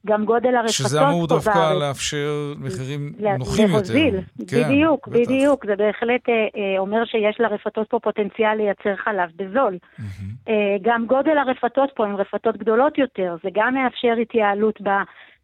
גם 0.07 0.24
גודל 0.24 0.54
הרפתות 0.54 0.76
פה 0.76 0.82
בארץ. 0.82 0.90
שזה 0.92 1.09
אמור 1.09 1.26
דווקא 1.26 1.72
לאפשר 1.80 2.52
מחירים 2.59 3.12
נוחים 3.38 3.68
להוזיל. 3.68 4.14
יותר. 4.14 4.57
כן, 4.57 4.68
בדיוק, 4.68 5.09
בטח. 5.09 5.18
בדיוק. 5.18 5.66
זה 5.66 5.76
בהחלט 5.76 6.28
אה, 6.28 6.34
אה, 6.34 6.78
אומר 6.78 7.04
שיש 7.04 7.40
לרפתות 7.40 7.90
פה 7.90 7.98
פוטנציאל 7.98 8.54
לייצר 8.54 8.96
חלב 8.96 9.30
בזול. 9.36 9.78
Mm-hmm. 9.78 10.48
אה, 10.48 10.76
גם 10.82 11.07
גודל 11.07 11.38
הרפתות 11.38 11.90
פה 11.94 12.07
הן 12.07 12.14
רפתות 12.14 12.57
גדולות 12.57 12.98
יותר, 12.98 13.36
זה 13.42 13.48
גם 13.54 13.74
מאפשר 13.74 14.14
התייעלות 14.22 14.80
ב, 14.82 14.88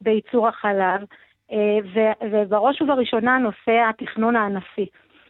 בייצור 0.00 0.48
החלב. 0.48 1.00
אה, 1.52 1.78
ובראש 2.30 2.82
ובראשונה 2.82 3.38
נושא 3.38 3.82
התכנון 3.88 4.36
הענפי. 4.36 4.86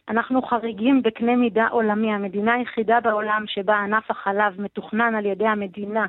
אנחנו 0.09 0.41
חריגים 0.41 1.01
בקנה 1.01 1.35
מידה 1.35 1.67
עולמי, 1.67 2.13
המדינה 2.13 2.53
היחידה 2.53 2.99
בעולם 2.99 3.43
שבה 3.47 3.75
ענף 3.75 4.11
החלב 4.11 4.61
מתוכנן 4.61 5.15
על 5.15 5.25
ידי 5.25 5.47
המדינה 5.47 6.05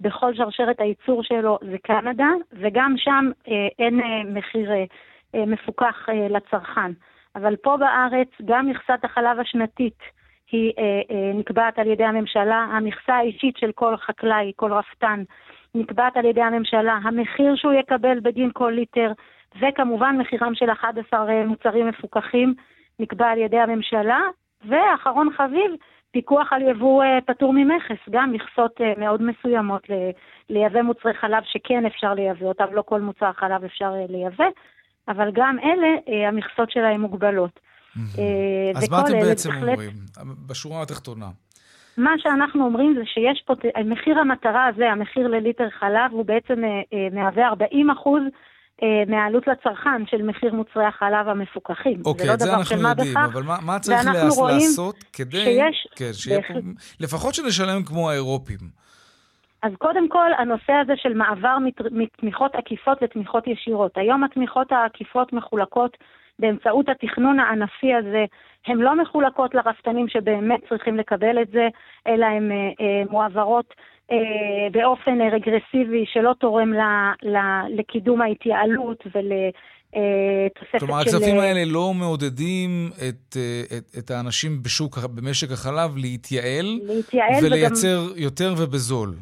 בכל 0.00 0.34
שרשרת 0.34 0.80
הייצור 0.80 1.22
שלו 1.22 1.58
זה 1.70 1.76
קנדה, 1.82 2.28
וגם 2.52 2.94
שם 2.96 3.30
אה, 3.48 3.68
אין 3.78 4.00
אה, 4.00 4.22
מחיר 4.24 4.70
מפוקח 5.34 6.08
לצרכן. 6.30 6.92
אבל 7.36 7.56
פה 7.56 7.76
בארץ 7.76 8.28
גם 8.44 8.66
מכסת 8.66 9.04
החלב 9.04 9.40
השנתית 9.40 9.98
היא 10.50 10.72
נקבעת 11.34 11.78
על 11.78 11.86
ידי 11.86 12.04
הממשלה, 12.04 12.66
המכסה 12.72 13.14
האישית 13.14 13.56
של 13.56 13.72
כל 13.72 13.96
חקלאי, 13.96 14.52
כל 14.56 14.72
רפתן, 14.72 15.22
נקבעת 15.74 16.16
על 16.16 16.24
ידי 16.24 16.42
הממשלה, 16.42 16.98
המחיר 17.02 17.56
שהוא 17.56 17.72
יקבל 17.72 18.20
בגין 18.20 18.50
כל 18.52 18.70
ליטר, 18.70 19.12
וכמובן 19.60 20.16
מחירם 20.18 20.54
של 20.54 20.70
11 20.70 21.28
אה, 21.28 21.46
מוצרים 21.46 21.88
מפוקחים 21.88 22.54
נקבע 22.98 23.26
על 23.26 23.38
ידי 23.38 23.58
הממשלה, 23.58 24.20
ואחרון 24.68 25.28
חביב, 25.36 25.70
פיקוח 26.10 26.52
על 26.52 26.62
יבוא 26.62 27.04
אה, 27.04 27.18
פטור 27.26 27.52
ממכס, 27.52 28.08
גם 28.10 28.32
מכסות 28.32 28.80
אה, 28.80 28.92
מאוד 28.98 29.22
מסוימות 29.22 29.82
לייבא 30.50 30.82
מוצרי 30.82 31.14
חלב 31.14 31.42
שכן 31.44 31.86
אפשר 31.86 32.14
לייבא 32.14 32.46
אותם, 32.46 32.64
לא 32.72 32.82
כל 32.86 33.00
מוצר 33.00 33.32
חלב 33.32 33.64
אפשר 33.64 33.92
לייבא, 34.08 34.44
אבל 35.08 35.30
גם 35.32 35.56
אלה, 35.58 35.88
המכסות 36.28 36.70
שלהם 36.70 37.00
מוגבלות. 37.00 37.60
אז 38.74 38.90
מה 38.90 39.00
אתם 39.00 39.20
בעצם 39.20 39.50
בהחלט... 39.50 39.68
אומרים, 39.68 39.90
בשורה 40.48 40.82
התחתונה? 40.82 41.26
מה 41.96 42.10
שאנחנו 42.18 42.64
אומרים 42.64 42.94
זה 42.94 43.04
שיש 43.04 43.42
פה, 43.46 43.54
מחיר 43.84 44.18
המטרה 44.18 44.66
הזה, 44.66 44.90
המחיר 44.90 45.28
לליטר 45.28 45.70
חלב, 45.70 46.10
הוא 46.10 46.24
בעצם 46.24 46.62
מהווה 47.12 47.48
40 47.48 47.90
אחוז 47.90 48.22
מהעלות 49.06 49.46
לצרכן 49.46 50.06
של 50.06 50.22
מחיר 50.22 50.54
מוצרי 50.54 50.84
החלב 50.84 51.28
המפוקחים. 51.28 52.02
אוקיי, 52.04 52.26
לא 52.26 52.34
את 52.34 52.40
זה 52.40 52.54
אנחנו 52.54 52.88
יודעים, 52.88 53.14
בכך, 53.14 53.28
אבל 53.32 53.42
מה, 53.42 53.56
מה 53.62 53.78
צריך 53.78 54.06
לעס, 54.06 54.40
לעשות 54.40 55.04
כדי... 55.12 55.44
שיש... 55.44 55.88
כן, 55.96 56.12
שיהיה 56.12 56.40
בהחלט... 56.40 56.64
פה... 56.64 56.70
לפחות 57.00 57.34
שנשלם 57.34 57.82
כמו 57.84 58.10
האירופים. 58.10 58.58
אז 59.62 59.72
קודם 59.78 60.08
כל, 60.08 60.30
הנושא 60.38 60.72
הזה 60.72 60.92
של 60.96 61.14
מעבר 61.14 61.56
מתמיכות 61.90 62.54
עקיפות 62.54 63.02
לתמיכות 63.02 63.46
ישירות. 63.46 63.98
היום 63.98 64.24
התמיכות 64.24 64.72
העקיפות 64.72 65.32
מחולקות 65.32 65.96
באמצעות 66.38 66.88
התכנון 66.88 67.40
הענפי 67.40 67.94
הזה. 67.94 68.24
הן 68.66 68.78
לא 68.78 69.02
מחולקות 69.02 69.54
לרפתנים 69.54 70.08
שבאמת 70.08 70.60
צריכים 70.68 70.96
לקבל 70.96 71.42
את 71.42 71.48
זה, 71.52 71.68
אלא 72.06 72.26
הן 72.26 72.52
אה, 72.52 72.56
אה, 72.56 73.02
מועברות 73.10 73.74
אה, 74.10 74.16
באופן 74.72 75.20
רגרסיבי 75.20 76.04
שלא 76.12 76.34
תורם 76.38 76.72
ל, 76.72 76.80
ל, 77.22 77.36
לקידום 77.78 78.22
ההתייעלות 78.22 79.04
ול... 79.14 79.32
תוספת 80.58 80.78
כלומר, 80.78 81.02
של... 81.02 81.08
הכספים 81.08 81.38
האלה 81.38 81.64
לא 81.64 81.94
מעודדים 81.94 82.90
את, 83.08 83.36
אה, 83.36 83.62
את, 83.78 83.84
את 83.98 84.10
האנשים 84.10 84.62
בשוק, 84.62 84.98
במשק 84.98 85.52
החלב 85.52 85.96
להתייעל, 85.96 86.80
להתייעל 86.82 87.44
ולייצר 87.44 88.02
וגם... 88.06 88.22
יותר 88.22 88.54
ובזול. 88.58 89.14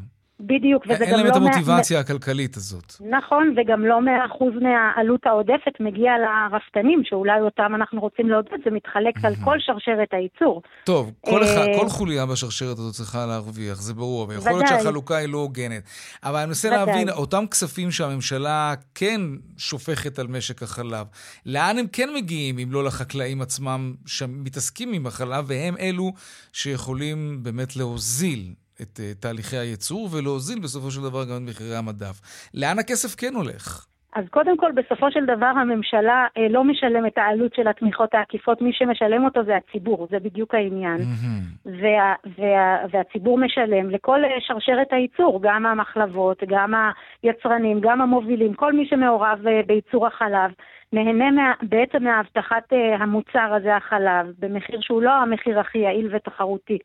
בדיוק, 0.46 0.84
וזה 0.86 0.94
גם 0.94 1.00
לא... 1.00 1.06
אין 1.06 1.16
להם 1.16 1.26
את 1.26 1.36
המוטיבציה 1.36 1.96
מה... 1.96 2.00
הכלכלית 2.00 2.56
הזאת. 2.56 2.92
נכון, 3.00 3.54
וגם 3.56 3.84
לא 3.84 4.00
מאה 4.00 4.26
אחוז 4.26 4.52
מהעלות 4.62 5.26
העודפת 5.26 5.80
מגיע 5.80 6.12
לרפתנים, 6.18 7.02
שאולי 7.04 7.40
אותם 7.40 7.72
אנחנו 7.74 8.00
רוצים 8.00 8.28
לעודד, 8.30 8.58
זה 8.64 8.70
מתחלק 8.70 9.14
על 9.24 9.34
כל 9.44 9.56
שרשרת 9.58 10.08
הייצור. 10.12 10.62
טוב, 10.84 11.12
כל, 11.20 11.42
אחד, 11.42 11.66
אה, 11.68 11.78
כל 11.80 11.88
חוליה 11.88 12.26
בשרשרת 12.26 12.78
הזאת 12.78 12.94
צריכה 12.94 13.26
להרוויח, 13.26 13.80
זה 13.80 13.94
ברור, 13.94 14.24
אבל 14.24 14.34
יכול 14.34 14.52
להיות 14.52 14.66
שהחלוקה 14.68 15.16
היא 15.16 15.28
לא 15.28 15.38
הוגנת. 15.38 15.82
אבל 16.24 16.36
אני 16.36 16.46
מנסה 16.46 16.70
להבין, 16.70 17.10
אותם 17.10 17.44
כספים 17.50 17.90
שהממשלה 17.90 18.74
כן 18.94 19.20
שופכת 19.58 20.18
על 20.18 20.26
משק 20.26 20.62
החלב, 20.62 21.06
לאן 21.46 21.78
הם 21.78 21.86
כן 21.92 22.08
מגיעים, 22.14 22.58
אם 22.58 22.68
לא 22.72 22.84
לחקלאים 22.84 23.42
עצמם 23.42 23.94
שמתעסקים 24.06 24.92
עם 24.92 25.06
החלב, 25.06 25.44
והם 25.48 25.74
אלו 25.80 26.12
שיכולים 26.52 27.38
באמת 27.42 27.76
להוזיל 27.76 28.54
את 28.82 29.00
uh, 29.00 29.20
תהליכי 29.20 29.56
הייצור 29.56 30.08
ולהוזיל 30.12 30.58
בסופו 30.58 30.90
של 30.90 31.00
דבר 31.02 31.24
גם 31.24 31.44
את 31.44 31.48
מחירי 31.48 31.76
המדף. 31.76 32.20
לאן 32.54 32.78
הכסף 32.78 33.14
כן 33.14 33.34
הולך? 33.34 33.86
אז 34.14 34.24
קודם 34.30 34.56
כל, 34.56 34.72
בסופו 34.72 35.10
של 35.10 35.24
דבר 35.24 35.46
הממשלה 35.46 36.26
אה, 36.38 36.48
לא 36.48 36.64
משלם 36.64 37.06
את 37.06 37.18
העלות 37.18 37.54
של 37.54 37.68
התמיכות 37.68 38.14
העקיפות, 38.14 38.62
מי 38.62 38.72
שמשלם 38.72 39.24
אותו 39.24 39.44
זה 39.44 39.56
הציבור, 39.56 40.08
זה 40.10 40.18
בדיוק 40.18 40.54
העניין. 40.54 40.96
Mm-hmm. 40.96 41.68
וה, 41.82 42.14
וה, 42.38 42.86
והציבור 42.90 43.38
משלם 43.38 43.90
לכל 43.90 44.24
אה, 44.24 44.30
שרשרת 44.40 44.86
הייצור, 44.90 45.40
גם 45.42 45.66
המחלבות, 45.66 46.42
גם 46.48 46.74
היצרנים, 47.22 47.80
גם 47.80 48.00
המובילים, 48.00 48.54
כל 48.54 48.72
מי 48.72 48.86
שמעורב 48.86 49.46
אה, 49.46 49.60
בייצור 49.66 50.06
החלב, 50.06 50.50
נהנה 50.92 51.30
מה, 51.30 51.52
בעצם 51.62 52.04
מהבטחת 52.04 52.72
אה, 52.72 52.96
המוצר 52.96 53.54
הזה, 53.54 53.76
החלב, 53.76 54.26
במחיר 54.38 54.80
שהוא 54.80 55.02
לא 55.02 55.10
המחיר 55.10 55.60
הכי 55.60 55.78
יעיל 55.78 56.16
ותחרותי. 56.16 56.78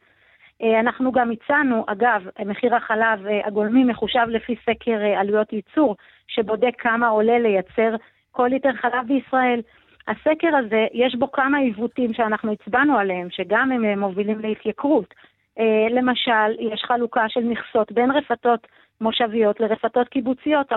אה, 0.62 0.80
אנחנו 0.80 1.12
גם 1.12 1.32
הצענו, 1.32 1.84
אגב, 1.88 2.24
מחיר 2.46 2.76
החלב 2.76 3.28
אה, 3.28 3.48
הגולמי 3.48 3.84
מחושב 3.84 4.26
לפי 4.28 4.56
סקר 4.64 5.02
אה, 5.02 5.20
עלויות 5.20 5.54
ייצור, 5.54 5.96
שבודק 6.28 6.74
כמה 6.78 7.08
עולה 7.08 7.40
לייצר 7.40 7.96
כל 8.32 8.48
ליטר 8.48 8.74
חלב 8.74 9.08
בישראל. 9.08 9.62
הסקר 10.08 10.56
הזה, 10.56 10.88
יש 10.94 11.16
בו 11.16 11.32
כמה 11.32 11.58
עיוותים 11.58 12.14
שאנחנו 12.14 12.52
הצבענו 12.52 12.98
עליהם, 12.98 13.28
שגם 13.30 13.72
הם 13.72 14.00
מובילים 14.00 14.40
להתייקרות. 14.40 15.14
למשל, 15.92 16.52
יש 16.60 16.84
חלוקה 16.88 17.30
של 17.30 17.44
מכסות 17.44 17.92
בין 17.92 18.12
רפתות 18.12 18.68
מושביות 19.02 19.60
לרפתות 19.60 20.10
קיבוציות, 20.10 20.72
42% 20.72 20.76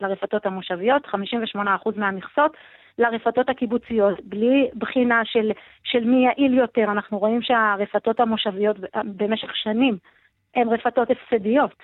לרפתות 0.00 0.46
המושביות, 0.46 1.06
58% 1.06 1.58
מהמכסות 1.96 2.56
לרפתות 2.98 3.48
הקיבוציות, 3.48 4.20
בלי 4.24 4.68
בחינה 4.78 5.22
של, 5.24 5.50
של 5.84 6.04
מי 6.04 6.24
יעיל 6.24 6.58
יותר. 6.58 6.84
אנחנו 6.84 7.18
רואים 7.18 7.42
שהרפתות 7.42 8.20
המושביות 8.20 8.76
במשך 9.04 9.56
שנים 9.56 9.98
הן 10.54 10.68
רפתות 10.68 11.08
הפסדיות. 11.10 11.74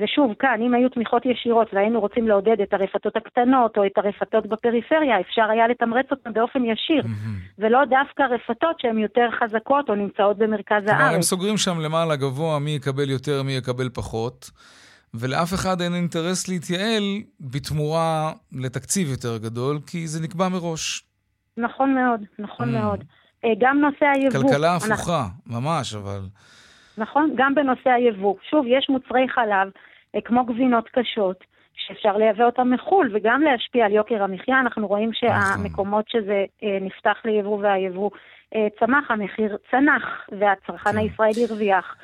ושוב, 0.00 0.34
כאן, 0.38 0.62
אם 0.62 0.74
היו 0.74 0.88
תמיכות 0.88 1.26
ישירות 1.26 1.74
והיינו 1.74 2.00
רוצים 2.00 2.28
לעודד 2.28 2.60
את 2.62 2.72
הרפתות 2.72 3.16
הקטנות 3.16 3.78
או 3.78 3.86
את 3.86 3.98
הרפתות 3.98 4.46
בפריפריה, 4.46 5.20
אפשר 5.20 5.42
היה 5.50 5.68
לתמרץ 5.68 6.06
אותן 6.10 6.32
באופן 6.32 6.64
ישיר, 6.64 7.02
ולא 7.58 7.84
דווקא 7.84 8.22
רפתות 8.22 8.80
שהן 8.80 8.98
יותר 8.98 9.28
חזקות 9.40 9.88
או 9.90 9.94
נמצאות 9.94 10.38
במרכז 10.38 10.84
כלומר, 10.86 11.02
הארץ. 11.02 11.14
הם 11.14 11.22
סוגרים 11.22 11.56
שם 11.56 11.80
למעלה 11.80 12.16
גבוה 12.16 12.58
מי 12.58 12.70
יקבל 12.70 13.10
יותר, 13.10 13.42
מי 13.42 13.52
יקבל 13.52 13.88
פחות, 13.94 14.50
ולאף 15.20 15.54
אחד 15.54 15.80
אין 15.80 15.94
אינטרס 15.94 16.48
להתייעל 16.48 17.02
בתמורה 17.40 18.32
לתקציב 18.52 19.10
יותר 19.10 19.36
גדול, 19.38 19.78
כי 19.86 20.06
זה 20.06 20.22
נקבע 20.22 20.48
מראש. 20.48 21.02
נכון 21.56 21.94
מאוד, 21.94 22.20
נכון 22.38 22.72
מאוד. 22.72 23.04
אה, 23.44 23.50
גם 23.58 23.78
נושא 23.80 24.06
היבוא. 24.14 24.42
כלכלה 24.42 24.74
אנחנו- 24.74 24.94
הפוכה, 24.94 25.26
ממש, 25.46 25.94
אבל... 25.94 26.20
נכון, 26.98 27.34
גם 27.36 27.54
בנושא 27.54 27.90
היבוא. 27.90 28.34
שוב, 28.50 28.64
יש 28.68 28.86
מוצרי 28.88 29.28
חלב, 29.28 29.68
אה, 30.14 30.20
כמו 30.20 30.44
גבינות 30.44 30.88
קשות, 30.88 31.44
שאפשר 31.86 32.16
לייבא 32.16 32.44
אותם 32.44 32.70
מחו"ל 32.70 33.10
וגם 33.14 33.42
להשפיע 33.42 33.84
על 33.86 33.92
יוקר 33.92 34.22
המחיה. 34.22 34.60
אנחנו 34.60 34.86
רואים 34.86 35.10
שהמקומות 35.12 36.04
שזה 36.08 36.44
אה, 36.64 36.78
נפתח 36.80 37.16
ליבוא 37.24 37.58
והיבוא 37.62 38.10
צמח, 38.80 39.10
המחיר 39.10 39.56
צנח, 39.70 40.02
והצרכן 40.40 40.96
הישראלי 40.98 41.44
הרוויח. 41.48 41.96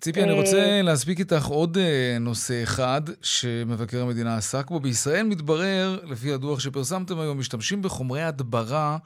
ציפי, 0.00 0.22
אני 0.22 0.32
אה, 0.32 0.36
רוצה 0.36 0.82
להספיק 0.82 1.18
איתך 1.18 1.46
עוד 1.46 1.78
אה, 1.78 2.16
נושא 2.20 2.62
אחד 2.62 3.00
שמבקר 3.22 4.02
המדינה 4.02 4.36
עסק 4.36 4.70
בו. 4.70 4.80
בישראל 4.80 5.22
מתברר, 5.22 5.98
לפי 6.04 6.32
הדוח 6.32 6.60
שפרסמתם 6.60 7.20
היום, 7.20 7.38
משתמשים 7.38 7.82
בחומרי 7.82 8.22
הדברה 8.22 8.98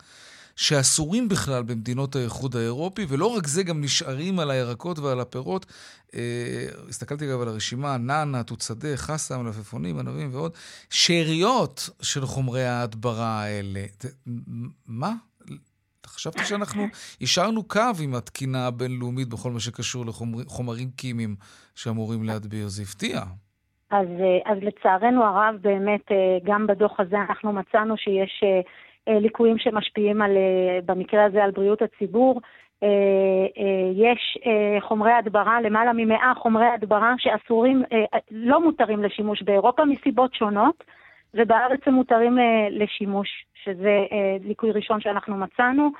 שאסורים 0.57 1.29
בכלל 1.29 1.63
במדינות 1.63 2.17
האיחוד 2.17 2.57
האירופי, 2.57 3.07
ולא 3.09 3.27
רק 3.27 3.47
זה, 3.47 3.63
גם 3.63 3.81
נשארים 3.81 4.39
על 4.39 4.51
הירקות 4.51 4.99
ועל 4.99 5.21
הפירות. 5.21 5.67
אה, 6.15 6.21
הסתכלתי 6.89 7.31
אגב 7.31 7.41
על 7.41 7.49
הרשימה, 7.49 7.97
נאנה, 7.97 8.43
תוצדה, 8.43 8.97
חסה, 8.97 9.39
מלפפונים, 9.39 9.99
ענבים 9.99 10.35
ועוד. 10.35 10.53
שאריות 10.91 11.91
של 12.03 12.27
חומרי 12.27 12.65
ההדברה 12.65 13.43
האלה. 13.43 13.85
מה? 14.87 15.13
חשבתי 16.07 16.45
שאנחנו 16.45 16.83
השארנו 17.21 17.69
קו 17.69 17.81
עם 18.05 18.15
התקינה 18.15 18.67
הבינלאומית 18.67 19.29
בכל 19.29 19.51
מה 19.51 19.61
שקשור 19.61 20.05
לחומרים 20.07 20.89
כימיים 20.97 21.37
שאמורים 21.75 22.25
להדביר. 22.25 22.69
זה 22.69 22.83
הפתיע. 22.83 23.21
אז, 23.91 24.07
אה, 24.21 24.53
אז 24.53 24.59
לצערנו 24.63 25.25
הרב, 25.25 25.57
באמת, 25.61 26.13
אה, 26.13 26.39
גם 26.45 26.67
בדוח 26.67 27.01
הזה 27.01 27.17
אנחנו 27.29 27.53
מצאנו 27.53 27.97
שיש 27.97 28.45
אה, 28.45 29.19
ליקויים 29.19 29.59
שמשפיעים 29.59 30.23
על, 30.23 30.31
במקרה 30.87 31.25
הזה 31.25 31.45
על 31.45 31.51
בריאות 31.51 31.83
הציבור. 31.83 32.41
יש 33.95 34.39
חומרי 34.81 35.13
הדברה, 35.13 35.61
למעלה 35.61 35.93
ממאה 35.93 36.33
חומרי 36.37 36.67
הדברה 36.67 37.15
שאסורים, 37.19 37.83
לא 38.31 38.61
מותרים 38.61 39.03
לשימוש 39.03 39.43
באירופה 39.43 39.85
מסיבות 39.85 40.35
שונות, 40.35 40.85
ובארץ 41.35 41.81
הם 41.87 41.95
מותרים 41.95 42.39
לשימוש, 42.71 43.29
שזה 43.65 44.05
אה, 44.13 44.37
ליקוי 44.45 44.71
ראשון 44.71 45.01
שאנחנו 45.01 45.37
מצאנו. 45.37 45.91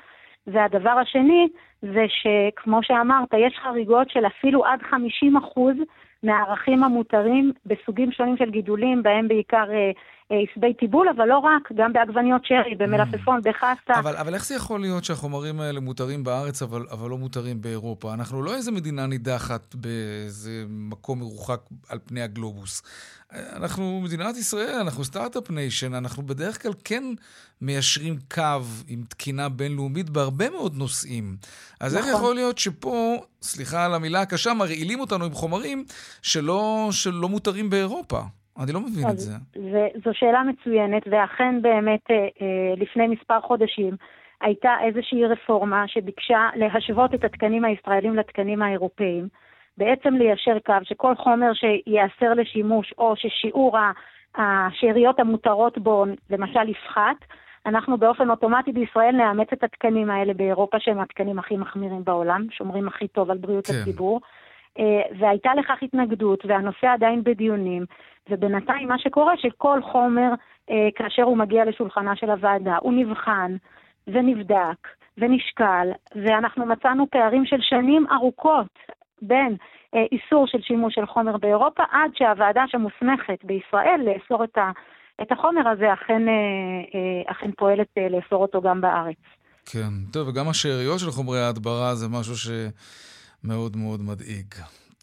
והדבר 0.47 0.89
השני 0.89 1.47
זה 1.81 2.05
שכמו 2.07 2.83
שאמרת, 2.83 3.33
יש 3.37 3.57
חריגות 3.63 4.09
של 4.09 4.25
אפילו 4.25 4.65
עד 4.65 4.81
50 4.81 5.37
אחוז 5.37 5.75
מהערכים 6.23 6.83
המותרים 6.83 7.51
בסוגים 7.65 8.11
שונים 8.11 8.37
של 8.37 8.49
גידולים, 8.49 9.03
בהם 9.03 9.27
בעיקר 9.27 9.71
אה, 9.71 9.91
עשבי 10.29 10.73
טיבול, 10.73 11.07
אבל 11.17 11.25
לא 11.25 11.37
רק, 11.37 11.71
גם 11.75 11.93
בעגבניות 11.93 12.41
שרי, 12.45 12.75
במלפפון, 12.75 13.41
בחסה. 13.43 13.99
אבל, 13.99 14.15
אבל 14.15 14.33
איך 14.33 14.45
זה 14.45 14.55
יכול 14.55 14.81
להיות 14.81 15.03
שהחומרים 15.03 15.59
האלה 15.59 15.79
מותרים 15.79 16.23
בארץ, 16.23 16.61
אבל, 16.61 16.85
אבל 16.91 17.09
לא 17.09 17.17
מותרים 17.17 17.61
באירופה? 17.61 18.13
אנחנו 18.13 18.43
לא 18.43 18.55
איזה 18.55 18.71
מדינה 18.71 19.07
נידחת 19.07 19.75
באיזה 19.75 20.65
מקום 20.69 21.19
מרוחק 21.19 21.61
על 21.89 21.99
פני 22.05 22.21
הגלובוס. 22.21 22.81
אנחנו 23.33 24.01
מדינת 24.03 24.37
ישראל, 24.37 24.79
אנחנו 24.81 25.03
Start-Up 25.03 25.49
Nation, 25.49 25.93
אנחנו 25.93 26.23
בדרך 26.23 26.61
כלל 26.61 26.71
כן 26.83 27.03
מיישרים 27.61 28.17
קו 28.33 28.61
עם 28.87 29.03
תקינה 29.09 29.49
בינלאומית 29.49 30.09
בהרבה 30.09 30.49
מאוד 30.49 30.75
נושאים. 30.75 31.37
אז 31.79 31.95
איך 31.95 32.05
נכון. 32.05 32.15
יכול 32.19 32.35
להיות 32.35 32.57
שפה, 32.57 33.25
סליחה 33.41 33.85
על 33.85 33.93
המילה 33.93 34.21
הקשה, 34.21 34.53
מרעילים 34.53 34.99
אותנו 34.99 35.25
עם 35.25 35.33
חומרים 35.33 35.85
שלא, 36.21 36.89
שלא 36.91 37.29
מותרים 37.29 37.69
באירופה? 37.69 38.21
אני 38.63 38.71
לא 38.73 38.79
מבין 38.79 39.09
את 39.09 39.17
זה. 39.17 39.31
ו- 39.55 39.99
זו 40.05 40.11
שאלה 40.13 40.43
מצוינת, 40.43 41.03
ואכן 41.11 41.61
באמת 41.61 42.11
אה, 42.11 42.15
אה, 42.15 42.73
לפני 42.77 43.07
מספר 43.07 43.41
חודשים 43.41 43.95
הייתה 44.41 44.75
איזושהי 44.81 45.25
רפורמה 45.25 45.87
שביקשה 45.87 46.49
להשוות 46.55 47.13
את 47.13 47.23
התקנים 47.23 47.65
הישראלים 47.65 48.15
לתקנים 48.15 48.61
האירופאיים. 48.61 49.27
בעצם 49.77 50.13
ליישר 50.13 50.59
קו 50.65 50.73
שכל 50.83 51.15
חומר 51.15 51.51
שייאסר 51.53 52.33
לשימוש 52.33 52.93
או 52.97 53.13
ששיעור 53.15 53.77
השאריות 54.35 55.19
המותרות 55.19 55.77
בו 55.77 56.05
למשל 56.29 56.69
יפחת, 56.69 57.15
אנחנו 57.65 57.97
באופן 57.97 58.29
אוטומטי 58.29 58.71
בישראל 58.71 59.15
נאמץ 59.15 59.47
את 59.53 59.63
התקנים 59.63 60.09
האלה 60.09 60.33
באירופה 60.33 60.77
שהם 60.79 60.99
התקנים 60.99 61.39
הכי 61.39 61.57
מחמירים 61.57 62.03
בעולם, 62.03 62.47
שומרים 62.51 62.87
הכי 62.87 63.07
טוב 63.07 63.31
על 63.31 63.37
בריאות 63.37 63.67
כן. 63.67 63.73
הציבור. 63.81 64.21
אה, 64.79 65.01
והייתה 65.19 65.49
לכך 65.55 65.83
התנגדות 65.83 66.45
והנושא 66.45 66.87
עדיין 66.87 67.23
בדיונים, 67.23 67.85
ובינתיים 68.29 68.87
מה 68.87 68.99
שקורה 68.99 69.33
שכל 69.37 69.79
חומר 69.91 70.29
אה, 70.69 70.89
כאשר 70.95 71.23
הוא 71.23 71.37
מגיע 71.37 71.65
לשולחנה 71.65 72.15
של 72.15 72.29
הוועדה 72.29 72.77
הוא 72.81 72.93
נבחן 72.93 73.55
ונבדק 74.07 74.87
ונשקל, 75.17 75.87
ואנחנו 76.15 76.65
מצאנו 76.65 77.07
פערים 77.11 77.45
של 77.45 77.61
שנים 77.61 78.05
ארוכות 78.11 78.77
בין 79.21 79.55
אה, 79.95 80.03
איסור 80.11 80.47
של 80.47 80.61
שימוש 80.61 80.95
של 80.95 81.05
חומר 81.05 81.37
באירופה 81.37 81.83
עד 81.91 82.11
שהוועדה 82.15 82.63
שמוסמכת 82.67 83.43
בישראל 83.43 84.01
לאסור 84.05 84.43
את, 84.43 84.57
ה, 84.57 84.71
את 85.21 85.31
החומר 85.31 85.67
הזה 85.67 85.93
אכן, 85.93 86.21
אכן 87.25 87.51
פועלת 87.51 87.87
לאסור 88.09 88.41
אותו 88.41 88.61
גם 88.61 88.81
בארץ. 88.81 89.15
כן, 89.65 90.11
טוב, 90.13 90.27
וגם 90.27 90.49
השאריות 90.49 90.99
של 90.99 91.11
חומרי 91.11 91.39
ההדברה 91.39 91.95
זה 91.95 92.07
משהו 92.19 92.35
שמאוד 92.35 93.14
מאוד 93.45 94.01
מדאיג. 94.01 94.53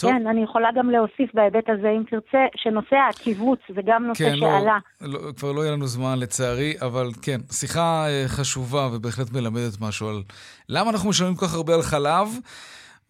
טוב. 0.03 0.11
כן, 0.11 0.27
אני 0.27 0.43
יכולה 0.43 0.69
גם 0.77 0.91
להוסיף 0.91 1.35
בהיבט 1.35 1.69
הזה, 1.69 1.89
אם 1.89 2.03
תרצה, 2.11 2.39
שנושא 2.57 2.97
הקיבוץ 3.11 3.59
זה 3.75 3.81
גם 3.87 4.05
נושא 4.07 4.31
כן, 4.31 4.37
שעלה. 4.37 4.79
לא, 5.01 5.27
לא, 5.27 5.33
כבר 5.33 5.53
לא 5.53 5.61
יהיה 5.61 5.73
לנו 5.73 5.87
זמן 5.87 6.19
לצערי, 6.19 6.75
אבל 6.81 7.11
כן, 7.23 7.41
שיחה 7.51 8.07
אה, 8.09 8.25
חשובה 8.27 8.89
ובהחלט 8.93 9.33
מלמדת 9.33 9.81
משהו 9.81 10.09
על 10.09 10.23
למה 10.69 10.91
אנחנו 10.91 11.09
משלמים 11.09 11.35
כל 11.35 11.47
כך 11.47 11.55
הרבה 11.55 11.75
על 11.75 11.83
חלב, 11.83 12.29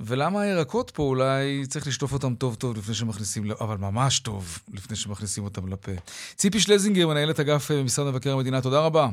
ולמה 0.01 0.41
הירקות 0.41 0.91
פה 0.91 1.03
אולי 1.03 1.67
צריך 1.67 1.87
לשטוף 1.87 2.13
אותם 2.13 2.35
טוב 2.35 2.55
טוב 2.55 2.77
לפני 2.77 2.95
שמכניסים, 2.95 3.51
אבל 3.61 3.77
ממש 3.77 4.21
טוב 4.21 4.59
לפני 4.75 4.97
שמכניסים 4.97 5.45
אותם 5.45 5.69
לפה. 5.69 5.93
ציפי 6.35 6.61
שלזינגר, 6.61 7.09
מנהלת 7.09 7.41
אגף 7.41 7.71
אה, 7.71 7.83
משרד 7.83 8.07
מבקר 8.11 8.33
המדינה, 8.33 8.61
תודה 8.61 8.81
רבה. 8.81 9.09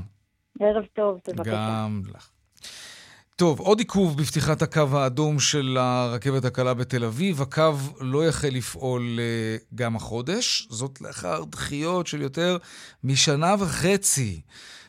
ערב 0.59 0.83
טוב, 0.93 1.19
בבקשה. 1.27 1.51
גם 1.51 2.01
לך. 2.15 2.29
טוב, 3.39 3.59
עוד 3.59 3.79
עיכוב 3.79 4.17
בפתיחת 4.17 4.61
הקו 4.61 4.87
האדום 4.91 5.39
של 5.39 5.77
הרכבת 5.79 6.45
הקלה 6.45 6.73
בתל 6.73 7.05
אביב. 7.05 7.41
הקו 7.41 7.73
לא 8.01 8.27
יחל 8.27 8.47
לפעול 8.47 9.19
אה, 9.19 9.57
גם 9.75 9.95
החודש, 9.95 10.67
זאת 10.69 11.01
לאחר 11.01 11.43
דחיות 11.43 12.07
של 12.07 12.21
יותר 12.21 12.57
משנה 13.03 13.55
וחצי. 13.59 14.41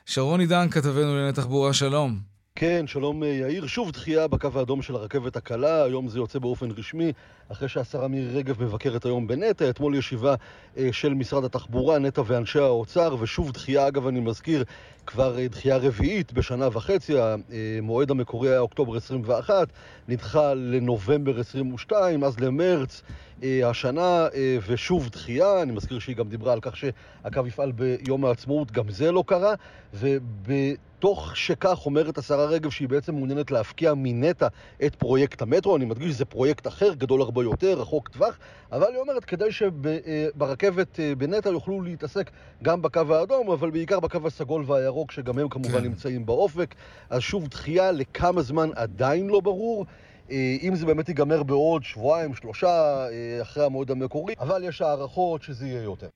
שרון 0.07 0.40
עידן, 0.40 0.68
כתבנו 0.70 1.01
לענייני 1.01 1.32
תחבורה, 1.32 1.72
שלום. 1.72 2.18
כן, 2.55 2.86
שלום 2.86 3.22
אה, 3.22 3.28
יאיר. 3.28 3.66
שוב 3.66 3.90
דחייה 3.90 4.28
בקו 4.28 4.48
האדום 4.55 4.82
של 4.82 4.94
הרכבת 4.94 5.36
הקלה, 5.36 5.84
היום 5.84 6.09
זה 6.09 6.18
יוצא 6.18 6.38
באופן 6.38 6.70
רשמי, 6.70 7.12
אחרי 7.53 7.68
שהשרה 7.68 8.09
מירי 8.09 8.38
רגב 8.38 8.62
מבקרת 8.62 9.05
היום 9.05 9.26
בנטע, 9.26 9.70
אתמול 9.70 9.94
ישיבה 9.94 10.34
אה, 10.76 10.88
של 10.92 11.14
משרד 11.14 11.44
התחבורה, 11.44 11.98
נטע 11.98 12.22
ואנשי 12.26 12.59
האוצר, 12.59 13.16
ושוב 13.20 13.53
דחייה, 13.53 13.88
אגב, 13.88 14.07
אני 14.07 14.20
מזכיר, 14.20 14.64
כבר 15.07 15.38
אה, 15.38 15.48
דחייה 15.48 15.76
רביעית 15.76 16.32
בשנה 16.32 16.68
וחצי, 16.72 17.14
המועד 17.18 18.11
המקורי 18.11 18.48
היה 18.48 18.61
אוקטובר 18.61 18.96
21, 18.96 19.68
נדחה 20.09 20.55
לנובמבר 20.55 21.40
22, 21.40 22.24
אז 22.24 22.40
למרץ. 22.40 23.03
אה, 23.42 23.68
השנה, 23.68 24.26
אה, 24.34 24.59
ושוב 24.66 25.09
דחייה, 25.09 25.62
אני 25.62 25.72
מזכיר 25.72 25.98
שהיא 25.98 26.16
גם 26.16 26.28
דיברה 26.28 26.53
על 26.53 26.59
כך 26.62 26.76
שהקו 26.76 27.46
יפעל 27.46 27.72
ביום 27.72 28.24
העצמאות, 28.24 28.72
גם 28.72 28.90
זה 28.90 29.12
לא 29.12 29.24
קרה, 29.26 29.55
ובתוך 29.94 31.36
שכך 31.36 31.86
אומרת 31.86 32.18
השרה 32.18 32.44
רגב 32.44 32.70
שהיא 32.70 32.88
בעצם 32.88 33.14
מעוניינת 33.14 33.51
להפקיע 33.51 33.94
מנטע 33.96 34.48
את 34.86 34.94
פרויקט 34.94 35.42
המטרו, 35.42 35.76
אני 35.76 35.84
מדגיש 35.84 36.14
שזה 36.14 36.24
פרויקט 36.24 36.66
אחר, 36.66 36.94
גדול 36.94 37.20
הרבה 37.22 37.39
יותר, 37.45 37.80
רחוק 37.80 38.09
טווח, 38.09 38.38
אבל 38.72 38.86
היא 38.91 38.99
אומרת 38.99 39.24
כדי 39.24 39.53
שברכבת 39.53 41.01
אה, 41.01 41.14
בנטע 41.14 41.49
יוכלו 41.49 41.82
להתעסק 41.82 42.30
גם 42.62 42.82
בקו 42.82 43.14
האדום, 43.14 43.51
אבל 43.51 43.70
בעיקר 43.70 44.01
בקו 44.01 44.18
הסגול 44.26 44.64
והירוק, 44.66 45.12
שגם 45.12 45.38
הם 45.38 45.49
כמובן 45.49 45.78
כן. 45.78 45.84
נמצאים 45.84 46.26
באופק, 46.26 46.74
אז 47.11 47.20
שוב 47.22 47.49
דחייה 47.49 47.93
לכמה 47.93 48.43
זמן 48.43 48.70
עדיין 48.74 49.26
לא 49.26 49.41
ברור. 49.41 49.86
אה, 50.30 50.57
אם 50.62 50.76
זה 50.76 50.86
באמת 50.86 51.09
ייגמר 51.09 51.43
בעוד 51.43 51.84
שבועיים, 51.84 52.34
שלושה, 52.34 52.68
אה, 52.68 53.43
אחרי 53.43 53.64
המועד 53.64 53.91
המקורי, 53.91 54.34
אבל 54.41 54.64
יש 54.64 54.82
הערכות 54.82 55.43
שזה 55.43 55.66
יהיה 55.66 55.82
יותר. 55.82 56.09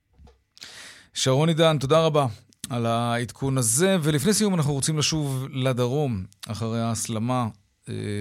שרון 1.15 1.49
עידן, 1.49 1.79
תודה 1.79 2.07
רבה 2.07 2.27
על 2.71 2.87
העדכון 2.87 3.59
הזה. 3.59 3.97
ולפני 4.03 4.33
סיום 4.33 4.55
אנחנו 4.55 4.73
רוצים 4.73 4.99
לשוב 4.99 5.47
לדרום, 5.53 6.25
אחרי 6.49 6.81
ההסלמה 6.81 7.47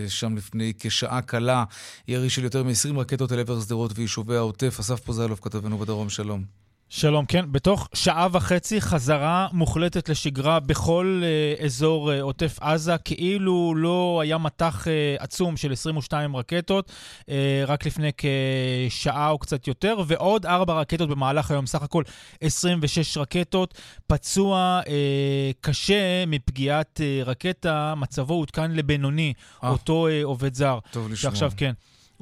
שם 0.08 0.38
לפני 0.38 0.74
כשעה 0.80 1.22
קלה, 1.22 1.64
ירי 2.08 2.30
של 2.30 2.44
יותר 2.44 2.64
מ-20 2.64 3.00
רקטות 3.00 3.32
אל 3.32 3.40
עבר 3.40 3.62
שדרות 3.62 3.92
ויישובי 3.96 4.36
העוטף. 4.36 4.78
אסף 4.80 5.00
פוזלוב, 5.00 5.40
כתבנו 5.44 5.78
בדרום, 5.78 6.10
שלום. 6.10 6.63
שלום, 6.96 7.26
כן. 7.26 7.46
בתוך 7.52 7.90
שעה 7.94 8.28
וחצי 8.32 8.82
חזרה 8.82 9.48
מוחלטת 9.52 10.10
לשגרה 10.10 10.60
בכל 10.60 11.22
אה, 11.24 11.66
אזור 11.66 12.14
אה, 12.14 12.22
עוטף 12.22 12.58
עזה, 12.62 12.98
כאילו 12.98 13.74
לא 13.78 14.20
היה 14.24 14.38
מטח 14.38 14.88
אה, 14.88 15.16
עצום 15.20 15.58
של 15.58 15.72
22 15.72 16.36
רקטות, 16.36 16.92
אה, 17.30 17.64
רק 17.68 17.86
לפני 17.86 18.12
כשעה 18.18 19.30
או 19.30 19.38
קצת 19.38 19.68
יותר, 19.68 19.98
ועוד 20.08 20.46
ארבע 20.46 20.74
רקטות 20.74 21.10
במהלך 21.10 21.52
היום, 21.52 21.66
סך 21.66 21.82
הכל 21.82 22.04
26 22.42 23.18
רקטות. 23.18 23.74
פצוע 24.08 24.82
אה, 24.88 25.52
קשה 25.62 26.26
מפגיעת 26.28 27.02
אה, 27.04 27.24
רקטה, 27.26 27.94
מצבו 27.98 28.34
עודכן 28.34 28.72
לבינוני, 28.72 29.34
אה. 29.64 29.70
אותו 29.70 30.08
אה, 30.08 30.24
עובד 30.24 30.54
זר. 30.54 30.80
טוב 30.92 31.12
לשמוע. 31.12 31.32
שעכשיו, 31.32 31.52
כן. 31.58 31.74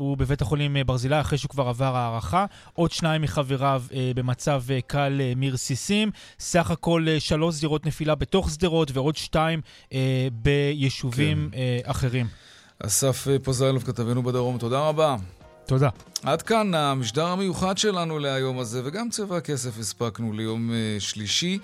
הוא 0.02 0.18
בבית 0.18 0.42
החולים 0.42 0.78
אה, 0.78 0.84
ברזילי 0.84 1.22
אחרי 1.22 1.38
שהוא 1.38 1.50
כבר 1.50 1.68
עבר 1.68 1.96
הערכה. 1.96 2.46
עוד 2.74 2.92
שניים 2.92 3.22
מחבריו 3.22 3.84
אה, 3.94 4.12
במצב 4.16 4.64
אה, 4.70 4.80
קל 4.88 5.18
אה, 5.22 5.34
מרסיסים. 5.36 6.12
סך 6.40 6.72
הכל 6.72 7.06
אה, 7.08 7.20
שלוש 7.20 7.56
זירות 7.56 7.86
נפילה 7.86 8.16
בתוך 8.16 8.50
שדרות 8.52 8.92
ועוד 8.94 9.16
שתיים 9.16 9.62
אה, 9.94 10.28
ביישובים 10.32 11.50
כן. 11.52 11.58
אה, 11.58 11.80
אחרים. 11.84 12.28
אסף 12.86 13.28
אה, 13.28 13.40
פוזיילוב, 13.40 13.84
כתבנו 13.84 14.24
בדרום, 14.24 14.58
תודה 14.58 14.80
רבה. 14.80 15.16
תודה. 15.66 15.90
עד 16.24 16.42
כאן 16.42 16.74
המשדר 16.74 17.26
המיוחד 17.26 17.78
שלנו 17.78 18.20
להיום 18.20 18.60
הזה, 18.60 18.82
וגם 18.86 19.10
צבע 19.10 19.38
הכסף 19.38 19.80
הספקנו 19.80 20.34
ליום 20.34 20.70
uh, 20.70 21.02
שלישי. 21.02 21.60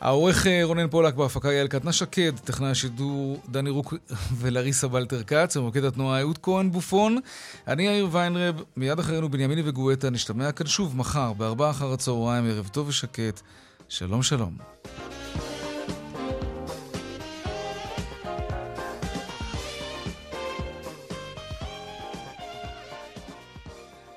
העורך 0.00 0.44
uh, 0.44 0.48
רונן 0.62 0.88
פולק 0.88 1.14
בהפקה 1.14 1.52
יעל 1.52 1.68
קטנה 1.68 1.92
שקד, 1.92 2.32
טכנאי 2.44 2.70
השידור 2.70 3.40
דני 3.48 3.70
רוק 3.70 3.94
ולריסה 4.38 4.88
בלטר 4.88 5.22
כץ, 5.22 5.56
ומוקד 5.56 5.84
התנועה 5.84 6.20
אהוד 6.20 6.38
כהן 6.42 6.70
בופון. 6.70 7.18
אני 7.66 7.82
יאיר 7.82 8.08
ויינרב, 8.12 8.62
מיד 8.76 8.98
אחרינו 8.98 9.28
בנימיני 9.28 9.62
וגואטה, 9.64 10.10
נשתמע 10.10 10.52
כאן 10.52 10.66
שוב 10.66 10.96
מחר, 10.96 11.32
בארבעה 11.32 11.70
אחר 11.70 11.92
הצהריים, 11.92 12.44
ערב 12.46 12.68
טוב 12.72 12.88
ושקט. 12.88 13.40
שלום 13.88 14.22
שלום. 14.22 15.17